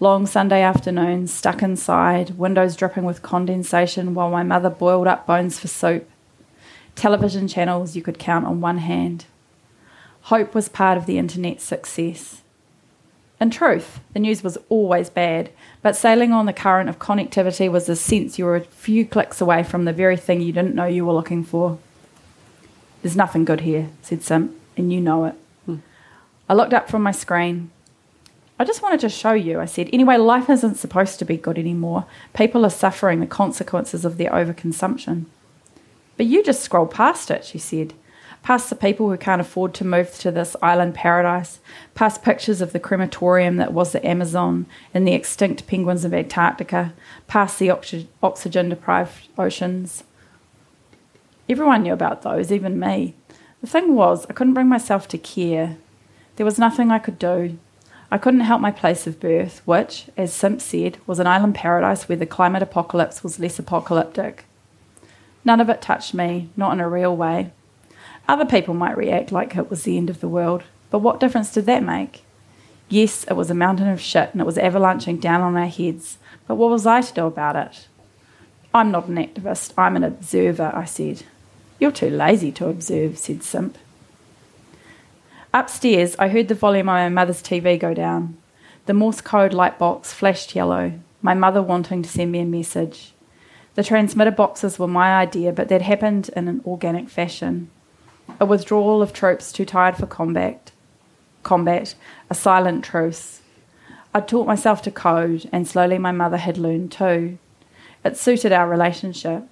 Long 0.00 0.26
Sunday 0.26 0.60
afternoons, 0.60 1.32
stuck 1.32 1.62
inside, 1.62 2.36
windows 2.36 2.74
dripping 2.74 3.04
with 3.04 3.22
condensation 3.22 4.14
while 4.14 4.28
my 4.28 4.42
mother 4.42 4.68
boiled 4.68 5.06
up 5.06 5.26
bones 5.26 5.58
for 5.58 5.68
soup. 5.68 6.10
Television 6.96 7.46
channels 7.46 7.94
you 7.94 8.02
could 8.02 8.18
count 8.18 8.44
on 8.44 8.60
one 8.60 8.78
hand. 8.78 9.26
Hope 10.22 10.54
was 10.54 10.68
part 10.68 10.98
of 10.98 11.06
the 11.06 11.16
internet's 11.16 11.62
success. 11.62 12.42
In 13.40 13.50
truth, 13.50 14.00
the 14.12 14.20
news 14.20 14.42
was 14.42 14.58
always 14.68 15.10
bad, 15.10 15.50
but 15.82 15.96
sailing 15.96 16.32
on 16.32 16.46
the 16.46 16.52
current 16.52 16.88
of 16.88 16.98
connectivity 16.98 17.70
was 17.70 17.86
the 17.86 17.94
sense 17.94 18.38
you 18.38 18.46
were 18.46 18.56
a 18.56 18.60
few 18.62 19.04
clicks 19.04 19.40
away 19.40 19.62
from 19.62 19.84
the 19.84 19.92
very 19.92 20.16
thing 20.16 20.40
you 20.40 20.52
didn't 20.52 20.74
know 20.74 20.86
you 20.86 21.04
were 21.04 21.12
looking 21.12 21.44
for. 21.44 21.78
There's 23.02 23.16
nothing 23.16 23.44
good 23.44 23.60
here, 23.60 23.90
said 24.02 24.22
Simp, 24.22 24.52
and 24.76 24.92
you 24.92 25.00
know 25.00 25.26
it. 25.26 25.34
Hmm. 25.66 25.76
I 26.48 26.54
looked 26.54 26.72
up 26.72 26.88
from 26.88 27.02
my 27.02 27.12
screen. 27.12 27.70
I 28.58 28.64
just 28.64 28.82
wanted 28.82 29.00
to 29.00 29.08
show 29.08 29.32
you, 29.32 29.60
I 29.60 29.64
said. 29.64 29.90
Anyway, 29.92 30.16
life 30.16 30.48
isn't 30.48 30.76
supposed 30.76 31.18
to 31.18 31.24
be 31.24 31.36
good 31.36 31.58
anymore. 31.58 32.06
People 32.34 32.64
are 32.64 32.70
suffering 32.70 33.20
the 33.20 33.26
consequences 33.26 34.04
of 34.04 34.16
their 34.16 34.30
overconsumption. 34.30 35.24
But 36.16 36.26
you 36.26 36.44
just 36.44 36.62
scroll 36.62 36.86
past 36.86 37.30
it, 37.30 37.44
she 37.44 37.58
said 37.58 37.94
past 38.44 38.68
the 38.68 38.76
people 38.76 39.08
who 39.08 39.16
can't 39.16 39.40
afford 39.40 39.72
to 39.72 39.84
move 39.86 40.12
to 40.18 40.30
this 40.30 40.54
island 40.60 40.94
paradise, 40.94 41.60
past 41.94 42.22
pictures 42.22 42.60
of 42.60 42.72
the 42.72 42.78
crematorium 42.78 43.56
that 43.56 43.72
was 43.72 43.92
the 43.92 44.06
Amazon 44.06 44.66
and 44.92 45.08
the 45.08 45.14
extinct 45.14 45.66
penguins 45.66 46.04
of 46.04 46.12
Antarctica, 46.12 46.92
past 47.26 47.58
the 47.58 47.70
oxy- 47.70 48.06
oxygen 48.22 48.68
deprived 48.68 49.28
oceans. 49.38 50.04
Everyone 51.48 51.82
knew 51.82 51.94
about 51.94 52.20
those, 52.20 52.52
even 52.52 52.78
me. 52.78 53.14
The 53.62 53.66
thing 53.66 53.94
was, 53.94 54.26
I 54.28 54.34
couldn't 54.34 54.54
bring 54.54 54.68
myself 54.68 55.08
to 55.08 55.18
care. 55.18 55.78
There 56.36 56.46
was 56.46 56.58
nothing 56.58 56.90
I 56.90 56.98
could 56.98 57.18
do. 57.18 57.58
I 58.10 58.18
couldn't 58.18 58.40
help 58.40 58.60
my 58.60 58.70
place 58.70 59.06
of 59.06 59.20
birth, 59.20 59.62
which, 59.64 60.06
as 60.16 60.32
Simp 60.32 60.60
said, 60.60 60.98
was 61.06 61.18
an 61.18 61.26
island 61.26 61.54
paradise 61.54 62.08
where 62.08 62.16
the 62.16 62.26
climate 62.26 62.62
apocalypse 62.62 63.22
was 63.22 63.40
less 63.40 63.58
apocalyptic. 63.58 64.44
None 65.44 65.60
of 65.60 65.68
it 65.68 65.82
touched 65.82 66.14
me, 66.14 66.48
not 66.56 66.72
in 66.72 66.80
a 66.80 66.88
real 66.88 67.16
way. 67.16 67.52
Other 68.28 68.46
people 68.46 68.74
might 68.74 68.96
react 68.96 69.32
like 69.32 69.56
it 69.56 69.68
was 69.68 69.82
the 69.82 69.96
end 69.96 70.08
of 70.10 70.20
the 70.20 70.28
world, 70.28 70.62
but 70.90 71.00
what 71.00 71.20
difference 71.20 71.52
did 71.52 71.66
that 71.66 71.82
make? 71.82 72.24
Yes, 72.88 73.24
it 73.24 73.34
was 73.34 73.50
a 73.50 73.54
mountain 73.54 73.88
of 73.88 74.00
shit 74.00 74.30
and 74.32 74.40
it 74.40 74.46
was 74.46 74.58
avalanching 74.58 75.18
down 75.18 75.40
on 75.40 75.56
our 75.56 75.66
heads, 75.66 76.18
but 76.46 76.54
what 76.54 76.70
was 76.70 76.86
I 76.86 77.00
to 77.00 77.14
do 77.14 77.26
about 77.26 77.56
it? 77.56 77.88
I'm 78.72 78.90
not 78.90 79.08
an 79.08 79.16
activist, 79.16 79.72
I'm 79.76 79.96
an 79.96 80.04
observer, 80.04 80.72
I 80.74 80.84
said. 80.84 81.22
You're 81.78 81.92
too 81.92 82.10
lazy 82.10 82.52
to 82.52 82.68
observe, 82.68 83.18
said 83.18 83.42
Simp. 83.42 83.76
Upstairs, 85.56 86.16
I 86.18 86.26
heard 86.26 86.48
the 86.48 86.56
volume 86.56 86.88
on 86.88 86.96
my 86.96 87.08
mother's 87.08 87.40
TV 87.40 87.78
go 87.78 87.94
down. 87.94 88.36
The 88.86 88.92
Morse 88.92 89.20
code 89.20 89.54
light 89.54 89.78
box 89.78 90.12
flashed 90.12 90.56
yellow, 90.56 90.98
my 91.22 91.32
mother 91.32 91.62
wanting 91.62 92.02
to 92.02 92.08
send 92.08 92.32
me 92.32 92.40
a 92.40 92.44
message. 92.44 93.12
The 93.76 93.84
transmitter 93.84 94.32
boxes 94.32 94.80
were 94.80 94.88
my 94.88 95.14
idea, 95.14 95.52
but 95.52 95.68
that 95.68 95.80
happened 95.80 96.28
in 96.34 96.48
an 96.48 96.60
organic 96.66 97.08
fashion 97.08 97.70
a 98.40 98.44
withdrawal 98.44 99.00
of 99.00 99.12
troops 99.12 99.52
too 99.52 99.64
tired 99.64 99.96
for 99.96 100.06
combat, 100.06 100.72
combat, 101.44 101.94
a 102.28 102.34
silent 102.34 102.84
truce. 102.84 103.42
I'd 104.12 104.26
taught 104.26 104.48
myself 104.48 104.82
to 104.82 104.90
code, 104.90 105.48
and 105.52 105.68
slowly 105.68 105.98
my 105.98 106.10
mother 106.10 106.38
had 106.38 106.58
learned 106.58 106.90
too. 106.90 107.38
It 108.04 108.16
suited 108.16 108.50
our 108.50 108.68
relationship. 108.68 109.44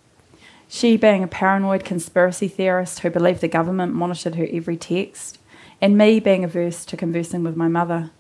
She 0.67 0.97
being 0.97 1.23
a 1.23 1.29
paranoid 1.29 1.85
conspiracy 1.85 2.49
theorist 2.49 3.01
who 3.01 3.11
believed 3.11 3.41
the 3.41 3.47
government 3.47 3.95
monitored 3.95 4.35
her 4.35 4.49
every 4.51 4.77
text, 4.77 5.39
and 5.83 5.99
me 5.99 6.20
being 6.20 6.45
averse 6.45 6.87
to 6.87 6.97
conversing 6.97 7.43
with 7.43 7.57
my 7.57 7.68
mother. 7.68 8.11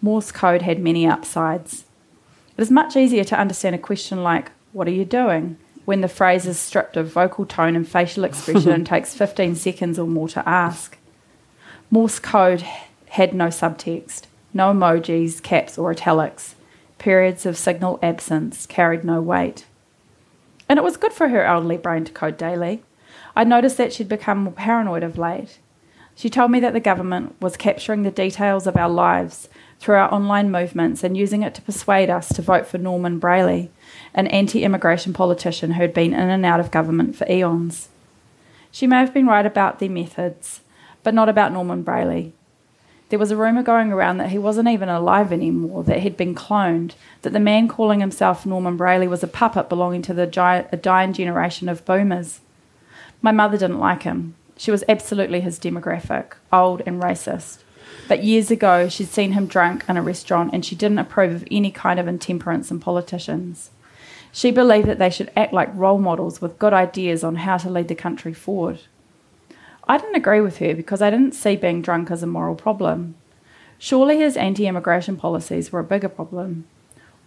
Morse 0.00 0.30
code 0.30 0.62
had 0.62 0.78
many 0.78 1.06
upsides. 1.06 1.86
It 2.56 2.62
is 2.62 2.70
much 2.70 2.94
easier 2.94 3.24
to 3.24 3.40
understand 3.40 3.74
a 3.74 3.78
question 3.78 4.22
like, 4.22 4.52
What 4.72 4.86
are 4.86 4.92
you 4.92 5.04
doing? 5.04 5.56
when 5.86 6.02
the 6.02 6.08
phrase 6.08 6.46
is 6.46 6.56
stripped 6.56 6.96
of 6.96 7.10
vocal 7.10 7.44
tone 7.44 7.74
and 7.74 7.88
facial 7.88 8.22
expression 8.22 8.70
and 8.70 8.86
takes 8.86 9.12
15 9.14 9.56
seconds 9.56 9.98
or 9.98 10.06
more 10.06 10.28
to 10.28 10.48
ask. 10.48 10.96
Morse 11.90 12.20
code 12.20 12.64
had 13.08 13.34
no 13.34 13.46
subtext, 13.46 14.26
no 14.54 14.72
emojis, 14.72 15.42
caps, 15.42 15.76
or 15.76 15.90
italics. 15.90 16.54
Periods 16.98 17.44
of 17.44 17.58
signal 17.58 17.98
absence 18.04 18.66
carried 18.66 19.02
no 19.02 19.20
weight. 19.20 19.64
And 20.68 20.78
it 20.78 20.84
was 20.84 20.96
good 20.96 21.12
for 21.12 21.28
her 21.28 21.42
elderly 21.44 21.78
brain 21.78 22.04
to 22.04 22.12
code 22.12 22.36
daily. 22.36 22.84
I 23.34 23.42
noticed 23.42 23.76
that 23.78 23.92
she'd 23.92 24.08
become 24.08 24.44
more 24.44 24.52
paranoid 24.52 25.02
of 25.02 25.18
late. 25.18 25.58
She 26.14 26.28
told 26.28 26.50
me 26.50 26.60
that 26.60 26.72
the 26.72 26.80
government 26.80 27.36
was 27.40 27.56
capturing 27.56 28.02
the 28.02 28.10
details 28.10 28.66
of 28.66 28.76
our 28.76 28.88
lives 28.88 29.48
through 29.78 29.94
our 29.94 30.12
online 30.12 30.50
movements 30.50 31.02
and 31.02 31.16
using 31.16 31.42
it 31.42 31.54
to 31.54 31.62
persuade 31.62 32.10
us 32.10 32.28
to 32.28 32.42
vote 32.42 32.66
for 32.66 32.76
Norman 32.76 33.18
Brayley, 33.18 33.70
an 34.14 34.26
anti 34.26 34.62
immigration 34.62 35.12
politician 35.12 35.72
who 35.72 35.82
had 35.82 35.94
been 35.94 36.12
in 36.12 36.28
and 36.28 36.44
out 36.44 36.60
of 36.60 36.70
government 36.70 37.16
for 37.16 37.26
eons. 37.30 37.88
She 38.70 38.86
may 38.86 38.98
have 38.98 39.14
been 39.14 39.26
right 39.26 39.46
about 39.46 39.78
their 39.78 39.88
methods, 39.88 40.60
but 41.02 41.14
not 41.14 41.28
about 41.28 41.52
Norman 41.52 41.82
Brayley. 41.82 42.32
There 43.08 43.18
was 43.18 43.32
a 43.32 43.36
rumour 43.36 43.64
going 43.64 43.90
around 43.90 44.18
that 44.18 44.30
he 44.30 44.38
wasn't 44.38 44.68
even 44.68 44.88
alive 44.88 45.32
anymore, 45.32 45.82
that 45.84 46.00
he'd 46.00 46.16
been 46.16 46.34
cloned, 46.34 46.92
that 47.22 47.32
the 47.32 47.40
man 47.40 47.66
calling 47.66 47.98
himself 47.98 48.46
Norman 48.46 48.76
Brayley 48.76 49.08
was 49.08 49.24
a 49.24 49.28
puppet 49.28 49.68
belonging 49.68 50.02
to 50.02 50.14
the 50.14 50.28
gi- 50.28 50.68
a 50.70 50.78
dying 50.80 51.12
generation 51.12 51.68
of 51.68 51.84
boomers. 51.84 52.40
My 53.20 53.32
mother 53.32 53.58
didn't 53.58 53.80
like 53.80 54.04
him. 54.04 54.36
She 54.60 54.70
was 54.70 54.84
absolutely 54.90 55.40
his 55.40 55.58
demographic, 55.58 56.34
old 56.52 56.82
and 56.84 57.02
racist. 57.02 57.60
But 58.08 58.22
years 58.22 58.50
ago, 58.50 58.90
she'd 58.90 59.08
seen 59.08 59.32
him 59.32 59.46
drunk 59.46 59.86
in 59.88 59.96
a 59.96 60.02
restaurant 60.02 60.50
and 60.52 60.62
she 60.62 60.74
didn't 60.74 60.98
approve 60.98 61.34
of 61.34 61.48
any 61.50 61.70
kind 61.70 61.98
of 61.98 62.06
intemperance 62.06 62.70
in 62.70 62.78
politicians. 62.78 63.70
She 64.32 64.50
believed 64.50 64.86
that 64.86 64.98
they 64.98 65.08
should 65.08 65.30
act 65.34 65.54
like 65.54 65.74
role 65.74 65.96
models 65.96 66.42
with 66.42 66.58
good 66.58 66.74
ideas 66.74 67.24
on 67.24 67.36
how 67.36 67.56
to 67.56 67.70
lead 67.70 67.88
the 67.88 67.94
country 67.94 68.34
forward. 68.34 68.80
I 69.88 69.96
didn't 69.96 70.16
agree 70.16 70.42
with 70.42 70.58
her 70.58 70.74
because 70.74 71.00
I 71.00 71.08
didn't 71.08 71.32
see 71.32 71.56
being 71.56 71.80
drunk 71.80 72.10
as 72.10 72.22
a 72.22 72.26
moral 72.26 72.54
problem. 72.54 73.14
Surely 73.78 74.18
his 74.18 74.36
anti 74.36 74.66
immigration 74.66 75.16
policies 75.16 75.72
were 75.72 75.80
a 75.80 75.84
bigger 75.84 76.10
problem. 76.10 76.66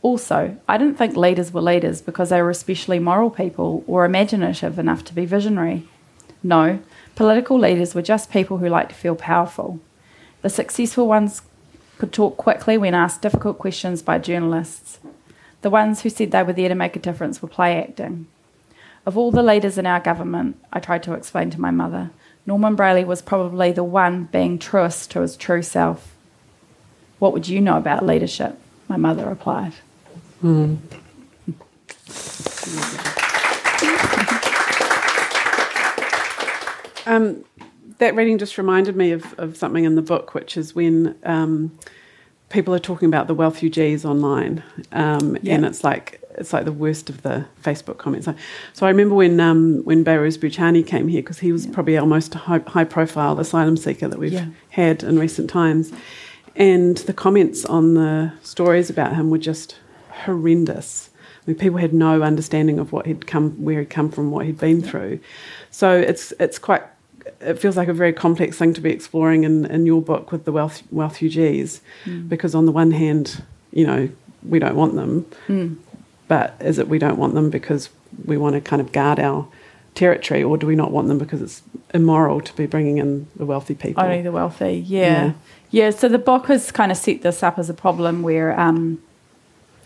Also, 0.04 0.56
I 0.70 0.78
didn't 0.78 1.00
think 1.00 1.18
leaders 1.18 1.52
were 1.52 1.62
leaders 1.62 2.00
because 2.00 2.30
they 2.30 2.44
were 2.44 2.52
especially 2.52 3.00
moral 3.00 3.32
people 3.32 3.84
or 3.88 4.06
imaginative 4.06 4.78
enough 4.78 5.04
to 5.06 5.16
be 5.16 5.26
visionary. 5.26 5.88
No, 6.44 6.80
political 7.16 7.60
leaders 7.60 7.94
were 7.94 8.02
just 8.02 8.32
people 8.32 8.58
who 8.58 8.70
liked 8.70 8.90
to 8.90 8.96
feel 8.96 9.16
powerful. 9.16 9.80
The 10.42 10.50
successful 10.50 11.08
ones 11.08 11.42
could 11.98 12.12
talk 12.12 12.38
quickly 12.38 12.78
when 12.78 12.94
asked 12.94 13.22
difficult 13.22 13.60
questions 13.60 14.02
by 14.02 14.18
journalists. 14.18 15.00
The 15.62 15.70
ones 15.70 16.02
who 16.02 16.10
said 16.10 16.32
they 16.32 16.44
were 16.44 16.54
there 16.54 16.70
to 16.70 16.76
make 16.76 16.96
a 16.96 17.00
difference 17.00 17.42
were 17.42 17.48
play 17.48 17.82
acting. 17.82 18.28
Of 19.06 19.18
all 19.18 19.32
the 19.32 19.44
leaders 19.44 19.78
in 19.78 19.86
our 19.86 20.00
government, 20.00 20.58
I 20.72 20.80
tried 20.80 21.04
to 21.04 21.14
explain 21.14 21.50
to 21.52 21.62
my 21.62 21.72
mother, 21.72 22.12
Norman 22.46 22.76
Brayley 22.76 23.06
was 23.06 23.22
probably 23.22 23.72
the 23.72 23.84
one 23.84 24.26
being 24.26 24.60
truest 24.60 25.12
to 25.12 25.22
his 25.22 25.38
true 25.38 25.62
self. 25.62 26.14
What 27.20 27.32
would 27.32 27.48
you 27.48 27.62
know 27.62 27.78
about 27.78 28.06
leadership? 28.06 28.60
My 28.90 28.98
mother 28.98 29.26
replied. 29.26 29.74
Mm. 30.44 30.80
Um, 37.06 37.44
that 38.00 38.16
reading 38.16 38.38
just 38.38 38.58
reminded 38.58 38.96
me 38.96 39.12
of, 39.12 39.38
of 39.40 39.58
something 39.58 39.84
in 39.84 39.96
the 39.96 40.02
book, 40.02 40.34
which 40.34 40.58
is 40.58 40.76
when 40.76 41.16
um, 41.24 41.78
people 42.50 42.74
are 42.74 42.80
talking 42.80 43.08
about 43.08 43.28
the 43.28 43.36
refugees 43.36 44.06
online, 44.06 44.64
um, 44.92 45.38
yeah. 45.42 45.56
and 45.56 45.66
it's 45.66 45.84
like 45.84 46.22
it's 46.38 46.54
like 46.54 46.66
the 46.66 46.72
worst 46.72 47.10
of 47.10 47.22
the 47.22 47.46
Facebook 47.62 47.98
comments. 47.98 48.28
So 48.74 48.86
I 48.86 48.90
remember 48.90 49.16
when 49.16 49.40
um, 49.40 49.82
when 49.84 50.04
Behrouz 50.04 50.38
Boochani 50.38 50.86
came 50.86 51.08
here 51.08 51.22
because 51.22 51.40
he 51.40 51.52
was 51.52 51.66
yeah. 51.66 51.74
probably 51.74 51.98
our 51.98 52.06
most 52.06 52.34
high, 52.34 52.62
high, 52.68 52.86
profile 52.86 53.40
asylum 53.40 53.78
seeker 53.78 54.08
that 54.08 54.20
we've 54.20 54.34
yeah. 54.34 54.48
had 54.70 55.04
in 55.04 55.20
recent 55.20 55.50
times, 55.50 55.92
and 56.56 56.98
the 56.98 57.14
comments 57.14 57.66
on 57.66 57.96
the 57.96 58.32
stories 58.44 58.90
about 58.90 59.16
him 59.16 59.30
were 59.30 59.38
just 59.38 59.78
horrendous. 60.10 61.10
I 61.46 61.52
mean, 61.52 61.58
people 61.58 61.78
had 61.78 61.94
no 61.94 62.22
understanding 62.22 62.80
of 62.80 62.94
what 62.94 63.06
he'd 63.06 63.28
come, 63.28 63.52
where 63.64 63.80
he'd 63.80 63.90
come 63.90 64.10
from, 64.10 64.32
what 64.32 64.46
he'd 64.46 64.60
been 64.60 64.82
through. 64.82 65.20
So 65.72 65.92
it's 65.92 66.32
it's 66.40 66.58
quite 66.58 66.84
it 67.40 67.60
feels 67.60 67.78
like 67.78 67.88
a 67.88 67.94
very 67.94 68.14
complex 68.14 68.58
thing 68.58 68.74
to 68.74 68.82
be 68.82 68.92
exploring 68.92 69.44
in, 69.44 69.66
in 69.66 69.86
your 69.86 70.02
book 70.02 70.32
with 70.32 70.46
the 70.46 70.52
wealth 70.52 70.84
refugees, 70.92 71.82
mm. 72.06 72.28
because 72.28 72.56
on 72.56 72.66
the 72.66 72.72
one 72.72 72.92
hand, 72.92 73.44
you 73.72 73.86
know, 73.86 74.10
we 74.48 74.60
don't 74.60 74.76
want 74.76 74.96
them, 74.96 75.26
mm. 75.48 75.76
but 76.28 76.56
is 76.60 76.80
it 76.80 76.88
we 76.88 77.00
don't 77.00 77.18
want 77.18 77.34
them 77.34 77.50
because 77.50 77.90
we 78.26 78.38
want 78.38 78.56
to 78.56 78.62
kind 78.62 78.82
of 78.82 78.92
guard 78.92 79.20
our 79.20 79.48
territory, 79.96 80.44
or 80.44 80.58
do 80.58 80.68
we 80.68 80.76
not 80.76 80.92
want 80.92 81.08
them 81.08 81.18
because 81.18 81.42
it's 81.42 81.62
immoral 81.94 82.42
to 82.42 82.54
be 82.56 82.66
bringing 82.66 82.98
in 82.98 83.28
the 83.36 83.46
wealthy 83.46 83.76
people? 83.76 84.04
Only 84.04 84.22
the 84.22 84.32
wealthy, 84.32 84.84
yeah. 84.86 85.26
yeah. 85.26 85.34
yeah 85.72 85.90
so 85.92 86.10
the 86.10 86.20
book 86.20 86.48
has 86.48 86.72
kind 86.72 86.92
of 86.92 86.98
set 86.98 87.22
this 87.22 87.44
up 87.44 87.60
as 87.60 87.70
a 87.70 87.74
problem 87.74 88.24
where 88.24 88.60
um, 88.60 89.02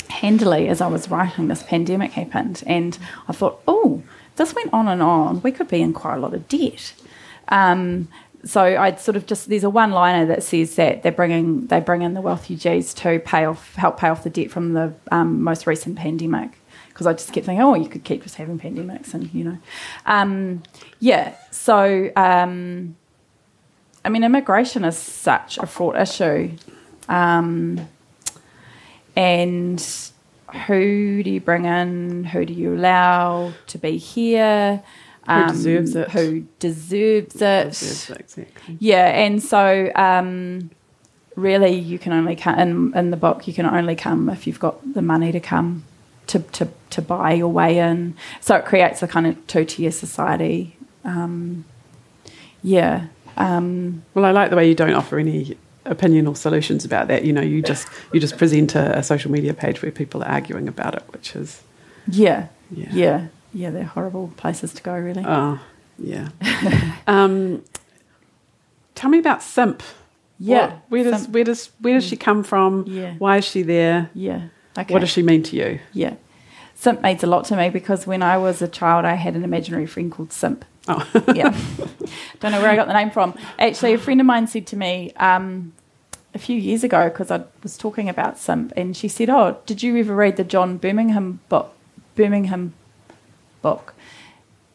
handily, 0.10 0.68
as 0.68 0.82
I 0.82 0.88
was 0.88 1.10
writing, 1.10 1.48
this 1.48 1.64
pandemic 1.64 2.12
happened, 2.12 2.64
and 2.66 2.98
I 3.28 3.34
thought, 3.34 3.62
oh, 3.68 4.04
this 4.36 4.54
went 4.54 4.72
on 4.72 4.88
and 4.88 5.02
on. 5.02 5.42
We 5.42 5.52
could 5.52 5.68
be 5.68 5.82
in 5.82 5.94
quite 5.94 6.16
a 6.16 6.20
lot 6.20 6.34
of 6.34 6.48
debt. 6.48 6.94
Um, 7.50 8.08
so 8.46 8.62
I'd 8.62 9.00
sort 9.00 9.16
of 9.16 9.26
just 9.26 9.50
there's 9.50 9.64
a 9.64 9.70
one 9.70 9.92
liner 9.92 10.26
that 10.28 10.44
says 10.44 10.76
that 10.76 11.04
they're 11.04 11.12
bringing 11.12 11.68
they 11.68 11.80
bring 11.80 12.02
in 12.02 12.14
the 12.14 12.22
wealthy 12.22 12.56
G's 12.56 12.94
to 12.96 13.20
pay 13.20 13.46
off 13.46 13.76
help 13.76 14.00
pay 14.00 14.08
off 14.08 14.24
the 14.24 14.30
debt 14.30 14.52
from 14.52 14.74
the 14.74 14.94
um, 15.12 15.44
most 15.44 15.68
recent 15.68 15.98
pandemic. 15.98 16.52
Because 16.90 17.06
I 17.06 17.14
just 17.14 17.32
kept 17.32 17.46
thinking 17.46 17.62
oh 17.62 17.76
you 17.76 17.90
could 17.90 18.04
keep 18.04 18.24
just 18.24 18.36
having 18.36 18.60
pandemics 18.60 19.14
and 19.14 19.34
you 19.34 19.44
know. 19.44 19.58
Um, 20.06 20.64
yeah 21.00 21.36
so 21.52 22.12
um, 22.16 22.96
I 24.06 24.10
mean 24.10 24.24
immigration 24.24 24.86
is 24.86 24.98
such 24.98 25.58
a 25.58 25.66
fraught 25.66 25.98
issue. 25.98 26.52
Um, 27.10 27.88
and 29.16 29.84
who 30.68 31.24
do 31.24 31.30
you 31.30 31.42
bring 31.42 31.66
in? 31.66 32.24
Who 32.24 32.46
do 32.46 32.54
you 32.54 32.76
allow 32.76 33.54
to 33.68 33.78
be 33.78 33.98
here 33.98 34.84
Who 35.28 35.48
deserves 35.48 35.96
it? 35.96 36.10
Who 36.12 36.46
deserves 36.60 37.36
it? 37.42 37.70
Deserves 37.70 38.10
it, 38.10 38.20
exactly. 38.20 38.78
Yeah, 38.80 39.08
and 39.08 39.44
so 39.44 39.92
um, 39.96 40.70
really, 41.36 41.74
you 41.76 42.00
can 42.00 42.14
only 42.14 42.36
come 42.36 42.58
in, 42.60 42.98
in 42.98 43.12
the 43.12 43.18
book. 43.18 43.48
You 43.48 43.54
can 43.54 43.66
only 43.66 43.96
come 43.96 44.30
if 44.30 44.48
you've 44.48 44.60
got 44.60 44.94
the 44.94 45.02
money 45.02 45.32
to 45.32 45.40
come 45.40 45.84
to 46.28 46.40
to, 46.40 46.68
to 46.92 47.02
buy 47.02 47.34
your 47.34 47.50
way 47.50 47.78
in. 47.80 48.16
So 48.42 48.56
it 48.56 48.66
creates 48.66 49.04
a 49.04 49.08
kind 49.08 49.28
of 49.28 49.48
two 49.48 49.66
tier 49.66 49.92
society. 49.92 50.78
Um, 51.04 51.66
yeah. 52.64 53.08
Um, 53.38 54.04
Well, 54.14 54.26
I 54.26 54.32
like 54.32 54.50
the 54.50 54.56
way 54.56 54.68
you 54.68 54.76
don't 54.76 54.94
offer 54.94 55.20
any 55.20 55.58
opinion 55.86 56.28
or 56.28 56.36
solutions 56.36 56.84
about 56.84 57.08
that. 57.08 57.24
You 57.24 57.32
know, 57.34 57.42
you 57.42 57.62
just 57.62 57.88
you 58.14 58.20
just 58.20 58.38
present 58.38 58.76
a, 58.76 58.98
a 58.98 59.04
social 59.04 59.32
media 59.32 59.54
page 59.54 59.82
where 59.82 59.92
people 59.92 60.24
are 60.24 60.30
arguing 60.30 60.68
about 60.68 60.96
it, 60.96 61.04
which 61.10 61.36
is 61.36 61.62
yeah, 62.10 62.48
Yeah. 62.72 62.88
yeah, 62.92 63.28
yeah, 63.58 63.72
They're 63.72 63.84
horrible 63.84 64.32
places 64.38 64.74
to 64.76 64.84
go, 64.84 64.94
really. 64.94 65.24
oh 65.26 65.60
yeah. 66.00 66.30
um, 67.08 67.64
tell 68.96 69.10
me 69.10 69.20
about 69.20 69.42
Simp. 69.42 69.82
yeah. 70.40 70.68
What- 70.68 70.82
where 70.90 71.04
does 71.04 71.22
Simp. 71.24 71.34
where 71.34 71.44
does 71.44 71.70
where 71.82 71.94
does 71.96 72.06
she 72.06 72.16
come 72.18 72.44
from? 72.44 72.86
Yeah. 72.88 73.14
Why 73.18 73.38
is 73.38 73.46
she 73.46 73.64
there? 73.64 74.10
yeah. 74.14 74.50
Okay. 74.78 74.94
What 74.94 75.00
does 75.00 75.10
she 75.10 75.24
mean 75.24 75.42
to 75.44 75.56
you? 75.56 75.80
Yeah. 75.94 76.14
Simp 76.76 77.02
means 77.02 77.24
a 77.24 77.28
lot 77.28 77.46
to 77.46 77.56
me 77.58 77.72
because 77.72 78.06
when 78.06 78.22
I 78.22 78.38
was 78.38 78.62
a 78.62 78.68
child, 78.68 79.06
I 79.06 79.16
had 79.16 79.36
an 79.36 79.44
imaginary 79.44 79.88
friend 79.88 80.12
called 80.12 80.32
Simp. 80.32 80.64
Oh, 80.88 81.04
yeah. 81.34 81.50
Don't 82.40 82.52
know 82.52 82.62
where 82.62 82.70
I 82.70 82.76
got 82.76 82.86
the 82.88 82.94
name 82.94 83.10
from. 83.10 83.34
Actually, 83.58 83.94
a 83.96 83.98
friend 83.98 84.20
of 84.22 84.28
mine 84.28 84.46
said 84.46 84.68
to 84.68 84.76
me 84.78 85.12
um, 85.18 85.74
a 86.36 86.38
few 86.38 86.56
years 86.56 86.84
ago, 86.84 87.10
because 87.10 87.32
I 87.32 87.44
was 87.64 87.76
talking 87.76 88.08
about 88.08 88.38
Simp, 88.38 88.72
and 88.78 88.96
she 88.96 89.08
said, 89.08 89.32
Oh, 89.32 89.58
did 89.66 89.82
you 89.82 89.98
ever 89.98 90.14
read 90.16 90.38
the 90.38 90.44
John 90.44 90.78
Burningham 90.78 91.40
book, 91.50 91.74
Burningham 92.16 92.74
book, 93.62 93.94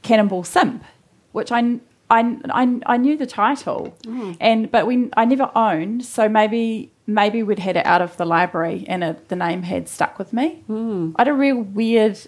Cannonball 0.03 0.45
Simp? 0.45 0.85
Which 1.33 1.51
I, 1.51 1.79
I, 2.11 2.37
I, 2.51 2.81
I 2.87 2.97
knew 2.99 3.17
the 3.17 3.27
title, 3.27 3.97
mm-hmm. 4.03 4.33
and 4.41 4.71
but 4.71 4.87
we 4.87 5.09
I 5.17 5.25
never 5.25 5.51
owned, 5.55 6.05
so 6.05 6.29
maybe 6.29 6.91
maybe 7.07 7.43
we'd 7.43 7.59
had 7.59 7.77
it 7.77 7.87
out 7.87 8.03
of 8.03 8.17
the 8.17 8.25
library 8.25 8.85
and 8.87 9.03
it, 9.03 9.29
the 9.29 9.37
name 9.37 9.63
had 9.63 9.89
stuck 9.89 10.19
with 10.19 10.33
me. 10.33 10.63
Mm. 10.69 11.15
I 11.17 11.23
had 11.23 11.29
a 11.29 11.33
real 11.33 11.57
weird 11.57 12.19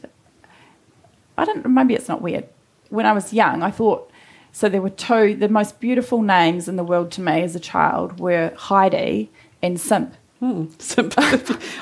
I 1.37 1.45
don't 1.45 1.67
maybe 1.67 1.95
it's 1.95 2.09
not 2.09 2.23
weird. 2.23 2.49
When 2.91 3.07
I 3.07 3.13
was 3.13 3.33
young, 3.33 3.63
I 3.63 3.71
thought 3.71 4.11
so 4.53 4.69
there 4.69 4.83
were 4.83 4.91
two 4.91 5.35
the 5.35 5.49
most 5.49 5.81
beautiful 5.81 6.23
names 6.23 6.69
in 6.69 6.77
the 6.77 6.85
world 6.85 7.11
to 7.13 7.21
me 7.21 7.43
as 7.43 7.57
a 7.57 7.61
child 7.61 8.21
were 8.21 8.53
Heidi 8.57 9.31
and 9.63 9.81
Simp. 9.81 10.15
Simp, 10.78 11.14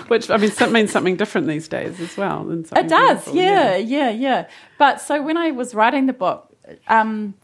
which 0.09 0.31
I 0.31 0.37
mean, 0.37 0.51
Simp 0.51 0.73
means 0.73 0.91
something 0.93 1.17
different 1.17 1.47
these 1.47 1.69
days 1.69 2.01
as 2.01 2.17
well. 2.17 2.51
It 2.51 2.69
does, 2.71 3.25
beautiful, 3.25 3.35
yeah, 3.35 3.77
yeah, 3.77 4.11
yeah. 4.11 4.49
But 4.79 5.01
so 5.01 5.23
when 5.23 5.37
I 5.37 5.51
was 5.51 5.75
writing 5.75 6.07
the 6.07 6.13
book, 6.13 6.55
um, 6.89 7.35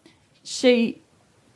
she 0.44 1.02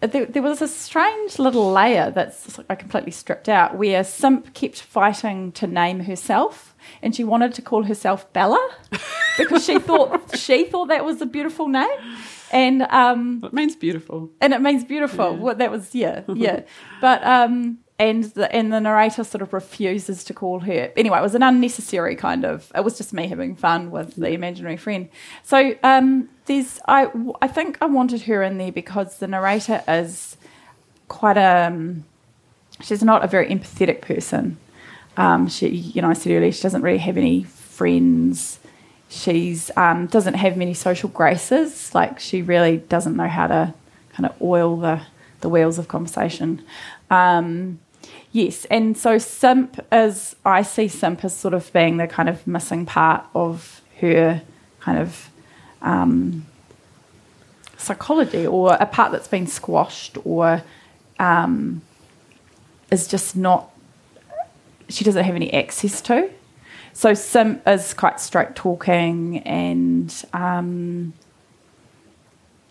there, 0.01 0.27
there 0.27 0.43
was 0.43 0.61
a 0.61 0.67
strange 0.69 1.39
little 1.39 1.71
layer 1.73 2.11
that's 2.11 2.59
I 2.69 2.75
completely 2.75 3.13
stripped 3.13 3.49
out 3.49 3.77
where 3.77 4.03
Simp 4.03 4.53
kept 4.55 4.81
fighting 4.83 5.53
to 5.53 5.67
name 5.67 6.01
herself, 6.01 6.75
and 7.03 7.15
she 7.15 7.23
wanted 7.25 7.55
to 7.55 7.63
call 7.63 7.85
herself 7.85 8.31
Bella 8.33 8.61
because 9.39 9.65
she 9.65 9.79
thought 9.79 10.37
she 10.37 10.65
thought 10.65 10.89
that 10.89 11.05
was 11.05 11.21
a 11.23 11.27
beautiful 11.27 11.69
name, 11.69 11.99
and 12.51 12.83
um, 12.91 13.43
It 13.45 13.53
means 13.53 13.77
beautiful. 13.77 14.31
and 14.41 14.53
it 14.53 14.61
means 14.61 14.85
beautiful. 14.85 15.37
Well, 15.37 15.55
that 15.55 15.71
was 15.71 15.95
yeah, 15.95 16.23
yeah. 16.35 16.63
But 17.01 17.25
um, 17.25 17.79
and 18.03 18.25
the 18.25 18.53
and 18.55 18.73
the 18.73 18.81
narrator 18.81 19.25
sort 19.25 19.43
of 19.43 19.53
refuses 19.53 20.25
to 20.25 20.35
call 20.35 20.61
her. 20.61 20.93
Anyway, 20.97 21.19
it 21.19 21.23
was 21.23 21.35
an 21.35 21.43
unnecessary 21.43 22.17
kind 22.17 22.45
of. 22.45 22.71
It 22.75 22.83
was 22.85 22.99
just 22.99 23.13
me 23.13 23.29
having 23.29 23.55
fun 23.55 23.91
with 23.91 24.17
the 24.17 24.31
imaginary 24.31 24.77
friend. 24.77 25.09
So 25.45 25.77
um, 25.83 26.29
there's 26.47 26.81
I 26.89 27.11
I 27.41 27.49
think 27.49 27.79
I 27.81 27.87
wanted 27.87 28.23
her 28.23 28.43
in 28.43 28.59
there 28.59 28.73
because 28.73 29.19
the 29.19 29.27
narrator 29.27 29.83
is 29.87 30.37
quite 31.09 31.37
a. 31.37 31.67
Um, 31.69 32.05
she's 32.81 33.03
not 33.03 33.25
a 33.25 33.29
very 33.29 33.49
empathetic 33.49 34.01
person. 34.01 34.59
Um, 35.17 35.49
she, 35.49 35.69
you 35.69 36.03
know, 36.03 36.11
I 36.11 36.15
said 36.15 36.33
earlier, 36.33 36.53
she 36.53 36.63
doesn't 36.63 36.83
really 36.83 36.99
have 36.99 37.17
any 37.17 37.45
friends. 37.45 38.59
She's 39.09 39.71
um, 39.77 40.07
doesn't 40.07 40.35
have 40.35 40.57
many 40.57 40.75
social 40.75 41.09
graces. 41.11 41.95
Like 41.95 42.19
she 42.19 42.43
really 42.43 42.79
doesn't 42.79 43.15
know 43.15 43.29
how 43.29 43.47
to 43.47 43.75
kind 44.15 44.27
of 44.27 44.41
oil 44.43 44.77
the 44.77 45.03
the 45.43 45.49
wheels 45.49 45.79
of 45.79 45.87
conversation. 45.89 46.65
Um, 47.11 47.79
yes, 48.33 48.65
and 48.67 48.97
so 48.97 49.19
simp 49.19 49.79
is 49.93 50.35
I 50.45 50.63
see 50.63 50.89
simp 50.89 51.25
as 51.25 51.37
sort 51.37 51.55
of 51.55 51.73
being 51.73 51.99
the 51.99 52.07
kind 52.07 52.29
of 52.29 52.47
missing 52.47 52.87
part 52.87 53.25
of 53.35 53.81
her 54.01 54.43
kind 54.81 54.99
of 54.99 55.31
um, 55.81 56.47
psychology, 57.77 58.47
or 58.47 58.75
a 58.75 58.87
part 58.87 59.13
that's 59.13 59.29
been 59.29 59.47
squashed, 59.47 60.19
or 60.25 60.63
um, 61.19 61.83
is 62.91 63.07
just 63.07 63.37
not. 63.37 63.71
She 64.89 65.05
doesn't 65.05 65.25
have 65.25 65.35
any 65.35 65.53
access 65.53 66.01
to. 66.03 66.31
So 66.93 67.15
simp 67.15 67.67
is 67.67 67.95
quite 67.95 68.21
straight 68.21 68.55
talking 68.55 69.39
and 69.39 70.15
um, 70.35 71.15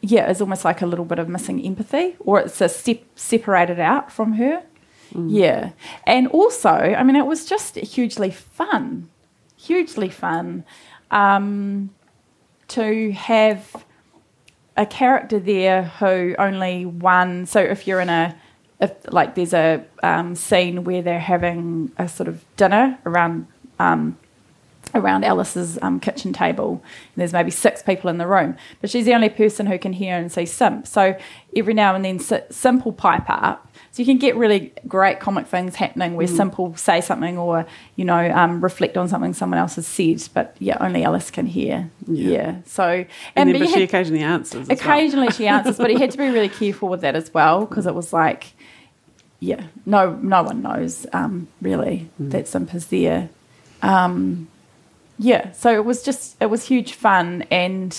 yeah, 0.02 0.30
is 0.30 0.42
almost 0.42 0.64
like 0.66 0.82
a 0.82 0.86
little 0.86 1.06
bit 1.06 1.20
of 1.20 1.28
missing 1.30 1.64
empathy, 1.66 2.16
or 2.20 2.40
it's 2.40 2.62
a 2.62 2.70
step 2.70 3.02
separated 3.16 3.80
out 3.80 4.12
from 4.12 4.34
her. 4.34 4.64
Yeah, 5.16 5.72
and 6.06 6.28
also, 6.28 6.70
I 6.70 7.04
mean, 7.04 7.16
it 7.16 7.26
was 7.26 7.46
just 7.46 7.76
hugely 7.76 8.32
fun, 8.32 9.10
hugely 9.58 10.10
fun 10.10 10.64
um, 11.10 11.90
to 12.70 13.12
have 13.12 13.86
a 14.78 14.86
character 14.86 15.40
there 15.40 15.84
who 15.84 16.36
only 16.40 16.86
one. 16.86 17.46
So 17.46 17.60
if 17.60 17.88
you're 17.88 18.00
in 18.00 18.10
a 18.10 18.36
if 18.80 18.92
like 19.14 19.36
there's 19.36 19.54
a 19.54 19.86
um, 20.02 20.36
scene 20.36 20.84
where 20.84 21.02
they're 21.02 21.20
having 21.20 21.92
a 21.98 22.08
sort 22.08 22.28
of 22.28 22.44
dinner 22.58 22.98
around 23.06 23.48
um, 23.80 24.18
around 24.96 25.24
Alice's 25.24 25.78
um, 25.82 26.00
kitchen 26.00 26.34
table, 26.34 26.82
and 26.84 27.16
there's 27.16 27.34
maybe 27.34 27.52
six 27.52 27.82
people 27.84 28.10
in 28.10 28.18
the 28.18 28.28
room, 28.28 28.58
but 28.82 28.90
she's 28.90 29.06
the 29.06 29.14
only 29.14 29.30
person 29.30 29.66
who 29.68 29.78
can 29.78 29.94
hear 29.94 30.18
and 30.18 30.32
see 30.32 30.46
Simp. 30.46 30.88
So 30.88 31.16
every 31.56 31.74
now 31.74 31.96
and 31.96 32.04
then, 32.04 32.20
si- 32.20 32.42
Simp 32.50 32.86
will 32.86 32.94
pipe 32.94 33.30
up. 33.30 33.68
So 33.94 34.02
you 34.02 34.06
can 34.06 34.20
get 34.20 34.38
really 34.38 34.72
great 34.88 35.20
comic 35.20 35.48
things 35.48 35.76
happening 35.76 36.16
where 36.16 36.26
Simp 36.26 36.58
will 36.58 36.76
say 36.78 37.02
something 37.02 37.38
or 37.38 37.66
you 37.98 38.06
know 38.06 38.32
um, 38.32 38.62
reflect 38.62 38.96
on 38.96 39.10
something 39.10 39.34
someone 39.34 39.60
else 39.60 39.76
has 39.76 39.86
said, 39.86 40.28
but 40.34 40.56
yeah, 40.60 40.78
only 40.80 41.04
Alice 41.04 41.30
can 41.30 41.46
hear. 41.46 41.90
Yeah. 42.08 42.62
So 42.66 42.86
And, 42.86 43.08
and, 43.36 43.50
then, 43.50 43.54
but 43.56 43.60
but 43.60 43.68
she 43.68 43.74
had- 43.82 43.90
occasionally 43.90 44.24
answers. 44.24 44.70
as 44.70 44.82
well. 44.84 44.94
Occasionally 44.96 45.32
she 45.32 45.46
answers, 45.56 45.78
but 45.78 45.90
he 45.90 46.00
had 46.00 46.12
to 46.12 46.18
be 46.18 46.30
really 46.30 46.48
careful 46.48 46.88
with 46.88 47.02
that 47.02 47.16
as 47.18 47.34
well 47.34 47.66
because 47.66 47.86
it 47.86 47.94
was 47.94 48.14
like, 48.14 48.54
yeah, 49.42 49.66
no, 49.86 50.14
no 50.22 50.44
one 50.44 50.62
knows 50.62 51.06
um, 51.12 51.50
really 51.62 52.10
that 52.18 52.48
Simp 52.48 52.74
is 52.74 52.88
there. 52.88 53.28
Um, 53.82 54.48
yeah, 55.20 55.52
so 55.52 55.74
it 55.74 55.84
was 55.84 56.02
just 56.02 56.38
it 56.40 56.46
was 56.50 56.66
huge 56.66 56.94
fun 56.94 57.44
and 57.52 57.96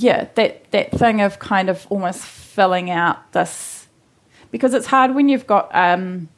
yeah, 0.00 0.28
that 0.36 0.70
that 0.70 0.92
thing 0.92 1.20
of 1.20 1.40
kind 1.40 1.68
of 1.68 1.84
almost 1.90 2.24
filling 2.24 2.88
out 2.88 3.32
this 3.32 3.88
because 4.52 4.72
it's 4.72 4.86
hard 4.86 5.12
when 5.14 5.28
you've 5.28 5.46
got 5.46 5.74
um, 5.74 6.28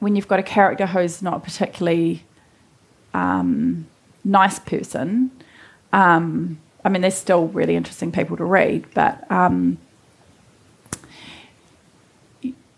when 0.00 0.14
you've 0.14 0.28
got 0.28 0.38
a 0.38 0.42
character 0.42 0.86
who's 0.86 1.22
not 1.22 1.38
a 1.38 1.40
particularly 1.40 2.24
um, 3.14 3.86
nice 4.22 4.58
person. 4.58 5.30
Um, 5.94 6.60
I 6.84 6.90
mean, 6.90 7.00
they're 7.00 7.10
still 7.10 7.48
really 7.48 7.74
interesting 7.74 8.12
people 8.12 8.36
to 8.36 8.44
read, 8.44 8.84
but 8.92 9.30
um, 9.30 9.78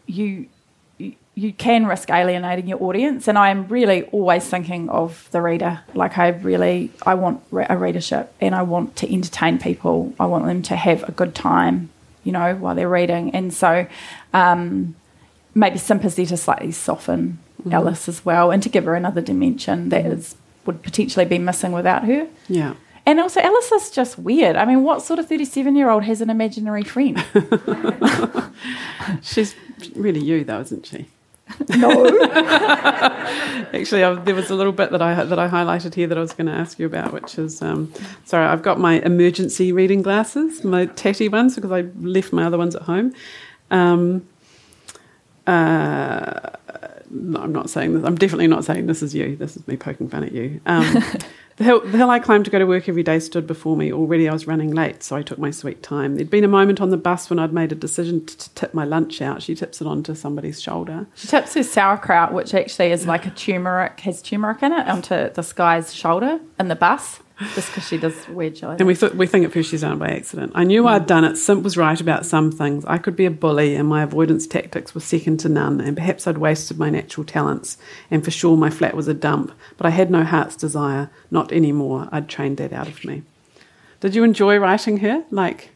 you 0.07 0.47
you- 1.35 1.53
can 1.53 1.87
risk 1.87 2.11
alienating 2.11 2.67
your 2.69 2.83
audience, 2.83 3.27
and 3.29 3.39
I 3.39 3.51
am 3.51 3.67
really 3.69 4.03
always 4.05 4.47
thinking 4.47 4.89
of 4.91 5.29
the 5.31 5.41
reader. 5.41 5.81
Like 5.95 6.19
I 6.19 6.29
really, 6.29 6.91
I 7.05 7.15
want 7.15 7.43
a 7.53 7.77
readership, 7.77 8.33
and 8.41 8.55
I 8.55 8.63
want 8.63 8.97
to 8.97 9.13
entertain 9.13 9.59
people. 9.59 10.13
I 10.21 10.27
want 10.27 10.45
them 10.47 10.63
to 10.63 10.77
have 10.77 11.09
a 11.09 11.13
good 11.13 11.35
time, 11.35 11.89
you 12.25 12.33
know, 12.33 12.55
while 12.57 12.75
they're 12.75 12.89
reading, 12.89 13.35
and 13.35 13.53
so. 13.53 13.87
Um, 14.35 14.95
maybe 15.53 15.77
sympathy 15.79 16.25
to 16.25 16.37
slightly 16.37 16.71
soften 16.71 17.37
Alice 17.73 18.09
as 18.09 18.25
well 18.25 18.53
and 18.53 18.63
to 18.63 18.69
give 18.69 18.85
her 18.85 18.95
another 18.95 19.21
dimension 19.21 19.89
that 19.89 20.07
is 20.07 20.37
would 20.65 20.81
potentially 20.81 21.25
be 21.25 21.39
missing 21.39 21.73
without 21.73 22.05
her. 22.05 22.29
Yeah. 22.49 22.75
And 23.05 23.19
also, 23.19 23.41
Alice 23.41 23.73
is 23.73 23.91
just 23.91 24.17
weird. 24.17 24.55
I 24.55 24.65
mean, 24.65 24.85
what 24.85 25.03
sort 25.03 25.19
of 25.19 25.27
37 25.29 25.75
year 25.75 25.91
old 25.91 26.05
has 26.05 26.21
an 26.21 26.31
imaginary 26.31 26.85
friend? 26.85 27.19
She's 29.23 29.55
really 29.97 30.21
you, 30.21 30.45
though, 30.45 30.61
isn't 30.61 30.87
she? 30.87 31.07
No. 31.69 32.07
Actually, 33.73 34.05
I, 34.05 34.15
there 34.15 34.35
was 34.35 34.51
a 34.51 34.55
little 34.55 34.73
bit 34.73 34.91
that 34.91 35.03
I 35.03 35.25
that 35.25 35.39
I 35.39 35.49
highlighted 35.49 35.95
here 35.95 36.07
that 36.07 36.19
I 36.19 36.21
was 36.21 36.33
going 36.33 36.47
to 36.47 36.53
ask 36.53 36.79
you 36.79 36.87
about, 36.87 37.13
which 37.13 37.39
is 37.39 37.63
um, 37.63 37.93
sorry, 38.25 38.47
I've 38.47 38.63
got 38.63 38.79
my 38.79 39.01
emergency 39.01 39.73
reading 39.73 40.03
glasses, 40.03 40.65
my 40.65 40.87
tatty 40.87 41.29
ones, 41.29 41.55
because 41.55 41.73
I 41.73 41.83
left 42.01 42.33
my 42.33 42.45
other 42.45 42.59
ones 42.59 42.75
at 42.75 42.83
home. 42.83 43.15
Um, 43.71 44.27
uh, 45.47 46.51
I'm 47.11 47.53
not 47.53 47.69
saying 47.69 47.95
this. 47.95 48.05
I'm 48.05 48.15
definitely 48.15 48.47
not 48.47 48.65
saying 48.65 48.87
this 48.87 49.03
is 49.03 49.15
you. 49.15 49.37
This 49.37 49.57
is 49.57 49.67
me 49.67 49.77
poking 49.77 50.09
fun 50.09 50.23
at 50.23 50.33
you. 50.33 50.61
Um, 50.67 50.85
the, 51.57 51.65
hill, 51.65 51.81
the 51.81 51.99
hill 51.99 52.09
I 52.09 52.21
climbed 52.21 52.45
to 52.45 52.51
go 52.51 52.59
to 52.59 52.67
work 52.67 52.89
every 52.89 53.03
day 53.03 53.19
stood 53.19 53.47
before 53.47 53.77
me. 53.77 53.93
Already 53.93 54.29
I 54.29 54.33
was 54.33 54.47
running 54.47 54.73
late, 54.73 55.03
so 55.03 55.17
I 55.17 55.23
took 55.23 55.39
my 55.39 55.51
sweet 55.51 55.83
time. 55.83 56.15
There'd 56.15 56.31
been 56.31 56.45
a 56.45 56.49
moment 56.49 56.81
on 56.81 56.91
the 56.91 56.97
bus 56.97 57.29
when 57.29 57.41
I'd 57.41 57.53
made 57.53 57.73
a 57.73 57.75
decision 57.75 58.25
to, 58.27 58.55
tip 58.55 58.75
my 58.75 58.85
lunch 58.85 59.21
out. 59.21 59.43
She 59.43 59.55
tips 59.55 59.81
it 59.81 59.87
onto 59.87 60.15
somebody's 60.15 60.61
shoulder. 60.61 61.07
She 61.15 61.27
tips 61.27 61.55
her 61.55 61.63
sauerkraut, 61.63 62.33
which 62.33 62.55
actually 62.55 62.93
is 62.93 63.07
like 63.07 63.27
a 63.27 63.31
turmeric, 63.31 64.01
has 64.01 64.23
turmeric 64.23 64.63
in 64.63 64.73
it, 64.73 64.87
onto 64.87 65.31
this 65.31 65.53
guy's 65.53 65.93
shoulder 65.95 66.41
in 66.59 66.69
the 66.69 66.77
bus, 66.77 67.21
just 67.55 67.69
because 67.69 67.89
she 67.89 67.99
does 67.99 68.29
weird 68.29 68.57
shit. 68.57 68.69
And 68.69 68.87
we, 68.87 68.95
thought 68.95 69.15
we 69.15 69.27
think 69.27 69.45
at 69.45 69.53
first 69.53 69.71
she's 69.71 69.81
done 69.81 69.95
it 69.95 69.99
by 69.99 70.09
accident. 70.11 70.53
I 70.55 70.65
knew 70.65 70.87
I'd 70.87 71.07
done 71.07 71.25
it. 71.25 71.37
Simp 71.37 71.63
was 71.63 71.77
right 71.77 72.01
about 72.01 72.27
some 72.27 72.53
things. 72.53 72.85
I 72.85 72.99
could 72.99 73.17
be 73.17 73.27
a 73.27 73.31
bully, 73.31 73.75
and 73.75 73.89
my 73.89 74.03
avoidance 74.03 74.47
tactics 74.47 74.95
were 74.95 75.01
second 75.01 75.39
to 75.41 75.49
none, 75.49 75.81
and 75.81 75.97
perhaps 75.97 76.27
I'd 76.27 76.39
wasted 76.39 76.79
my 76.79 76.91
natural 76.91 77.25
talents. 77.25 77.79
And 78.11 78.25
for 78.25 78.31
sure, 78.31 78.57
my 78.57 78.71
flat 78.71 78.95
was 78.95 79.09
a 79.09 79.15
dump. 79.15 79.53
But 79.77 79.87
I 79.87 79.91
had 79.91 80.11
no 80.11 80.25
heart's 80.25 80.57
desire. 80.57 81.11
Not 81.31 81.53
anymore. 81.53 82.09
I'd 82.13 82.29
trained 82.29 82.59
that 82.59 82.73
out 82.73 82.89
of 82.89 83.05
me. 83.05 83.23
Did 84.01 84.15
you 84.15 84.25
enjoy 84.25 84.59
writing 84.59 84.99
her? 84.99 85.25
Like, 85.31 85.71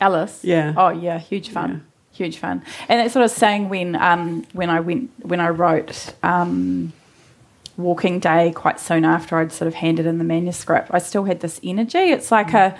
Alice. 0.00 0.40
Yeah. 0.42 0.74
Oh 0.76 0.90
yeah, 0.90 1.18
huge 1.18 1.50
fun. 1.50 1.86
Huge 2.12 2.36
fun. 2.36 2.62
And 2.88 3.00
that's 3.00 3.14
what 3.14 3.22
I 3.22 3.24
was 3.24 3.32
saying 3.34 3.68
when 3.68 3.96
um, 3.96 4.44
when 4.52 4.68
I 4.68 4.80
went 4.80 5.10
when 5.22 5.40
I 5.40 5.48
wrote 5.48 6.14
um, 6.22 6.92
Walking 7.76 8.18
Day 8.18 8.52
quite 8.52 8.78
soon 8.80 9.04
after 9.04 9.38
I'd 9.38 9.52
sort 9.52 9.66
of 9.68 9.74
handed 9.74 10.06
in 10.06 10.18
the 10.18 10.24
manuscript. 10.24 10.88
I 10.92 10.98
still 10.98 11.24
had 11.24 11.40
this 11.40 11.60
energy. 11.64 11.98
It's 11.98 12.30
like 12.30 12.52
a. 12.52 12.76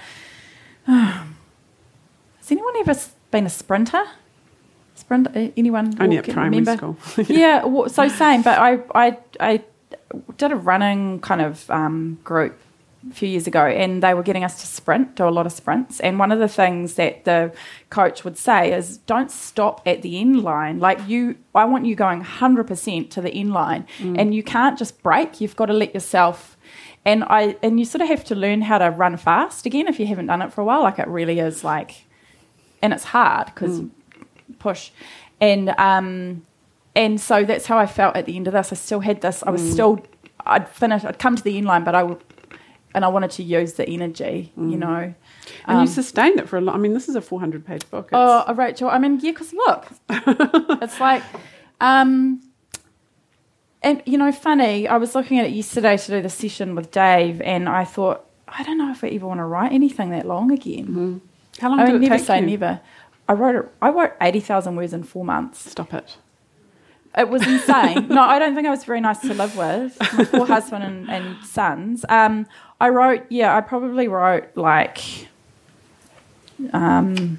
has 0.86 2.51
anyone 2.51 2.74
ever 2.78 2.95
been 3.30 3.47
a 3.47 3.51
sprinter? 3.51 4.05
Sprint? 4.95 5.28
uh, 5.36 5.49
Anyone? 5.57 5.97
only 6.01 6.18
at 6.18 6.28
primary 6.28 6.59
remember? 6.61 6.76
school. 6.76 7.24
yeah, 7.28 7.64
wa- 7.64 7.88
so 7.88 8.09
same. 8.09 8.43
But 8.43 8.59
I, 8.59 8.80
I, 8.95 9.18
I 9.40 9.62
did 10.36 10.53
a 10.53 10.57
running 10.57 11.20
kind 11.20 11.40
of 11.40 11.68
um, 11.70 12.18
group 12.24 12.59
a 13.11 13.14
few 13.14 13.28
years 13.28 13.46
ago, 13.46 13.64
and 13.66 14.03
they 14.03 14.14
were 14.14 14.22
getting 14.22 14.44
us 14.44 14.61
to 14.61 14.66
sprint, 14.66 15.16
do 15.16 15.26
a 15.26 15.30
lot 15.30 15.46
of 15.46 15.53
sprints. 15.53 16.00
And 16.00 16.18
one 16.18 16.30
of 16.30 16.38
the 16.38 16.48
things 16.48 16.94
that 16.94 17.24
the 17.24 17.53
coach 17.90 18.24
would 18.24 18.38
say 18.38 18.72
is, 18.72 18.98
"Don't 18.98 19.30
stop 19.30 19.80
at 19.86 20.03
the 20.03 20.18
end 20.20 20.42
line. 20.42 20.78
Like 20.78 21.00
you, 21.09 21.36
I 21.55 21.64
want 21.64 21.84
you 21.84 21.94
going 21.94 22.20
hundred 22.20 22.66
percent 22.66 23.11
to 23.12 23.20
the 23.20 23.30
end 23.30 23.53
line, 23.53 23.86
mm. 23.98 24.18
and 24.18 24.34
you 24.34 24.42
can't 24.42 24.78
just 24.78 25.03
break. 25.03 25.40
You've 25.40 25.57
got 25.57 25.66
to 25.66 25.72
let 25.72 25.94
yourself." 25.94 26.57
And 27.05 27.24
I, 27.24 27.57
and 27.64 27.80
you 27.80 27.84
sort 27.84 28.00
of 28.03 28.09
have 28.09 28.22
to 28.26 28.36
learn 28.36 28.62
how 28.62 28.78
to 28.78 28.90
run 28.90 29.16
fast 29.16 29.66
again 29.66 29.88
if 29.88 29.98
you 29.98 30.07
haven't 30.07 30.26
done 30.26 30.40
it 30.40 30.53
for 30.53 30.61
a 30.61 30.64
while. 30.64 30.82
Like 30.82 31.00
it 31.00 31.09
really 31.09 31.40
is 31.40 31.64
like, 31.64 32.05
and 32.80 32.92
it's 32.92 33.03
hard 33.03 33.46
because 33.46 33.80
mm. 33.80 33.90
push, 34.61 34.92
and 35.40 35.70
um, 35.70 36.46
and 36.94 37.20
so 37.20 37.44
that's 37.44 37.66
how 37.66 37.78
I 37.78 37.86
felt 37.86 38.16
at 38.16 38.26
the 38.26 38.36
end 38.36 38.46
of 38.46 38.53
this. 38.53 38.72
I 38.72 38.76
still 38.76 39.00
had 39.00 39.20
this. 39.20 39.42
I 39.42 39.50
was 39.50 39.62
mm. 39.62 39.72
still. 39.72 40.07
I'd 40.44 40.68
finished. 40.68 41.05
I'd 41.05 41.18
come 41.18 41.34
to 41.36 41.42
the 41.42 41.57
end 41.59 41.66
line, 41.66 41.84
but 41.84 41.94
I, 41.94 42.16
and 42.95 43.05
I 43.05 43.09
wanted 43.09 43.30
to 43.32 43.43
use 43.43 43.74
the 43.74 43.88
energy. 43.88 44.53
You 44.57 44.76
know. 44.76 45.14
and 45.66 45.78
Um, 45.78 45.80
you 45.82 45.86
sustained 45.86 46.38
it 46.38 46.49
for 46.49 46.59
a 46.59 46.61
lot. 46.61 46.74
I 46.74 46.78
mean, 46.78 46.93
this 46.95 47.09
is 47.09 47.14
a 47.16 47.20
400 47.20 47.64
page 47.66 47.88
book. 47.90 48.07
It's, 48.07 48.14
Oh, 48.14 48.53
Rachael. 48.55 48.88
I 48.90 48.99
mean, 48.99 49.18
yeah, 49.22 49.32
because 49.32 49.53
look, 49.53 49.86
it's 50.11 51.01
like, 51.01 51.22
um, 51.80 52.40
and 53.82 54.03
you 54.07 54.18
know, 54.18 54.30
funny. 54.32 54.86
I 54.86 54.97
was 54.97 55.14
looking 55.14 55.38
at 55.38 55.47
it 55.47 55.53
yesterday 55.53 55.97
to 55.97 56.11
do 56.12 56.22
the 56.22 56.28
session 56.30 56.74
with 56.74 56.90
Dave, 56.90 57.40
and 57.40 57.68
I 57.68 57.84
thought, 57.84 58.24
I 58.47 58.62
don't 58.62 58.78
know 58.78 58.90
if 58.90 59.03
I 59.03 59.09
ever 59.09 59.26
want 59.26 59.38
to 59.38 59.45
write 59.45 59.72
anything 59.72 60.11
that 60.11 60.26
long 60.26 60.51
again. 60.53 61.20
How 61.61 61.68
long 61.70 61.80
I 61.80 61.86
did 61.86 61.95
mean, 61.95 62.03
it 62.05 62.09
never 62.09 62.18
take 62.18 62.26
say 62.26 62.40
you? 62.40 62.47
never. 62.47 62.80
I 63.28 63.32
wrote 63.34 63.55
it. 63.57 63.68
I 63.80 63.90
wrote 63.90 64.12
eighty 64.20 64.40
thousand 64.40 64.76
words 64.76 64.93
in 64.93 65.03
four 65.05 65.24
months. 65.24 65.70
Stop 65.70 65.95
it. 65.95 66.16
It 67.16 67.28
was 67.28 67.47
insane. 67.47 68.09
no, 68.09 68.22
I 68.22 68.38
don't 68.38 68.55
think 68.55 68.66
I 68.66 68.70
was 68.70 68.84
very 68.84 69.01
nice 69.01 69.20
to 69.20 69.34
live 69.34 69.55
with. 69.57 69.99
My 70.16 70.24
poor 70.24 70.47
husband 70.57 70.82
and, 70.84 71.11
and 71.11 71.45
sons. 71.45 72.05
Um, 72.09 72.47
I 72.83 72.89
wrote, 72.89 73.26
yeah, 73.28 73.57
I 73.57 73.61
probably 73.61 74.09
wrote 74.09 74.57
like, 74.57 75.28
um, 76.72 77.39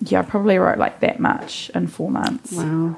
yeah, 0.00 0.20
I 0.20 0.22
probably 0.22 0.56
wrote 0.56 0.78
like 0.78 1.00
that 1.00 1.20
much 1.20 1.70
in 1.74 1.88
four 1.88 2.10
months. 2.10 2.52
Wow. 2.52 2.96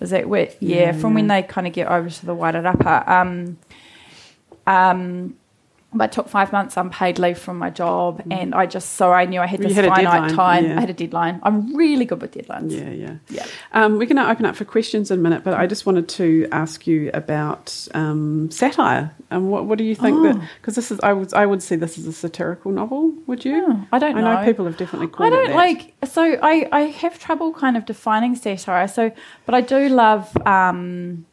Is 0.00 0.10
that 0.10 0.28
where? 0.28 0.48
Yeah, 0.60 0.76
Yeah, 0.76 0.92
from 0.92 1.14
when 1.14 1.26
they 1.26 1.42
kind 1.42 1.66
of 1.66 1.72
get 1.72 1.88
over 1.88 2.08
to 2.08 2.26
the 2.26 2.32
Wairarapa. 2.36 3.08
Um, 3.08 3.58
um, 4.68 5.34
but 5.96 6.04
I 6.04 6.06
took 6.08 6.28
five 6.28 6.52
months 6.52 6.76
unpaid 6.76 7.18
leave 7.18 7.38
from 7.38 7.58
my 7.58 7.70
job, 7.70 8.22
and 8.30 8.54
I 8.54 8.66
just 8.66 8.94
so 8.94 9.12
I 9.12 9.24
knew 9.24 9.40
I 9.40 9.46
had 9.46 9.60
this 9.60 9.74
had 9.74 9.86
finite 9.86 10.32
time. 10.34 10.64
yeah. 10.66 10.76
I 10.76 10.80
had 10.80 10.90
a 10.90 10.94
deadline. 10.94 11.40
I'm 11.42 11.74
really 11.76 12.04
good 12.04 12.20
with 12.22 12.32
deadlines. 12.32 12.70
Yeah, 12.72 12.90
yeah. 12.90 13.14
Yeah. 13.28 13.46
Um, 13.72 13.92
we're 13.98 14.06
going 14.06 14.16
to 14.16 14.28
open 14.30 14.44
up 14.46 14.56
for 14.56 14.64
questions 14.64 15.10
in 15.10 15.18
a 15.18 15.22
minute, 15.22 15.44
but 15.44 15.54
I 15.54 15.66
just 15.66 15.86
wanted 15.86 16.08
to 16.10 16.46
ask 16.52 16.86
you 16.86 17.10
about 17.14 17.88
um, 17.94 18.50
satire 18.50 19.12
and 19.30 19.50
what 19.50 19.64
what 19.66 19.78
do 19.78 19.84
you 19.84 19.94
think 19.94 20.22
that 20.22 20.36
Oh. 20.36 20.48
because 20.60 20.74
this 20.76 20.90
is 20.90 21.00
I 21.00 21.12
would 21.12 21.32
I 21.34 21.46
would 21.46 21.62
see 21.62 21.76
this 21.76 21.98
as 21.98 22.06
a 22.06 22.12
satirical 22.12 22.70
novel. 22.72 23.12
Would 23.26 23.44
you? 23.44 23.64
Oh, 23.68 23.86
I 23.92 23.98
don't 23.98 24.16
I 24.16 24.20
know 24.20 24.34
know. 24.40 24.44
people 24.44 24.64
have 24.66 24.76
definitely 24.76 25.08
called 25.08 25.26
I 25.26 25.30
don't 25.36 25.48
that. 25.48 25.56
like 25.56 25.94
so 26.04 26.22
I, 26.42 26.68
I 26.72 26.80
have 26.82 27.18
trouble 27.18 27.52
kind 27.52 27.76
of 27.76 27.84
defining 27.86 28.34
satire. 28.36 28.86
So 28.88 29.10
but 29.44 29.54
I 29.54 29.60
do 29.62 29.88
love 29.88 30.36
um, 30.46 31.26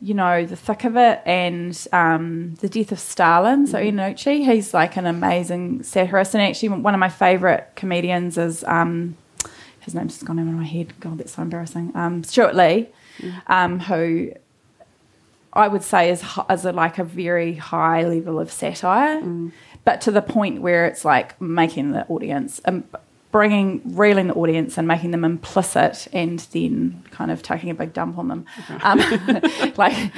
you 0.00 0.14
know, 0.14 0.46
the 0.46 0.54
thick 0.56 0.84
of 0.84 0.96
it 0.96 1.20
and 1.26 1.86
um, 1.92 2.54
the 2.60 2.68
death 2.68 2.92
of 2.92 2.98
Stalin. 3.00 3.66
So 3.66 3.78
Mm-hmm. 3.78 3.98
Iannucci, 3.98 4.44
he's 4.44 4.72
like 4.72 4.96
an 4.96 5.06
amazing 5.06 5.82
satirist 5.82 6.34
and 6.34 6.42
actually 6.42 6.68
one 6.70 6.94
of 6.94 7.00
my 7.00 7.08
favourite 7.08 7.74
comedians 7.74 8.38
is 8.38 8.62
um, 8.64 9.16
his 9.80 9.94
name's 9.94 10.14
just 10.14 10.24
gone 10.24 10.38
over 10.38 10.50
my 10.50 10.64
head. 10.64 10.92
God, 11.00 11.18
that's 11.18 11.32
so 11.32 11.42
embarrassing. 11.42 11.92
Um, 11.94 12.22
Stewart 12.24 12.54
Lee, 12.54 12.88
Mm-hmm. 13.20 13.52
um, 13.52 13.80
who 13.80 14.30
I 15.52 15.66
would 15.66 15.82
say 15.82 16.10
is 16.10 16.22
is 16.50 16.64
a, 16.64 16.70
like 16.72 16.98
a 16.98 17.04
very 17.04 17.54
high 17.54 18.04
level 18.04 18.38
of 18.38 18.52
satire, 18.52 19.20
Mm. 19.20 19.50
but 19.84 20.00
to 20.02 20.12
the 20.12 20.22
point 20.22 20.62
where 20.62 20.86
it's 20.86 21.04
like 21.04 21.40
making 21.40 21.90
the 21.90 22.06
audience, 22.06 22.60
bringing, 23.30 23.82
reeling 23.84 24.28
the 24.28 24.34
audience 24.34 24.78
and 24.78 24.88
making 24.88 25.10
them 25.10 25.24
implicit, 25.24 26.08
and 26.12 26.38
then 26.52 27.04
kind 27.10 27.30
of 27.30 27.42
taking 27.42 27.70
a 27.70 27.74
big 27.74 27.92
dump 27.92 28.18
on 28.18 28.28
them. 28.28 28.46
Um, 28.82 28.98
like 29.76 30.12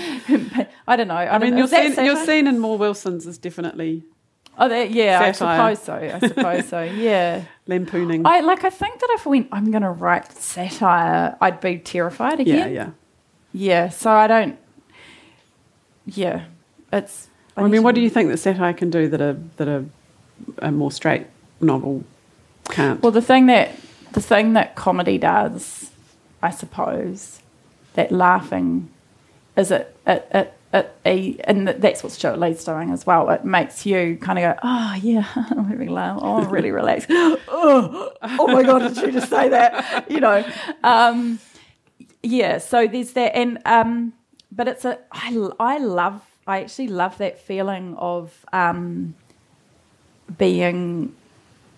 I 0.87 0.97
don't 0.97 1.09
know. 1.09 1.15
I, 1.15 1.35
I 1.35 1.39
mean, 1.39 1.51
know. 1.53 1.59
your 1.59 1.69
scene, 1.69 2.05
your 2.05 2.17
scene 2.25 2.47
in 2.47 2.59
More 2.59 2.77
Wilsons 2.77 3.27
is 3.27 3.39
definitely 3.39 4.05
Oh, 4.59 4.69
that, 4.69 4.91
yeah, 4.91 5.33
Satire. 5.33 5.61
I 5.61 5.75
suppose 5.75 5.85
so. 5.87 5.95
I 5.95 6.29
suppose 6.29 6.69
so. 6.69 6.83
Yeah. 7.01 7.45
lampooning. 7.67 8.27
I 8.27 8.41
like. 8.41 8.63
I 8.65 8.71
think 8.71 9.01
that 9.01 9.09
if 9.13 9.25
we, 9.25 9.49
I'm 9.51 9.71
going 9.71 9.83
to 9.83 9.91
write 9.91 10.31
satire, 10.33 11.37
I'd 11.41 11.61
be 11.61 11.79
terrified 11.79 12.41
again. 12.41 12.73
yeah. 12.73 12.75
Yeah, 12.75 12.91
yeah. 13.53 13.89
so 13.89 14.11
I 14.11 14.27
don't. 14.27 14.59
Yeah, 16.05 16.45
it's. 16.93 17.29
I 17.57 17.67
mean, 17.69 17.83
what 17.83 17.95
do 17.95 18.01
you 18.03 18.11
think 18.11 18.31
that 18.31 18.39
satire 18.39 18.75
can 18.75 18.91
do 18.91 19.09
that 19.09 19.21
a 19.21 19.39
that 19.57 19.69
a, 19.69 19.85
a 20.59 20.71
more 20.71 20.93
straight 20.93 21.27
novel 21.61 22.05
can't? 22.71 23.03
Well, 23.03 23.13
the 23.13 23.23
thing 23.23 23.47
that 23.47 23.79
the 24.13 24.21
thing 24.21 24.55
that 24.55 24.75
comedy 24.75 25.19
does, 25.19 25.91
I 26.43 26.51
suppose, 26.51 27.41
that 27.95 28.13
laughing, 28.13 28.91
is 29.57 29.71
it 29.71 29.97
it 30.07 30.29
it. 30.33 30.55
It, 30.73 30.89
a, 31.05 31.37
and 31.43 31.67
that's 31.67 32.05
what 32.05 32.13
Stewart 32.13 32.39
Lee's 32.39 32.63
doing 32.63 32.91
as 32.91 33.05
well. 33.05 33.29
It 33.31 33.45
makes 33.45 33.85
you 33.85 34.17
kind 34.19 34.39
of 34.39 34.55
go, 34.55 34.61
oh 34.63 34.95
yeah, 35.03 35.27
I'm 35.35 35.65
having 35.65 35.89
a 35.89 35.93
laugh. 35.93 36.21
Oh, 36.23 36.37
I'm 36.37 36.49
really 36.49 36.71
relaxed. 36.71 37.09
oh, 37.11 38.13
oh 38.23 38.47
my 38.47 38.63
god, 38.63 38.95
did 38.95 38.97
you 38.99 39.11
just 39.11 39.29
say 39.29 39.49
that? 39.49 40.09
You 40.09 40.21
know, 40.21 40.45
um, 40.85 41.41
yeah. 42.23 42.59
So 42.59 42.87
there's 42.87 43.15
that, 43.15 43.35
and 43.35 43.59
um, 43.65 44.13
but 44.53 44.69
it's 44.69 44.85
a 44.85 45.01
I 45.11 45.49
I 45.59 45.79
love 45.79 46.23
I 46.47 46.61
actually 46.61 46.89
love 46.89 47.19
that 47.19 47.41
feeling 47.41 47.97
of 47.97 48.45
um, 48.53 49.15
being 50.39 51.15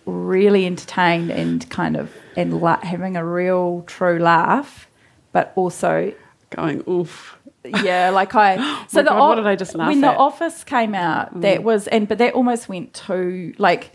really 0.06 0.66
entertained 0.66 1.30
and 1.30 1.68
kind 1.70 1.96
of 1.96 2.10
and 2.36 2.60
la- 2.60 2.80
having 2.84 3.16
a 3.16 3.24
real 3.24 3.82
true 3.86 4.18
laugh, 4.18 4.88
but 5.32 5.52
also 5.56 6.12
Going 6.50 6.82
oof. 6.88 7.38
yeah, 7.64 8.10
like 8.10 8.34
I. 8.34 8.56
So 8.88 8.98
My 8.98 9.02
the 9.04 9.08
God, 9.10 9.18
O- 9.20 9.28
what 9.28 9.34
did 9.36 9.46
I 9.46 9.56
just 9.56 9.74
laugh 9.74 9.88
when 9.88 10.02
at? 10.04 10.12
the 10.12 10.18
Office 10.18 10.64
came 10.64 10.94
out, 10.94 11.40
that 11.40 11.62
was 11.62 11.86
and 11.88 12.06
but 12.08 12.18
that 12.18 12.34
almost 12.34 12.68
went 12.68 12.92
too 12.94 13.54
like. 13.58 13.92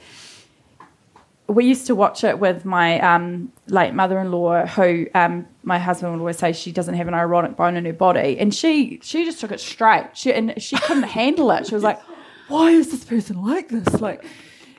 we 1.48 1.66
used 1.66 1.88
to 1.88 1.96
watch 1.96 2.24
it 2.24 2.40
with 2.40 2.66
my 2.66 3.00
um, 3.00 3.52
late 3.68 3.94
mother-in-law, 3.94 4.66
who 4.66 5.08
um, 5.16 5.46
my 5.64 5.80
husband 5.80 6.12
would 6.14 6.20
always 6.20 6.38
say 6.38 6.52
she 6.52 6.72
doesn't 6.74 6.96
have 6.96 7.08
an 7.08 7.14
ironic 7.14 7.56
bone 7.56 7.76
in 7.78 7.86
her 7.86 7.94
body, 7.94 8.38
and 8.40 8.54
she 8.54 9.00
she 9.04 9.24
just 9.24 9.40
took 9.40 9.52
it 9.52 9.60
straight. 9.60 10.08
She 10.14 10.34
and 10.34 10.62
she 10.62 10.76
couldn't 10.78 11.04
handle 11.20 11.52
it. 11.52 11.68
She 11.68 11.76
was 11.76 11.84
like, 11.84 12.02
"Why 12.48 12.72
is 12.72 12.92
this 12.92 13.06
person 13.06 13.42
like 13.46 13.70
this?" 13.70 14.02
Like, 14.02 14.26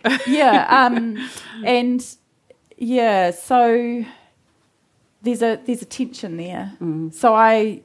yeah, 0.26 0.86
um, 0.86 1.16
and 1.64 2.04
yeah, 2.76 3.30
so 3.30 4.04
there's 5.22 5.42
a 5.42 5.60
there's 5.64 5.82
a 5.82 5.86
tension 5.86 6.36
there. 6.36 6.72
So 7.12 7.34
I 7.34 7.82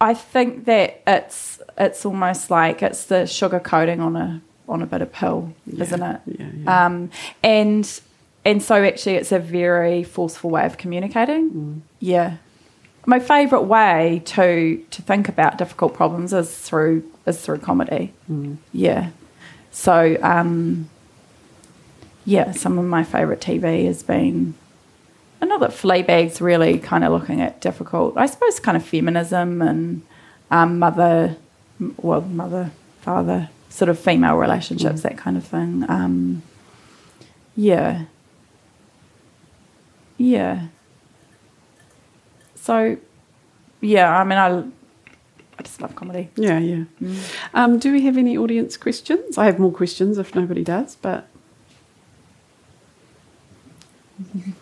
I 0.00 0.14
think 0.14 0.66
that 0.66 1.02
it's 1.06 1.60
it's 1.78 2.04
almost 2.04 2.50
like 2.50 2.82
it's 2.82 3.04
the 3.04 3.26
sugar 3.26 3.60
coating 3.60 4.00
on 4.00 4.16
a 4.16 4.40
on 4.68 4.82
a 4.82 4.86
bit 4.86 5.00
of 5.02 5.12
pill, 5.12 5.54
isn't 5.66 6.02
it? 6.02 6.20
Yeah, 6.26 6.46
yeah. 6.54 6.86
Um, 6.86 7.10
and 7.42 8.00
and 8.44 8.62
so 8.62 8.84
actually, 8.84 9.14
it's 9.14 9.32
a 9.32 9.38
very 9.38 10.04
forceful 10.04 10.50
way 10.50 10.66
of 10.66 10.76
communicating. 10.76 11.82
Yeah, 11.98 12.36
my 13.06 13.20
favourite 13.20 13.64
way 13.64 14.22
to 14.26 14.84
to 14.90 15.02
think 15.02 15.28
about 15.28 15.56
difficult 15.58 15.94
problems 15.94 16.32
is 16.32 16.56
through 16.56 17.10
is 17.26 17.40
through 17.40 17.58
comedy. 17.58 18.12
Yeah, 18.72 19.10
so 19.76 20.16
um, 20.22 20.88
yeah, 22.24 22.52
some 22.52 22.78
of 22.78 22.86
my 22.86 23.04
favourite 23.04 23.42
TV 23.42 23.84
has 23.84 24.02
been. 24.02 24.54
And 25.38 25.50
not 25.50 25.60
that 25.60 25.70
Fleabag's 25.70 26.40
really 26.40 26.78
kind 26.78 27.04
of 27.04 27.12
looking 27.12 27.42
at 27.42 27.60
difficult, 27.60 28.16
I 28.16 28.24
suppose, 28.24 28.58
kind 28.58 28.74
of 28.74 28.82
feminism 28.82 29.60
and 29.60 30.02
um, 30.50 30.78
mother, 30.78 31.36
well, 31.98 32.22
mother, 32.22 32.70
father, 33.02 33.50
sort 33.68 33.90
of 33.90 33.98
female 33.98 34.36
relationships, 34.36 35.02
that 35.02 35.18
kind 35.18 35.36
of 35.36 35.44
thing. 35.44 35.84
Um, 35.90 36.42
yeah. 37.54 38.06
Yeah. 40.16 40.68
So, 42.54 42.96
yeah, 43.82 44.18
I 44.18 44.24
mean, 44.24 44.38
I 44.38 44.64
just 45.66 45.80
love 45.80 45.94
comedy. 45.96 46.30
Yeah, 46.36 46.58
yeah. 46.58 46.84
Um, 47.52 47.78
do 47.78 47.92
we 47.92 48.02
have 48.02 48.16
any 48.16 48.38
audience 48.38 48.76
questions? 48.76 49.36
I 49.36 49.46
have 49.46 49.58
more 49.58 49.72
questions 49.72 50.16
if 50.16 50.34
nobody 50.34 50.62
does, 50.62 50.96
but 50.96 51.26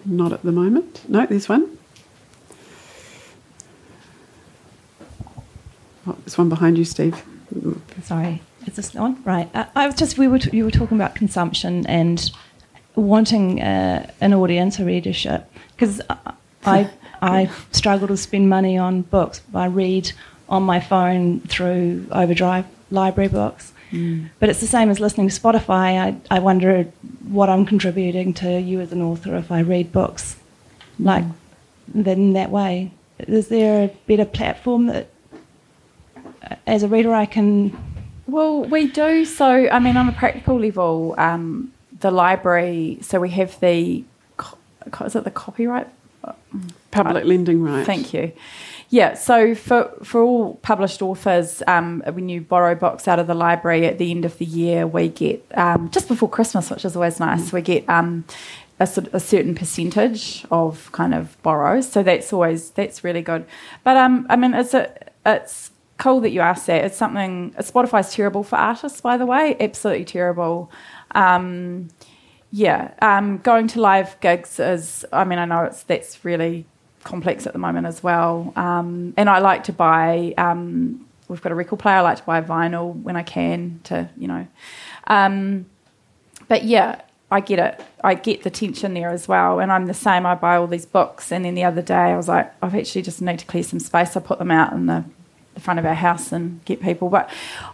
not 0.05 0.33
at 0.33 0.43
the 0.43 0.53
moment. 0.53 1.03
No, 1.09 1.27
there's 1.27 1.49
one. 1.49 1.77
Oh, 6.07 6.17
there's 6.21 6.37
one 6.37 6.49
behind 6.49 6.79
you, 6.79 6.85
Steve. 6.85 7.23
Sorry, 8.03 8.43
is 8.67 8.77
this 8.77 8.97
on? 8.97 9.23
Right. 9.25 9.49
Uh, 9.55 9.67
I 9.77 9.87
was 9.87 9.95
just 9.95 10.19
we 10.19 10.27
were 10.27 10.39
t- 10.39 10.57
you 10.57 10.65
were 10.65 10.71
talking 10.71 10.97
about 10.97 11.15
consumption 11.15 11.87
and 11.87 12.31
wanting 12.97 13.61
uh, 13.61 14.11
an 14.21 14.33
audience, 14.35 14.79
a 14.79 14.85
readership, 14.85 15.51
because 15.73 16.01
I 16.65 16.91
I 17.23 17.51
struggle 17.73 18.09
to 18.09 18.17
spend 18.17 18.49
money 18.49 18.77
on 18.79 19.03
books. 19.03 19.43
I 19.55 19.67
read 19.67 20.13
on 20.49 20.63
my 20.63 20.81
phone 20.81 21.41
through 21.41 22.07
Overdrive 22.13 22.67
library 22.91 23.29
books. 23.29 23.73
But 24.41 24.49
it's 24.49 24.61
the 24.61 24.67
same 24.67 24.91
as 24.91 24.99
listening 24.99 25.29
to 25.29 25.41
Spotify. 25.41 26.01
I, 26.01 26.17
I 26.29 26.41
wonder 26.41 26.83
what 27.29 27.49
I'm 27.49 27.65
contributing 27.65 28.35
to 28.35 28.59
you 28.61 28.81
as 28.81 28.91
an 28.91 29.01
author 29.01 29.37
if 29.37 29.53
I 29.53 29.61
read 29.61 29.93
books 29.93 30.35
like 30.99 31.25
in 31.95 32.33
that 32.33 32.51
way. 32.51 32.91
Is 33.21 33.47
there 33.49 33.85
a 33.85 33.89
better 34.09 34.25
platform 34.25 34.87
that, 34.87 35.07
as 36.67 36.83
a 36.83 36.89
reader, 36.89 37.15
I 37.15 37.25
can 37.27 37.77
Well, 38.27 38.65
we 38.65 38.89
do. 38.89 39.25
So, 39.25 39.69
I 39.69 39.79
mean, 39.79 39.97
on 39.97 40.09
a 40.09 40.13
practical 40.13 40.59
level, 40.59 41.15
um, 41.17 41.73
the 42.01 42.11
library, 42.11 42.99
so 43.01 43.21
we 43.21 43.31
have 43.31 43.61
the, 43.61 44.03
co- 44.37 44.59
co- 44.91 45.05
is 45.05 45.15
it 45.15 45.23
the 45.23 45.31
copyright? 45.31 45.87
Public 46.91 47.25
lending 47.25 47.63
right. 47.63 47.87
Thank 47.87 48.13
you. 48.13 48.33
Yeah, 48.95 49.15
so 49.15 49.57
for, 49.57 49.93
for 50.05 50.23
all 50.23 50.55
published 50.63 51.03
authors, 51.03 51.65
um, 51.67 52.01
when 52.13 52.29
you 52.29 52.41
borrow 52.41 52.77
books 52.77 53.09
out 53.09 53.19
of 53.19 53.27
the 53.27 53.35
library 53.35 53.87
at 53.87 53.99
the 53.99 54.13
end 54.13 54.25
of 54.25 54.39
the 54.39 54.45
year, 54.45 54.87
we 54.87 55.09
get, 55.09 55.45
um, 55.59 55.91
just 55.91 56.07
before 56.07 56.31
Christmas, 56.31 56.71
which 56.71 56.85
is 56.85 56.95
always 56.95 57.19
nice, 57.19 57.53
we 57.53 57.61
get 57.61 57.89
um, 57.89 58.25
a, 58.79 58.85
a 59.13 59.19
certain 59.19 59.57
percentage 59.57 60.47
of 60.53 60.93
kind 60.93 61.13
of 61.13 61.37
borrows. 61.43 61.91
So 61.91 62.05
that's 62.05 62.33
always, 62.33 62.71
that's 62.71 63.03
really 63.03 63.21
good. 63.21 63.47
But 63.83 63.97
um, 63.97 64.29
I 64.31 64.37
mean, 64.37 64.55
it's, 64.55 64.75
a, 64.75 64.97
it's 65.27 65.73
cool 65.99 66.21
that 66.21 66.31
you 66.31 66.41
asked 66.41 66.69
that. 66.69 66.85
It's 66.85 66.97
something, 66.97 67.53
Spotify's 67.59 68.13
terrible 68.13 68.45
for 68.45 68.55
artists, 68.55 69.01
by 69.01 69.17
the 69.17 69.27
way, 69.27 69.57
absolutely 69.59 70.05
terrible. 70.05 70.71
Um, 71.17 71.89
yeah, 72.53 72.95
um, 73.03 73.39
going 73.39 73.67
to 73.67 73.81
live 73.81 74.21
gigs 74.21 74.61
is. 74.61 75.05
I 75.13 75.25
mean, 75.25 75.41
I 75.41 75.47
know 75.47 75.65
it's 75.65 75.83
that's 75.83 76.25
really 76.25 76.67
complex 77.05 77.47
at 77.47 77.53
the 77.53 77.59
moment 77.59 77.87
as 77.87 78.03
well. 78.03 78.53
Um, 78.57 79.15
and 79.17 79.29
I 79.29 79.39
like 79.39 79.65
to 79.65 79.73
buy. 79.73 80.35
Um, 80.37 81.07
we've 81.29 81.43
got 81.43 81.53
a 81.53 81.55
record 81.55 81.79
player. 81.79 81.97
I 81.97 82.01
like 82.01 82.19
to 82.19 82.25
buy 82.25 82.41
vinyl 82.41 82.95
when 83.03 83.17
I 83.17 83.23
can 83.23 83.81
to 83.85 84.09
you 84.17 84.29
know. 84.29 84.47
Um, 85.07 85.67
but 86.49 86.65
yeah, 86.65 87.03
I 87.31 87.41
get 87.41 87.59
it. 87.59 87.85
I 88.03 88.15
get 88.15 88.43
the 88.43 88.51
tension 88.51 88.95
there 88.95 89.11
as 89.11 89.29
well. 89.29 89.61
And 89.61 89.71
I'm 89.71 89.87
the 89.87 89.95
same. 89.95 90.27
I 90.27 90.35
buy 90.35 90.57
all 90.57 90.67
these 90.67 90.87
books, 90.87 91.31
and 91.31 91.45
then 91.45 91.55
the 91.55 91.65
other 91.65 91.83
day 91.83 91.95
I 91.95 92.17
was 92.17 92.29
like, 92.29 92.53
I've 92.63 92.75
actually 92.75 93.03
just 93.03 93.23
need 93.23 93.39
to 93.39 93.47
clear 93.47 93.63
some 93.63 93.81
space. 93.81 94.17
I 94.17 94.21
put 94.21 94.39
them 94.39 94.51
out 94.51 94.73
in 94.73 94.87
the 94.87 95.05
the 95.55 95.61
front 95.61 95.79
of 95.79 95.87
our 95.87 95.95
house 95.95 96.33
and 96.33 96.63
get 96.65 96.83
people. 96.83 97.09
But 97.09 97.31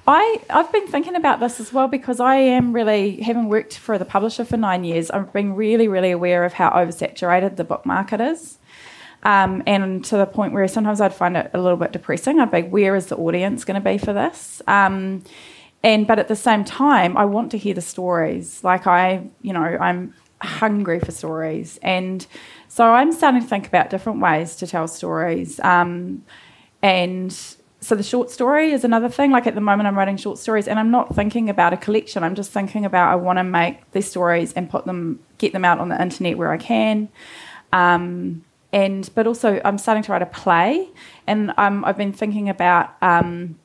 I, 0.07 0.41
I've 0.51 0.70
been 0.70 0.87
thinking 0.87 1.16
about 1.16 1.41
this 1.41 1.59
as 1.59 1.72
well 1.72 1.89
because 1.89 2.20
I 2.20 2.37
am 2.37 2.72
really, 2.72 3.22
having 3.22 3.49
worked 3.49 3.76
for 3.76 3.99
the 3.99 4.05
publisher 4.05 4.45
for 4.45 4.57
nine 4.57 4.85
years, 4.85 5.11
I've 5.11 5.33
been 5.33 5.55
really, 5.55 5.89
really 5.89 6.11
aware 6.11 6.45
of 6.45 6.53
how 6.53 6.70
oversaturated 6.70 7.57
the 7.57 7.64
book 7.64 7.85
market 7.85 8.20
is. 8.20 8.59
Um, 9.23 9.62
and 9.66 10.05
to 10.07 10.16
the 10.16 10.27
point 10.27 10.53
where 10.53 10.66
sometimes 10.66 11.01
I'd 11.01 11.14
find 11.14 11.37
it 11.37 11.51
a 11.53 11.61
little 11.61 11.77
bit 11.77 11.93
depressing. 11.93 12.41
I'd 12.41 12.51
be, 12.51 12.62
where 12.62 12.97
is 12.97 13.07
the 13.07 13.16
audience 13.16 13.64
going 13.64 13.81
to 13.81 13.85
be 13.85 13.99
for 13.99 14.12
this? 14.12 14.62
Um, 14.66 15.23
and 15.83 16.07
but 16.07 16.18
at 16.18 16.29
the 16.29 16.37
same 16.37 16.64
time, 16.64 17.16
I 17.16 17.25
want 17.25 17.51
to 17.53 17.59
hear 17.59 17.75
the 17.75 17.81
stories. 17.81 18.62
Like 18.62 18.87
I, 18.87 19.29
you 19.43 19.53
know, 19.53 19.62
I'm 19.62 20.14
hungry 20.43 21.01
for 21.01 21.12
stories, 21.12 21.79
and 21.83 22.27
so 22.68 22.93
I'm 22.93 23.12
starting 23.12 23.41
to 23.41 23.47
think 23.47 23.66
about 23.66 23.91
different 23.91 24.21
ways 24.21 24.57
to 24.57 24.66
tell 24.66 24.89
stories. 24.89 25.59
Um, 25.61 26.25
and 26.83 27.33
so 27.81 27.95
the 27.95 28.03
short 28.03 28.31
story 28.31 28.73
is 28.73 28.85
another 28.85 29.09
thing. 29.09 29.31
Like 29.31 29.47
at 29.47 29.55
the 29.55 29.62
moment, 29.62 29.87
I'm 29.87 29.97
writing 29.97 30.18
short 30.18 30.39
stories, 30.39 30.68
and 30.68 30.79
I'm 30.79 30.91
not 30.91 31.14
thinking 31.14 31.49
about 31.49 31.73
a 31.73 31.79
collection. 31.79 32.23
I'm 32.25 32.35
just 32.35 32.53
thinking 32.53 32.85
about 32.85 33.11
I 33.11 33.16
want 33.16 33.39
to 33.39 33.45
make 33.45 33.91
these 33.93 34.09
stories 34.09 34.53
and 34.53 34.68
put 34.68 34.85
them, 34.85 35.21
get 35.39 35.55
them 35.55 35.64
out 35.64 35.79
on 35.79 35.89
the 35.89 36.01
internet 36.01 36.37
where 36.37 36.53
I 36.53 36.59
can. 36.59 37.09
Um, 37.73 38.45
and 38.73 39.09
but 39.14 39.27
also, 39.27 39.61
I'm 39.64 39.79
starting 39.79 40.03
to 40.05 40.12
write 40.12 40.23
a 40.23 40.27
play, 40.27 40.89
and 41.27 41.53
um, 41.59 41.85
I've 41.85 41.97
been 41.97 42.12
thinking 42.12 42.49
about 42.49 42.95
um, 43.03 43.59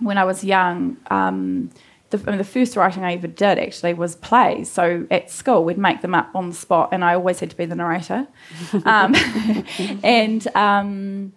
when 0.00 0.18
I 0.18 0.24
was 0.24 0.42
young. 0.42 0.96
Um, 1.10 1.70
the, 2.10 2.22
I 2.26 2.30
mean, 2.30 2.38
the 2.38 2.44
first 2.44 2.76
writing 2.76 3.04
I 3.04 3.14
ever 3.14 3.26
did 3.26 3.58
actually 3.58 3.94
was 3.94 4.16
plays. 4.16 4.70
So 4.70 5.06
at 5.10 5.30
school, 5.30 5.64
we'd 5.64 5.78
make 5.78 6.02
them 6.02 6.14
up 6.14 6.30
on 6.34 6.50
the 6.50 6.54
spot, 6.54 6.90
and 6.92 7.04
I 7.04 7.14
always 7.14 7.40
had 7.40 7.50
to 7.50 7.56
be 7.56 7.66
the 7.66 7.76
narrator. 7.76 8.26
um, 8.84 9.14
and 10.02 10.46
um, 10.56 11.32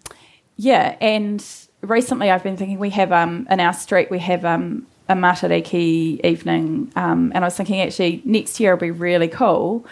yeah, 0.58 0.96
and 1.00 1.46
recently 1.82 2.32
I've 2.32 2.44
been 2.44 2.58
thinking 2.58 2.80
we 2.80 2.90
have 2.92 3.12
um, 3.12 3.48
in 3.50 3.60
our 3.60 3.74
street 3.74 4.10
we 4.10 4.20
have 4.20 4.46
um, 4.46 4.88
a 5.10 5.14
Matariki 5.14 6.24
evening, 6.26 6.92
um, 6.96 7.32
and 7.36 7.44
I 7.44 7.48
was 7.48 7.56
thinking 7.56 7.82
actually 7.82 8.22
next 8.26 8.60
year 8.60 8.74
will 8.74 8.82
be 8.82 8.92
really 8.92 9.28
cool. 9.28 9.86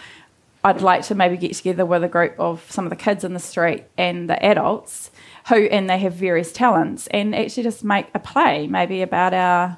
I'd 0.64 0.82
like 0.82 1.04
to 1.04 1.16
maybe 1.16 1.38
get 1.38 1.54
together 1.54 1.86
with 1.86 2.04
a 2.04 2.08
group 2.08 2.36
of 2.40 2.66
some 2.72 2.86
of 2.86 2.90
the 2.90 2.96
kids 2.96 3.24
in 3.24 3.34
the 3.34 3.40
street 3.40 3.86
and 3.98 4.30
the 4.30 4.44
adults 4.44 5.12
who, 5.50 5.56
and 5.56 5.90
they 5.90 5.98
have 6.00 6.14
various 6.14 6.54
talents, 6.54 7.08
and 7.08 7.36
actually 7.36 7.64
just 7.64 7.84
make 7.84 8.08
a 8.14 8.20
play 8.20 8.68
maybe 8.68 9.02
about 9.02 9.34
our 9.34 9.78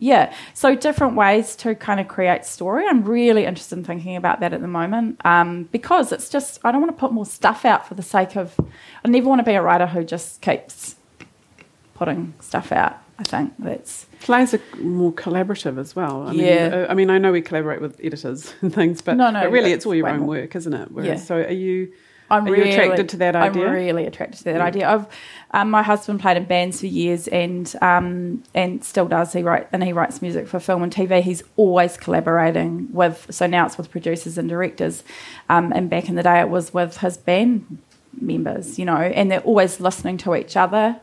yeah, 0.00 0.34
so 0.52 0.74
different 0.74 1.14
ways 1.14 1.54
to 1.56 1.74
kind 1.74 2.00
of 2.00 2.08
create 2.08 2.44
story. 2.44 2.84
I'm 2.86 3.04
really 3.04 3.44
interested 3.44 3.78
in 3.78 3.84
thinking 3.84 4.16
about 4.16 4.40
that 4.40 4.52
at 4.52 4.60
the 4.60 4.68
moment 4.68 5.24
um, 5.24 5.68
because 5.70 6.10
it's 6.10 6.28
just, 6.28 6.58
I 6.64 6.72
don't 6.72 6.80
want 6.80 6.94
to 6.94 7.00
put 7.00 7.12
more 7.12 7.24
stuff 7.24 7.64
out 7.64 7.86
for 7.86 7.94
the 7.94 8.02
sake 8.02 8.36
of, 8.36 8.54
I 9.04 9.08
never 9.08 9.28
want 9.28 9.38
to 9.38 9.44
be 9.44 9.52
a 9.52 9.62
writer 9.62 9.86
who 9.86 10.04
just 10.04 10.42
keeps 10.42 10.96
putting 11.94 12.34
stuff 12.40 12.72
out. 12.72 12.98
I 13.18 13.22
think 13.22 13.54
that's, 13.58 14.06
Plays 14.22 14.54
are 14.54 14.60
more 14.80 15.12
collaborative 15.12 15.78
as 15.78 15.94
well. 15.94 16.26
I 16.26 16.32
mean, 16.32 16.40
Yeah. 16.40 16.86
uh, 16.88 16.90
I 16.90 16.94
mean, 16.94 17.10
I 17.10 17.18
know 17.18 17.30
we 17.30 17.42
collaborate 17.42 17.80
with 17.80 18.00
editors 18.02 18.52
and 18.60 18.74
things, 18.74 19.02
but, 19.02 19.16
No, 19.16 19.30
no, 19.30 19.42
but 19.42 19.52
really, 19.52 19.72
it's 19.72 19.86
all 19.86 19.94
your 19.94 20.08
own 20.08 20.26
work, 20.26 20.56
isn't 20.56 20.72
it? 20.72 20.90
Whereas, 20.90 21.08
Yeah. 21.08 21.16
So, 21.24 21.36
are 21.36 21.52
you? 21.52 21.92
I'm 22.30 22.44
Are 22.44 22.48
you 22.48 22.54
really 22.54 22.72
attracted 22.72 23.08
to 23.10 23.16
that 23.18 23.36
idea? 23.36 23.66
I'm 23.66 23.72
really 23.72 24.06
attracted 24.06 24.38
to 24.38 24.44
that 24.44 24.60
idea. 24.60 24.88
I've, 24.88 25.06
um, 25.50 25.70
my 25.70 25.82
husband 25.82 26.20
played 26.20 26.38
in 26.38 26.44
bands 26.44 26.80
for 26.80 26.86
years 26.86 27.28
and 27.28 27.72
um, 27.82 28.42
and 28.54 28.82
still 28.82 29.06
does. 29.06 29.34
He 29.34 29.42
write 29.42 29.68
and 29.72 29.84
he 29.84 29.92
writes 29.92 30.22
music 30.22 30.48
for 30.48 30.58
film 30.58 30.82
and 30.82 30.92
TV. 30.92 31.20
He's 31.20 31.42
always 31.56 31.98
collaborating 31.98 32.88
with. 32.92 33.26
So 33.30 33.46
now 33.46 33.66
it's 33.66 33.76
with 33.76 33.90
producers 33.90 34.38
and 34.38 34.48
directors, 34.48 35.04
um, 35.50 35.70
and 35.74 35.90
back 35.90 36.08
in 36.08 36.14
the 36.14 36.22
day 36.22 36.40
it 36.40 36.48
was 36.48 36.72
with 36.72 36.96
his 36.96 37.18
band 37.18 37.78
members. 38.18 38.78
You 38.78 38.86
know, 38.86 38.96
and 38.96 39.30
they're 39.30 39.40
always 39.40 39.78
listening 39.78 40.16
to 40.18 40.34
each 40.34 40.56
other. 40.56 40.98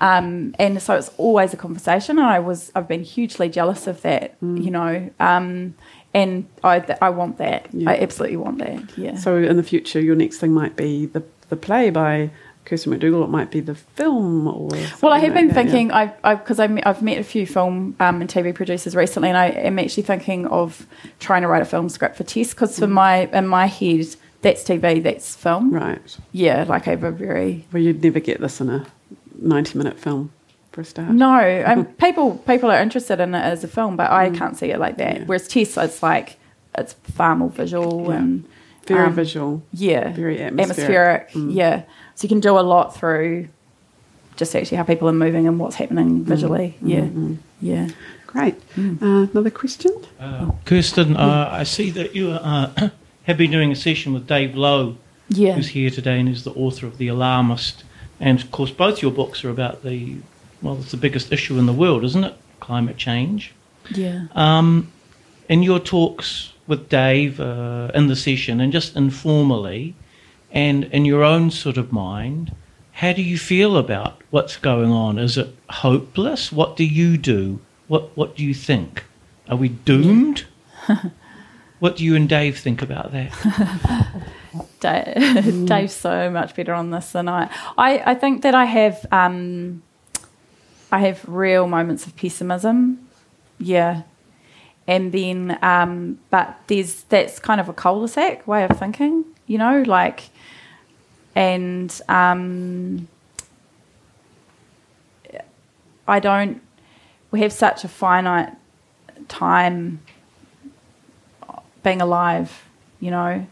Um, 0.00 0.54
and 0.58 0.82
so 0.82 0.94
it's 0.96 1.10
always 1.18 1.52
a 1.54 1.56
conversation. 1.56 2.18
And 2.18 2.26
I 2.26 2.38
was, 2.38 2.72
I've 2.74 2.88
been 2.88 3.04
hugely 3.04 3.48
jealous 3.48 3.86
of 3.86 4.02
that, 4.02 4.36
you 4.40 4.70
know. 4.70 5.10
Um, 5.20 5.74
and 6.14 6.46
I 6.62 6.96
I 7.02 7.10
want 7.10 7.38
that. 7.38 7.66
Yeah. 7.72 7.90
I 7.90 7.96
absolutely 7.98 8.36
want 8.36 8.58
that. 8.58 8.96
Yeah. 8.96 9.16
So 9.16 9.36
in 9.36 9.56
the 9.56 9.62
future, 9.62 10.00
your 10.00 10.14
next 10.14 10.38
thing 10.38 10.52
might 10.52 10.76
be 10.76 11.06
the 11.06 11.24
the 11.48 11.56
play 11.56 11.90
by 11.90 12.30
Kirsten 12.64 12.92
McDougall. 12.92 13.24
It 13.24 13.30
might 13.30 13.50
be 13.50 13.60
the 13.60 13.74
film 13.74 14.46
or. 14.46 14.68
Well, 15.02 15.12
I 15.12 15.18
have 15.18 15.34
been 15.34 15.48
like 15.48 15.54
that, 15.54 15.66
yeah. 15.66 15.72
thinking, 15.72 15.92
I 15.92 16.34
because 16.36 16.58
I've, 16.58 16.78
I've 16.86 17.02
met 17.02 17.18
a 17.18 17.24
few 17.24 17.46
film 17.46 17.96
um, 18.00 18.20
and 18.20 18.30
TV 18.30 18.54
producers 18.54 18.94
recently, 18.94 19.28
and 19.28 19.36
I 19.36 19.48
am 19.48 19.78
actually 19.78 20.04
thinking 20.04 20.46
of 20.46 20.86
trying 21.18 21.42
to 21.42 21.48
write 21.48 21.62
a 21.62 21.66
film 21.66 21.88
script 21.88 22.16
for 22.16 22.24
Tess 22.24 22.50
because 22.50 22.78
for 22.78 22.86
my 22.86 23.26
in 23.32 23.48
my 23.48 23.66
head, 23.66 24.06
that's 24.40 24.62
TV, 24.62 25.02
that's 25.02 25.34
film. 25.34 25.72
Right. 25.72 26.16
Yeah, 26.32 26.64
like 26.68 26.86
I 26.86 26.90
have 26.90 27.04
a 27.04 27.10
very 27.10 27.66
Well, 27.72 27.82
you'd 27.82 28.02
never 28.02 28.20
get 28.20 28.40
this 28.40 28.60
in 28.60 28.70
a 28.70 28.86
ninety-minute 29.38 29.98
film 29.98 30.30
for 30.72 30.80
a 30.80 30.84
start. 30.84 31.10
no. 31.10 31.64
Um, 31.66 31.84
people 31.86 32.36
people 32.46 32.70
are 32.70 32.80
interested 32.80 33.20
in 33.20 33.34
it 33.34 33.40
as 33.42 33.64
a 33.64 33.68
film, 33.68 33.96
but 33.96 34.10
I 34.10 34.30
can't 34.30 34.56
see 34.56 34.70
it 34.70 34.78
like 34.78 34.96
that. 34.98 35.14
Mm. 35.14 35.18
Yeah. 35.20 35.24
Whereas 35.26 35.48
Tess, 35.48 35.76
it's 35.76 36.02
like 36.02 36.36
it's 36.76 36.94
far 37.12 37.36
more 37.36 37.50
visual 37.50 38.06
Yeah. 38.08 38.16
and 38.18 38.44
Very 38.86 39.06
um, 39.06 39.14
visual. 39.14 39.62
yeah, 39.72 40.12
Very 40.12 40.42
atmospheric. 40.42 41.30
Mm. 41.32 41.54
Yeah, 41.54 41.82
so 42.16 42.24
you 42.24 42.28
can 42.28 42.40
do 42.40 42.58
a 42.58 42.60
lot 42.74 42.96
through 42.96 43.48
just 44.36 44.54
actually 44.56 44.76
how 44.76 44.82
people 44.82 45.08
are 45.08 45.12
moving 45.12 45.46
and 45.46 45.58
what's 45.60 45.76
Mm. 45.76 45.78
happening 45.78 46.24
visually. 46.24 46.76
Yeah, 46.82 47.06
yeah. 47.60 47.88
Great. 48.26 48.56
Mm. 48.74 49.00
Uh, 49.00 49.30
another 49.30 49.50
question? 49.50 49.92
Uh, 50.18 50.50
Kirsten, 50.64 51.16
uh, 51.16 51.48
I 51.52 51.62
see 51.62 51.90
that 51.90 52.16
you 52.16 52.30
uh, 52.32 52.88
have 53.28 53.38
been 53.38 53.52
doing 53.52 53.70
a 53.70 53.76
session 53.76 54.12
with 54.12 54.26
Dave 54.26 54.56
Lowe, 54.56 54.96
Yeah. 55.28 55.52
who's 55.54 55.68
here 55.68 55.88
today 55.90 56.18
and 56.18 56.28
is 56.28 56.42
the 56.42 56.50
author 56.50 56.86
of 56.88 56.98
The 56.98 57.06
Alarmist. 57.06 57.84
And 58.20 58.40
of 58.40 58.50
course, 58.50 58.70
both 58.70 59.02
your 59.02 59.10
books 59.10 59.44
are 59.44 59.50
about 59.50 59.82
the, 59.82 60.16
well, 60.62 60.78
it's 60.78 60.90
the 60.90 60.96
biggest 60.96 61.32
issue 61.32 61.58
in 61.58 61.66
the 61.66 61.72
world, 61.72 62.04
isn't 62.04 62.24
it? 62.24 62.34
Climate 62.60 62.96
change. 62.96 63.52
Yeah. 63.90 64.26
Um, 64.34 64.92
in 65.48 65.62
your 65.62 65.78
talks 65.78 66.52
with 66.66 66.88
Dave 66.88 67.40
uh, 67.40 67.90
in 67.94 68.06
the 68.06 68.16
session 68.16 68.60
and 68.60 68.72
just 68.72 68.96
informally, 68.96 69.94
and 70.50 70.84
in 70.84 71.04
your 71.04 71.22
own 71.22 71.50
sort 71.50 71.76
of 71.76 71.92
mind, 71.92 72.54
how 72.92 73.12
do 73.12 73.22
you 73.22 73.36
feel 73.36 73.76
about 73.76 74.22
what's 74.30 74.56
going 74.56 74.90
on? 74.90 75.18
Is 75.18 75.36
it 75.36 75.54
hopeless? 75.68 76.52
What 76.52 76.76
do 76.76 76.84
you 76.84 77.18
do? 77.18 77.60
What 77.88 78.16
What 78.16 78.36
do 78.36 78.44
you 78.44 78.54
think? 78.54 79.04
Are 79.48 79.56
we 79.56 79.68
doomed? 79.68 80.44
what 81.80 81.96
do 81.96 82.04
you 82.04 82.14
and 82.16 82.28
Dave 82.28 82.58
think 82.58 82.80
about 82.80 83.12
that? 83.12 84.06
Dave, 84.80 85.66
Dave's 85.66 85.94
so 85.94 86.30
much 86.30 86.54
better 86.54 86.74
on 86.74 86.90
this 86.90 87.12
than 87.12 87.28
I. 87.28 87.50
I, 87.76 88.12
I 88.12 88.14
think 88.14 88.42
that 88.42 88.54
I 88.54 88.64
have 88.64 89.06
um, 89.12 89.82
I 90.92 90.98
have 91.00 91.24
real 91.28 91.66
moments 91.66 92.06
of 92.06 92.16
pessimism. 92.16 93.08
Yeah. 93.58 94.02
And 94.86 95.12
then 95.12 95.58
um, 95.62 96.18
but 96.30 96.58
there's 96.66 97.04
that's 97.04 97.38
kind 97.38 97.60
of 97.60 97.68
a 97.68 97.72
cul-de-sac 97.72 98.46
way 98.46 98.64
of 98.64 98.78
thinking, 98.78 99.24
you 99.46 99.58
know, 99.58 99.82
like 99.82 100.24
and 101.34 102.00
um, 102.08 103.08
I 106.06 106.20
don't 106.20 106.60
we 107.30 107.40
have 107.40 107.52
such 107.52 107.84
a 107.84 107.88
finite 107.88 108.52
time 109.28 110.00
being 111.82 112.00
alive, 112.00 112.64
you 113.00 113.10
know 113.10 113.46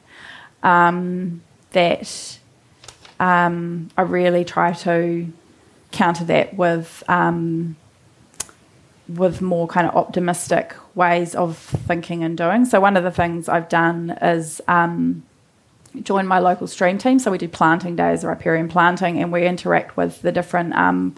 um, 0.62 1.42
that 1.72 2.38
um, 3.20 3.90
I 3.96 4.02
really 4.02 4.44
try 4.44 4.72
to 4.72 5.32
counter 5.90 6.24
that 6.24 6.54
with 6.54 7.02
um, 7.08 7.76
with 9.08 9.42
more 9.42 9.66
kind 9.66 9.86
of 9.86 9.94
optimistic 9.94 10.74
ways 10.94 11.34
of 11.34 11.56
thinking 11.56 12.22
and 12.24 12.36
doing. 12.36 12.64
So 12.64 12.80
one 12.80 12.96
of 12.96 13.04
the 13.04 13.10
things 13.10 13.48
I've 13.48 13.68
done 13.68 14.16
is 14.22 14.60
um, 14.68 15.22
join 16.02 16.26
my 16.26 16.38
local 16.38 16.66
stream 16.66 16.98
team. 16.98 17.18
So 17.18 17.30
we 17.30 17.38
do 17.38 17.48
planting 17.48 17.96
days, 17.96 18.24
riparian 18.24 18.68
planting, 18.68 19.20
and 19.20 19.32
we 19.32 19.46
interact 19.46 19.96
with 19.96 20.22
the 20.22 20.32
different 20.32 20.74
um, 20.74 21.14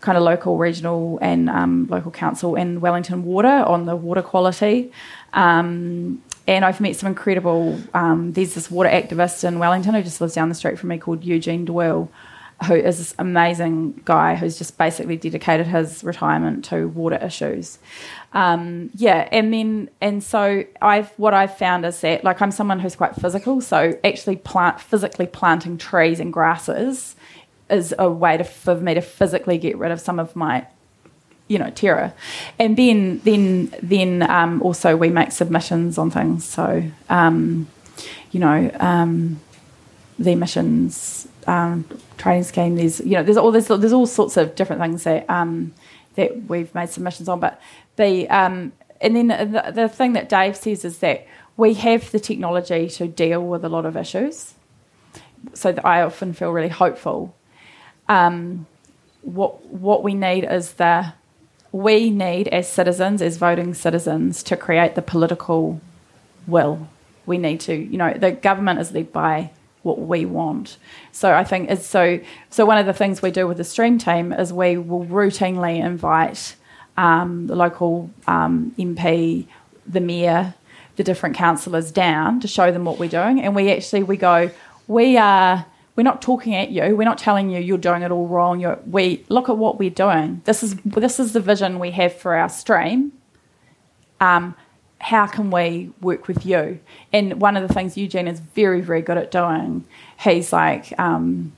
kind 0.00 0.16
of 0.16 0.24
local, 0.24 0.56
regional, 0.56 1.18
and 1.20 1.50
um, 1.50 1.86
local 1.90 2.10
council 2.10 2.54
in 2.56 2.80
Wellington 2.80 3.24
Water 3.24 3.48
on 3.48 3.84
the 3.84 3.96
water 3.96 4.22
quality. 4.22 4.92
Um, 5.32 6.22
and 6.46 6.64
I've 6.64 6.80
met 6.80 6.96
some 6.96 7.06
incredible. 7.06 7.78
Um, 7.94 8.32
there's 8.32 8.54
this 8.54 8.70
water 8.70 8.88
activist 8.88 9.44
in 9.44 9.58
Wellington 9.58 9.94
who 9.94 10.02
just 10.02 10.20
lives 10.20 10.34
down 10.34 10.48
the 10.48 10.54
street 10.54 10.78
from 10.78 10.90
me 10.90 10.98
called 10.98 11.24
Eugene 11.24 11.64
Dwell, 11.64 12.10
who 12.66 12.74
is 12.74 12.98
this 12.98 13.14
amazing 13.18 14.02
guy 14.04 14.34
who's 14.34 14.58
just 14.58 14.76
basically 14.76 15.16
dedicated 15.16 15.66
his 15.66 16.04
retirement 16.04 16.64
to 16.66 16.88
water 16.88 17.16
issues. 17.16 17.78
Um, 18.32 18.90
yeah, 18.94 19.28
and 19.32 19.52
then 19.52 19.90
and 20.00 20.22
so 20.22 20.64
I've 20.82 21.10
what 21.16 21.34
I've 21.34 21.56
found 21.56 21.86
is 21.86 22.00
that 22.02 22.24
like 22.24 22.42
I'm 22.42 22.50
someone 22.50 22.80
who's 22.80 22.96
quite 22.96 23.14
physical, 23.16 23.60
so 23.60 23.98
actually 24.04 24.36
plant 24.36 24.80
physically 24.80 25.26
planting 25.26 25.78
trees 25.78 26.20
and 26.20 26.32
grasses 26.32 27.16
is 27.70 27.94
a 27.98 28.10
way 28.10 28.36
to 28.36 28.44
for 28.44 28.76
me 28.76 28.94
to 28.94 29.00
physically 29.00 29.56
get 29.56 29.78
rid 29.78 29.90
of 29.90 30.00
some 30.00 30.18
of 30.18 30.36
my 30.36 30.66
you 31.48 31.58
know 31.58 31.70
terror 31.70 32.12
and 32.58 32.76
then 32.76 33.20
then 33.24 33.74
then 33.82 34.22
um, 34.22 34.62
also 34.62 34.96
we 34.96 35.10
make 35.10 35.32
submissions 35.32 35.98
on 35.98 36.10
things. 36.10 36.44
So 36.44 36.84
um, 37.08 37.68
you 38.30 38.40
know 38.40 38.70
um, 38.80 39.40
the 40.18 40.32
emissions 40.32 41.28
um, 41.46 41.84
trading 42.16 42.44
scheme 42.44 42.76
there's 42.76 43.00
you 43.00 43.12
know 43.12 43.22
there's 43.22 43.36
all 43.36 43.52
there's, 43.52 43.68
there's 43.68 43.92
all 43.92 44.06
sorts 44.06 44.36
of 44.36 44.54
different 44.54 44.80
things 44.80 45.04
that 45.04 45.28
um, 45.28 45.74
that 46.14 46.48
we've 46.48 46.74
made 46.74 46.88
submissions 46.90 47.28
on. 47.28 47.40
But 47.40 47.60
the 47.96 48.28
um, 48.30 48.72
and 49.00 49.16
then 49.16 49.28
the, 49.28 49.72
the 49.74 49.88
thing 49.88 50.14
that 50.14 50.28
Dave 50.28 50.56
says 50.56 50.84
is 50.84 50.98
that 50.98 51.26
we 51.56 51.74
have 51.74 52.10
the 52.10 52.20
technology 52.20 52.88
to 52.88 53.06
deal 53.06 53.44
with 53.44 53.64
a 53.64 53.68
lot 53.68 53.86
of 53.86 53.96
issues. 53.96 54.54
So 55.52 55.76
I 55.84 56.00
often 56.00 56.32
feel 56.32 56.50
really 56.52 56.68
hopeful. 56.68 57.34
What 59.22 59.66
what 59.66 60.02
we 60.02 60.14
need 60.14 60.44
is 60.44 60.74
the 60.74 61.12
we 61.74 62.08
need 62.08 62.46
as 62.48 62.68
citizens, 62.68 63.20
as 63.20 63.36
voting 63.36 63.74
citizens, 63.74 64.44
to 64.44 64.56
create 64.56 64.94
the 64.94 65.02
political 65.02 65.80
will. 66.46 66.86
We 67.26 67.36
need 67.36 67.58
to, 67.62 67.74
you 67.74 67.98
know, 67.98 68.14
the 68.14 68.30
government 68.30 68.78
is 68.78 68.92
led 68.92 69.12
by 69.12 69.50
what 69.82 69.98
we 69.98 70.24
want. 70.24 70.76
So 71.10 71.34
I 71.34 71.42
think 71.42 71.68
it's 71.68 71.84
so. 71.84 72.20
So 72.48 72.64
one 72.64 72.78
of 72.78 72.86
the 72.86 72.92
things 72.92 73.22
we 73.22 73.32
do 73.32 73.48
with 73.48 73.56
the 73.56 73.64
stream 73.64 73.98
team 73.98 74.32
is 74.32 74.52
we 74.52 74.76
will 74.76 75.04
routinely 75.06 75.84
invite 75.84 76.54
um, 76.96 77.48
the 77.48 77.56
local 77.56 78.08
um, 78.28 78.72
MP, 78.78 79.48
the 79.84 80.00
mayor, 80.00 80.54
the 80.94 81.02
different 81.02 81.34
councillors 81.34 81.90
down 81.90 82.38
to 82.38 82.46
show 82.46 82.70
them 82.70 82.84
what 82.84 83.00
we're 83.00 83.08
doing, 83.08 83.40
and 83.40 83.52
we 83.52 83.72
actually 83.72 84.04
we 84.04 84.16
go, 84.16 84.48
we 84.86 85.16
are 85.16 85.66
we're 85.96 86.02
not 86.02 86.20
talking 86.20 86.54
at 86.54 86.70
you. 86.70 86.96
We're 86.96 87.04
not 87.04 87.18
telling 87.18 87.50
you 87.50 87.60
you're 87.60 87.78
doing 87.78 88.02
it 88.02 88.10
all 88.10 88.26
wrong. 88.26 88.60
You're, 88.60 88.78
we 88.86 89.24
look 89.28 89.48
at 89.48 89.56
what 89.56 89.78
we're 89.78 89.90
doing. 89.90 90.42
This 90.44 90.62
is 90.62 90.74
this 90.84 91.20
is 91.20 91.32
the 91.32 91.40
vision 91.40 91.78
we 91.78 91.92
have 91.92 92.14
for 92.14 92.34
our 92.34 92.48
stream. 92.48 93.12
Um, 94.20 94.54
how 94.98 95.26
can 95.26 95.50
we 95.50 95.92
work 96.00 96.26
with 96.26 96.46
you? 96.46 96.80
And 97.12 97.40
one 97.40 97.56
of 97.56 97.66
the 97.66 97.72
things 97.72 97.96
Eugene 97.96 98.26
is 98.26 98.40
very 98.40 98.80
very 98.80 99.02
good 99.02 99.18
at 99.18 99.30
doing. 99.30 99.84
He's 100.18 100.52
like 100.52 100.98
um, 100.98 101.52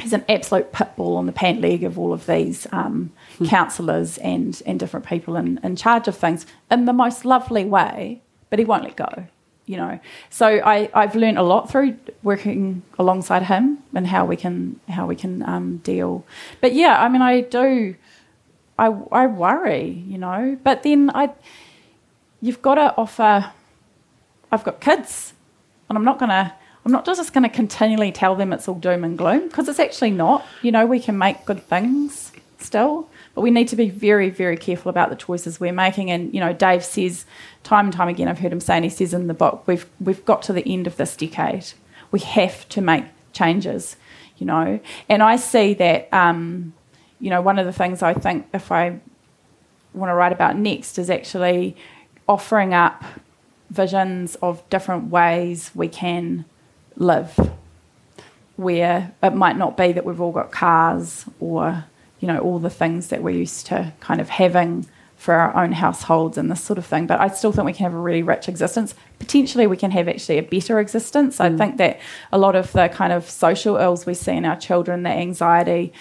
he's 0.00 0.14
an 0.14 0.24
absolute 0.28 0.72
pit 0.72 0.88
bull 0.96 1.16
on 1.16 1.26
the 1.26 1.32
pant 1.32 1.60
leg 1.60 1.84
of 1.84 1.98
all 1.98 2.14
of 2.14 2.26
these 2.26 2.66
um, 2.72 3.12
councillors 3.46 4.16
and 4.18 4.62
and 4.64 4.80
different 4.80 5.04
people 5.04 5.36
in, 5.36 5.60
in 5.62 5.76
charge 5.76 6.08
of 6.08 6.16
things 6.16 6.46
in 6.70 6.86
the 6.86 6.94
most 6.94 7.26
lovely 7.26 7.64
way. 7.64 8.22
But 8.48 8.58
he 8.58 8.64
won't 8.64 8.84
let 8.84 8.96
go 8.96 9.26
you 9.70 9.76
know. 9.76 10.00
So 10.30 10.46
I, 10.46 10.90
i've 10.94 11.14
learned 11.14 11.38
a 11.38 11.42
lot 11.42 11.70
through 11.70 11.96
working 12.22 12.82
alongside 12.98 13.44
him 13.44 13.78
and 13.94 14.06
how 14.06 14.26
we 14.26 14.36
can 14.36 14.80
how 14.88 15.06
we 15.06 15.14
can 15.14 15.42
um, 15.48 15.76
deal. 15.78 16.24
But 16.60 16.74
yeah 16.74 17.00
i 17.04 17.08
mean 17.08 17.22
i 17.22 17.40
do 17.42 17.94
i 18.78 18.86
i 18.86 19.26
worry 19.26 20.04
you 20.12 20.18
know. 20.18 20.58
But 20.62 20.82
then 20.82 21.10
i 21.14 21.30
you've 22.40 22.62
got 22.62 22.74
to 22.74 22.94
offer 22.96 23.52
i've 24.50 24.64
got 24.64 24.80
kids 24.80 25.34
and 25.88 25.96
i'm 25.96 26.04
not 26.04 26.18
to 26.18 26.52
i'm 26.84 26.92
not 26.92 27.04
just 27.04 27.32
going 27.32 27.44
to 27.44 27.54
continually 27.62 28.10
tell 28.10 28.34
them 28.34 28.52
it's 28.52 28.66
all 28.66 28.74
doom 28.74 29.04
and 29.04 29.16
gloom 29.16 29.46
because 29.48 29.68
it's 29.68 29.78
actually 29.78 30.10
not. 30.10 30.44
You 30.62 30.72
know 30.72 30.84
we 30.84 30.98
can 31.00 31.16
make 31.16 31.44
good 31.44 31.62
things 31.62 32.32
still 32.58 33.09
but 33.34 33.42
we 33.42 33.50
need 33.50 33.68
to 33.68 33.76
be 33.76 33.88
very, 33.88 34.30
very 34.30 34.56
careful 34.56 34.90
about 34.90 35.10
the 35.10 35.16
choices 35.16 35.60
we're 35.60 35.72
making. 35.72 36.10
And 36.10 36.32
you 36.34 36.40
know, 36.40 36.52
Dave 36.52 36.84
says 36.84 37.24
time 37.62 37.86
and 37.86 37.94
time 37.94 38.08
again, 38.08 38.28
I've 38.28 38.38
heard 38.38 38.52
him 38.52 38.60
say, 38.60 38.76
and 38.76 38.84
he 38.84 38.90
says 38.90 39.14
in 39.14 39.26
the 39.26 39.34
book, 39.34 39.62
we've 39.66 39.86
we've 40.00 40.24
got 40.24 40.42
to 40.42 40.52
the 40.52 40.66
end 40.66 40.86
of 40.86 40.96
this 40.96 41.16
decade. 41.16 41.72
We 42.10 42.20
have 42.20 42.68
to 42.70 42.80
make 42.80 43.04
changes, 43.32 43.96
you 44.38 44.46
know. 44.46 44.80
And 45.08 45.22
I 45.22 45.36
see 45.36 45.74
that, 45.74 46.12
um, 46.12 46.72
you 47.20 47.30
know, 47.30 47.40
one 47.40 47.58
of 47.58 47.66
the 47.66 47.72
things 47.72 48.02
I 48.02 48.14
think 48.14 48.48
if 48.52 48.72
I 48.72 48.98
want 49.94 50.10
to 50.10 50.14
write 50.14 50.32
about 50.32 50.56
next 50.56 50.98
is 50.98 51.10
actually 51.10 51.76
offering 52.28 52.74
up 52.74 53.04
visions 53.70 54.36
of 54.36 54.68
different 54.70 55.10
ways 55.10 55.70
we 55.74 55.88
can 55.88 56.44
live, 56.96 57.38
where 58.56 59.12
it 59.22 59.34
might 59.34 59.56
not 59.56 59.76
be 59.76 59.92
that 59.92 60.04
we've 60.04 60.20
all 60.20 60.32
got 60.32 60.50
cars 60.50 61.24
or 61.38 61.84
you 62.20 62.28
know 62.28 62.38
all 62.38 62.58
the 62.58 62.70
things 62.70 63.08
that 63.08 63.22
we're 63.22 63.36
used 63.36 63.66
to 63.66 63.92
kind 64.00 64.20
of 64.20 64.28
having 64.28 64.86
for 65.20 65.34
our 65.34 65.54
own 65.62 65.72
households 65.72 66.38
and 66.38 66.50
this 66.50 66.62
sort 66.62 66.78
of 66.78 66.86
thing. 66.86 67.06
But 67.06 67.20
I 67.20 67.28
still 67.28 67.52
think 67.52 67.66
we 67.66 67.74
can 67.74 67.84
have 67.84 67.92
a 67.92 67.98
really 67.98 68.22
rich 68.22 68.48
existence. 68.48 68.94
Potentially, 69.18 69.66
we 69.66 69.76
can 69.76 69.90
have 69.90 70.08
actually 70.08 70.38
a 70.38 70.42
better 70.42 70.80
existence. 70.80 71.40
I 71.40 71.54
think 71.54 71.76
that 71.76 72.00
a 72.32 72.38
lot 72.38 72.56
of 72.56 72.72
the 72.72 72.88
kind 72.88 73.12
of 73.12 73.28
social 73.28 73.76
ills 73.76 74.06
we 74.06 74.14
see 74.14 74.32
in 74.32 74.46
our 74.46 74.56
children, 74.56 75.02
the 75.02 75.10
anxiety, 75.10 75.92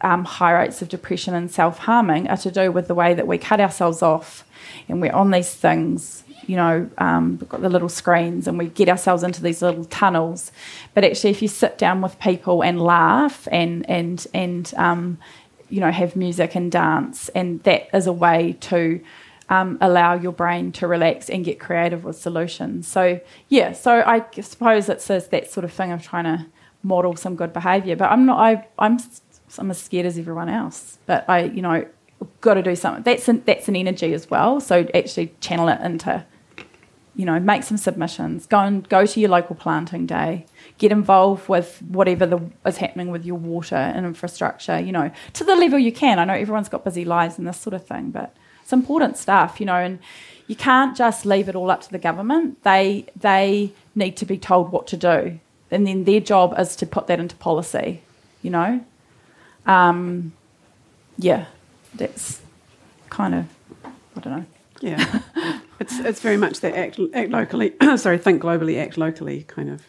um, 0.00 0.24
high 0.24 0.52
rates 0.52 0.80
of 0.80 0.88
depression 0.88 1.34
and 1.34 1.50
self 1.50 1.78
harming, 1.78 2.28
are 2.28 2.36
to 2.36 2.52
do 2.52 2.70
with 2.70 2.86
the 2.86 2.94
way 2.94 3.14
that 3.14 3.26
we 3.26 3.36
cut 3.36 3.60
ourselves 3.60 4.00
off 4.00 4.44
and 4.88 5.00
we're 5.00 5.12
on 5.12 5.32
these 5.32 5.52
things. 5.52 6.22
You 6.46 6.54
know, 6.54 6.90
um, 6.98 7.38
we've 7.40 7.48
got 7.48 7.60
the 7.62 7.68
little 7.68 7.88
screens 7.88 8.46
and 8.46 8.58
we 8.58 8.68
get 8.68 8.88
ourselves 8.88 9.24
into 9.24 9.42
these 9.42 9.60
little 9.60 9.86
tunnels. 9.86 10.52
But 10.94 11.02
actually, 11.04 11.30
if 11.30 11.42
you 11.42 11.48
sit 11.48 11.78
down 11.78 12.00
with 12.00 12.18
people 12.20 12.62
and 12.62 12.80
laugh 12.80 13.48
and 13.50 13.88
and 13.90 14.24
and 14.32 14.72
um, 14.76 15.18
you 15.68 15.80
know 15.80 15.90
have 15.90 16.16
music 16.16 16.54
and 16.54 16.70
dance, 16.70 17.28
and 17.30 17.62
that 17.64 17.88
is 17.94 18.06
a 18.06 18.12
way 18.12 18.56
to 18.60 19.00
um, 19.48 19.78
allow 19.80 20.14
your 20.14 20.32
brain 20.32 20.72
to 20.72 20.86
relax 20.86 21.30
and 21.30 21.44
get 21.44 21.58
creative 21.58 22.04
with 22.04 22.18
solutions. 22.18 22.86
So 22.86 23.20
yeah, 23.48 23.72
so 23.72 24.02
I 24.06 24.24
suppose 24.40 24.88
it's 24.88 25.06
that 25.06 25.50
sort 25.50 25.64
of 25.64 25.72
thing 25.72 25.92
of 25.92 26.02
trying 26.02 26.24
to 26.24 26.46
model 26.82 27.16
some 27.16 27.36
good 27.36 27.52
behaviour. 27.52 27.96
But 27.96 28.10
I'm 28.10 28.26
not. 28.26 28.38
I 28.38 28.66
I'm 28.78 28.98
I'm 29.58 29.70
as 29.70 29.78
scared 29.80 30.06
as 30.06 30.18
everyone 30.18 30.48
else. 30.48 30.98
But 31.06 31.24
I 31.28 31.44
you 31.44 31.62
know 31.62 31.86
got 32.40 32.54
to 32.54 32.62
do 32.62 32.74
something. 32.74 33.02
That's 33.02 33.28
an, 33.28 33.42
that's 33.46 33.68
an 33.68 33.76
energy 33.76 34.12
as 34.12 34.28
well. 34.28 34.60
So 34.60 34.86
actually 34.94 35.34
channel 35.40 35.68
it 35.68 35.80
into 35.80 36.24
you 37.18 37.24
know, 37.24 37.40
make 37.40 37.64
some 37.64 37.76
submissions. 37.76 38.46
Go 38.46 38.60
and 38.60 38.88
go 38.88 39.04
to 39.04 39.20
your 39.20 39.28
local 39.28 39.56
planting 39.56 40.06
day. 40.06 40.46
Get 40.78 40.92
involved 40.92 41.48
with 41.48 41.82
whatever 41.82 42.26
the, 42.26 42.40
is 42.64 42.76
happening 42.76 43.10
with 43.10 43.24
your 43.24 43.34
water 43.34 43.74
and 43.74 44.06
infrastructure. 44.06 44.78
You 44.78 44.92
know, 44.92 45.10
to 45.32 45.42
the 45.42 45.56
level 45.56 45.80
you 45.80 45.90
can. 45.90 46.20
I 46.20 46.24
know 46.24 46.34
everyone's 46.34 46.68
got 46.68 46.84
busy 46.84 47.04
lives 47.04 47.36
and 47.36 47.44
this 47.44 47.58
sort 47.58 47.74
of 47.74 47.84
thing, 47.84 48.12
but 48.12 48.36
it's 48.62 48.72
important 48.72 49.16
stuff. 49.16 49.58
You 49.58 49.66
know, 49.66 49.74
and 49.74 49.98
you 50.46 50.54
can't 50.54 50.96
just 50.96 51.26
leave 51.26 51.48
it 51.48 51.56
all 51.56 51.72
up 51.72 51.80
to 51.82 51.90
the 51.90 51.98
government. 51.98 52.62
They 52.62 53.06
they 53.16 53.72
need 53.96 54.16
to 54.18 54.24
be 54.24 54.38
told 54.38 54.70
what 54.70 54.86
to 54.86 54.96
do, 54.96 55.40
and 55.72 55.88
then 55.88 56.04
their 56.04 56.20
job 56.20 56.54
is 56.56 56.76
to 56.76 56.86
put 56.86 57.08
that 57.08 57.18
into 57.18 57.34
policy. 57.34 58.00
You 58.42 58.50
know, 58.50 58.84
um, 59.66 60.34
yeah, 61.16 61.46
that's 61.96 62.40
kind 63.10 63.34
of 63.34 63.46
I 64.16 64.20
don't 64.20 64.32
know. 64.38 64.46
Yeah, 64.80 65.20
it's 65.80 65.98
it's 65.98 66.20
very 66.20 66.36
much 66.36 66.60
that 66.60 66.74
act, 66.74 67.00
act 67.14 67.30
locally. 67.30 67.74
sorry, 67.96 68.18
think 68.18 68.42
globally, 68.42 68.80
act 68.80 68.96
locally 68.98 69.44
kind 69.44 69.70
of 69.70 69.82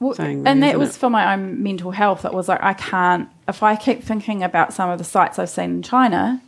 well, 0.00 0.14
thing. 0.14 0.46
and 0.46 0.60
really, 0.60 0.72
that 0.72 0.78
was 0.78 0.90
isn't 0.90 1.00
for 1.00 1.10
my 1.10 1.32
own 1.34 1.62
mental 1.62 1.90
health. 1.92 2.24
It 2.24 2.32
was 2.32 2.48
like 2.48 2.62
I 2.62 2.74
can't 2.74 3.28
if 3.48 3.62
I 3.62 3.76
keep 3.76 4.02
thinking 4.02 4.42
about 4.42 4.72
some 4.72 4.90
of 4.90 4.98
the 4.98 5.04
sites 5.04 5.38
I've 5.38 5.50
seen 5.50 5.70
in 5.70 5.82
China, 5.82 6.42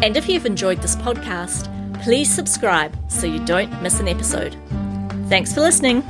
And 0.01 0.15
if 0.15 0.30
you've 0.30 0.45
enjoyed 0.45 0.82
this 0.82 0.95
podcast, 0.95 1.67
please 2.01 2.34
subscribe 2.34 2.95
so 3.09 3.28
you 3.28 3.43
don't 3.43 3.82
miss 3.82 3.99
an 3.99 4.07
episode. 4.07 4.55
Thanks 5.28 5.53
for 5.53 5.59
listening. 5.59 6.01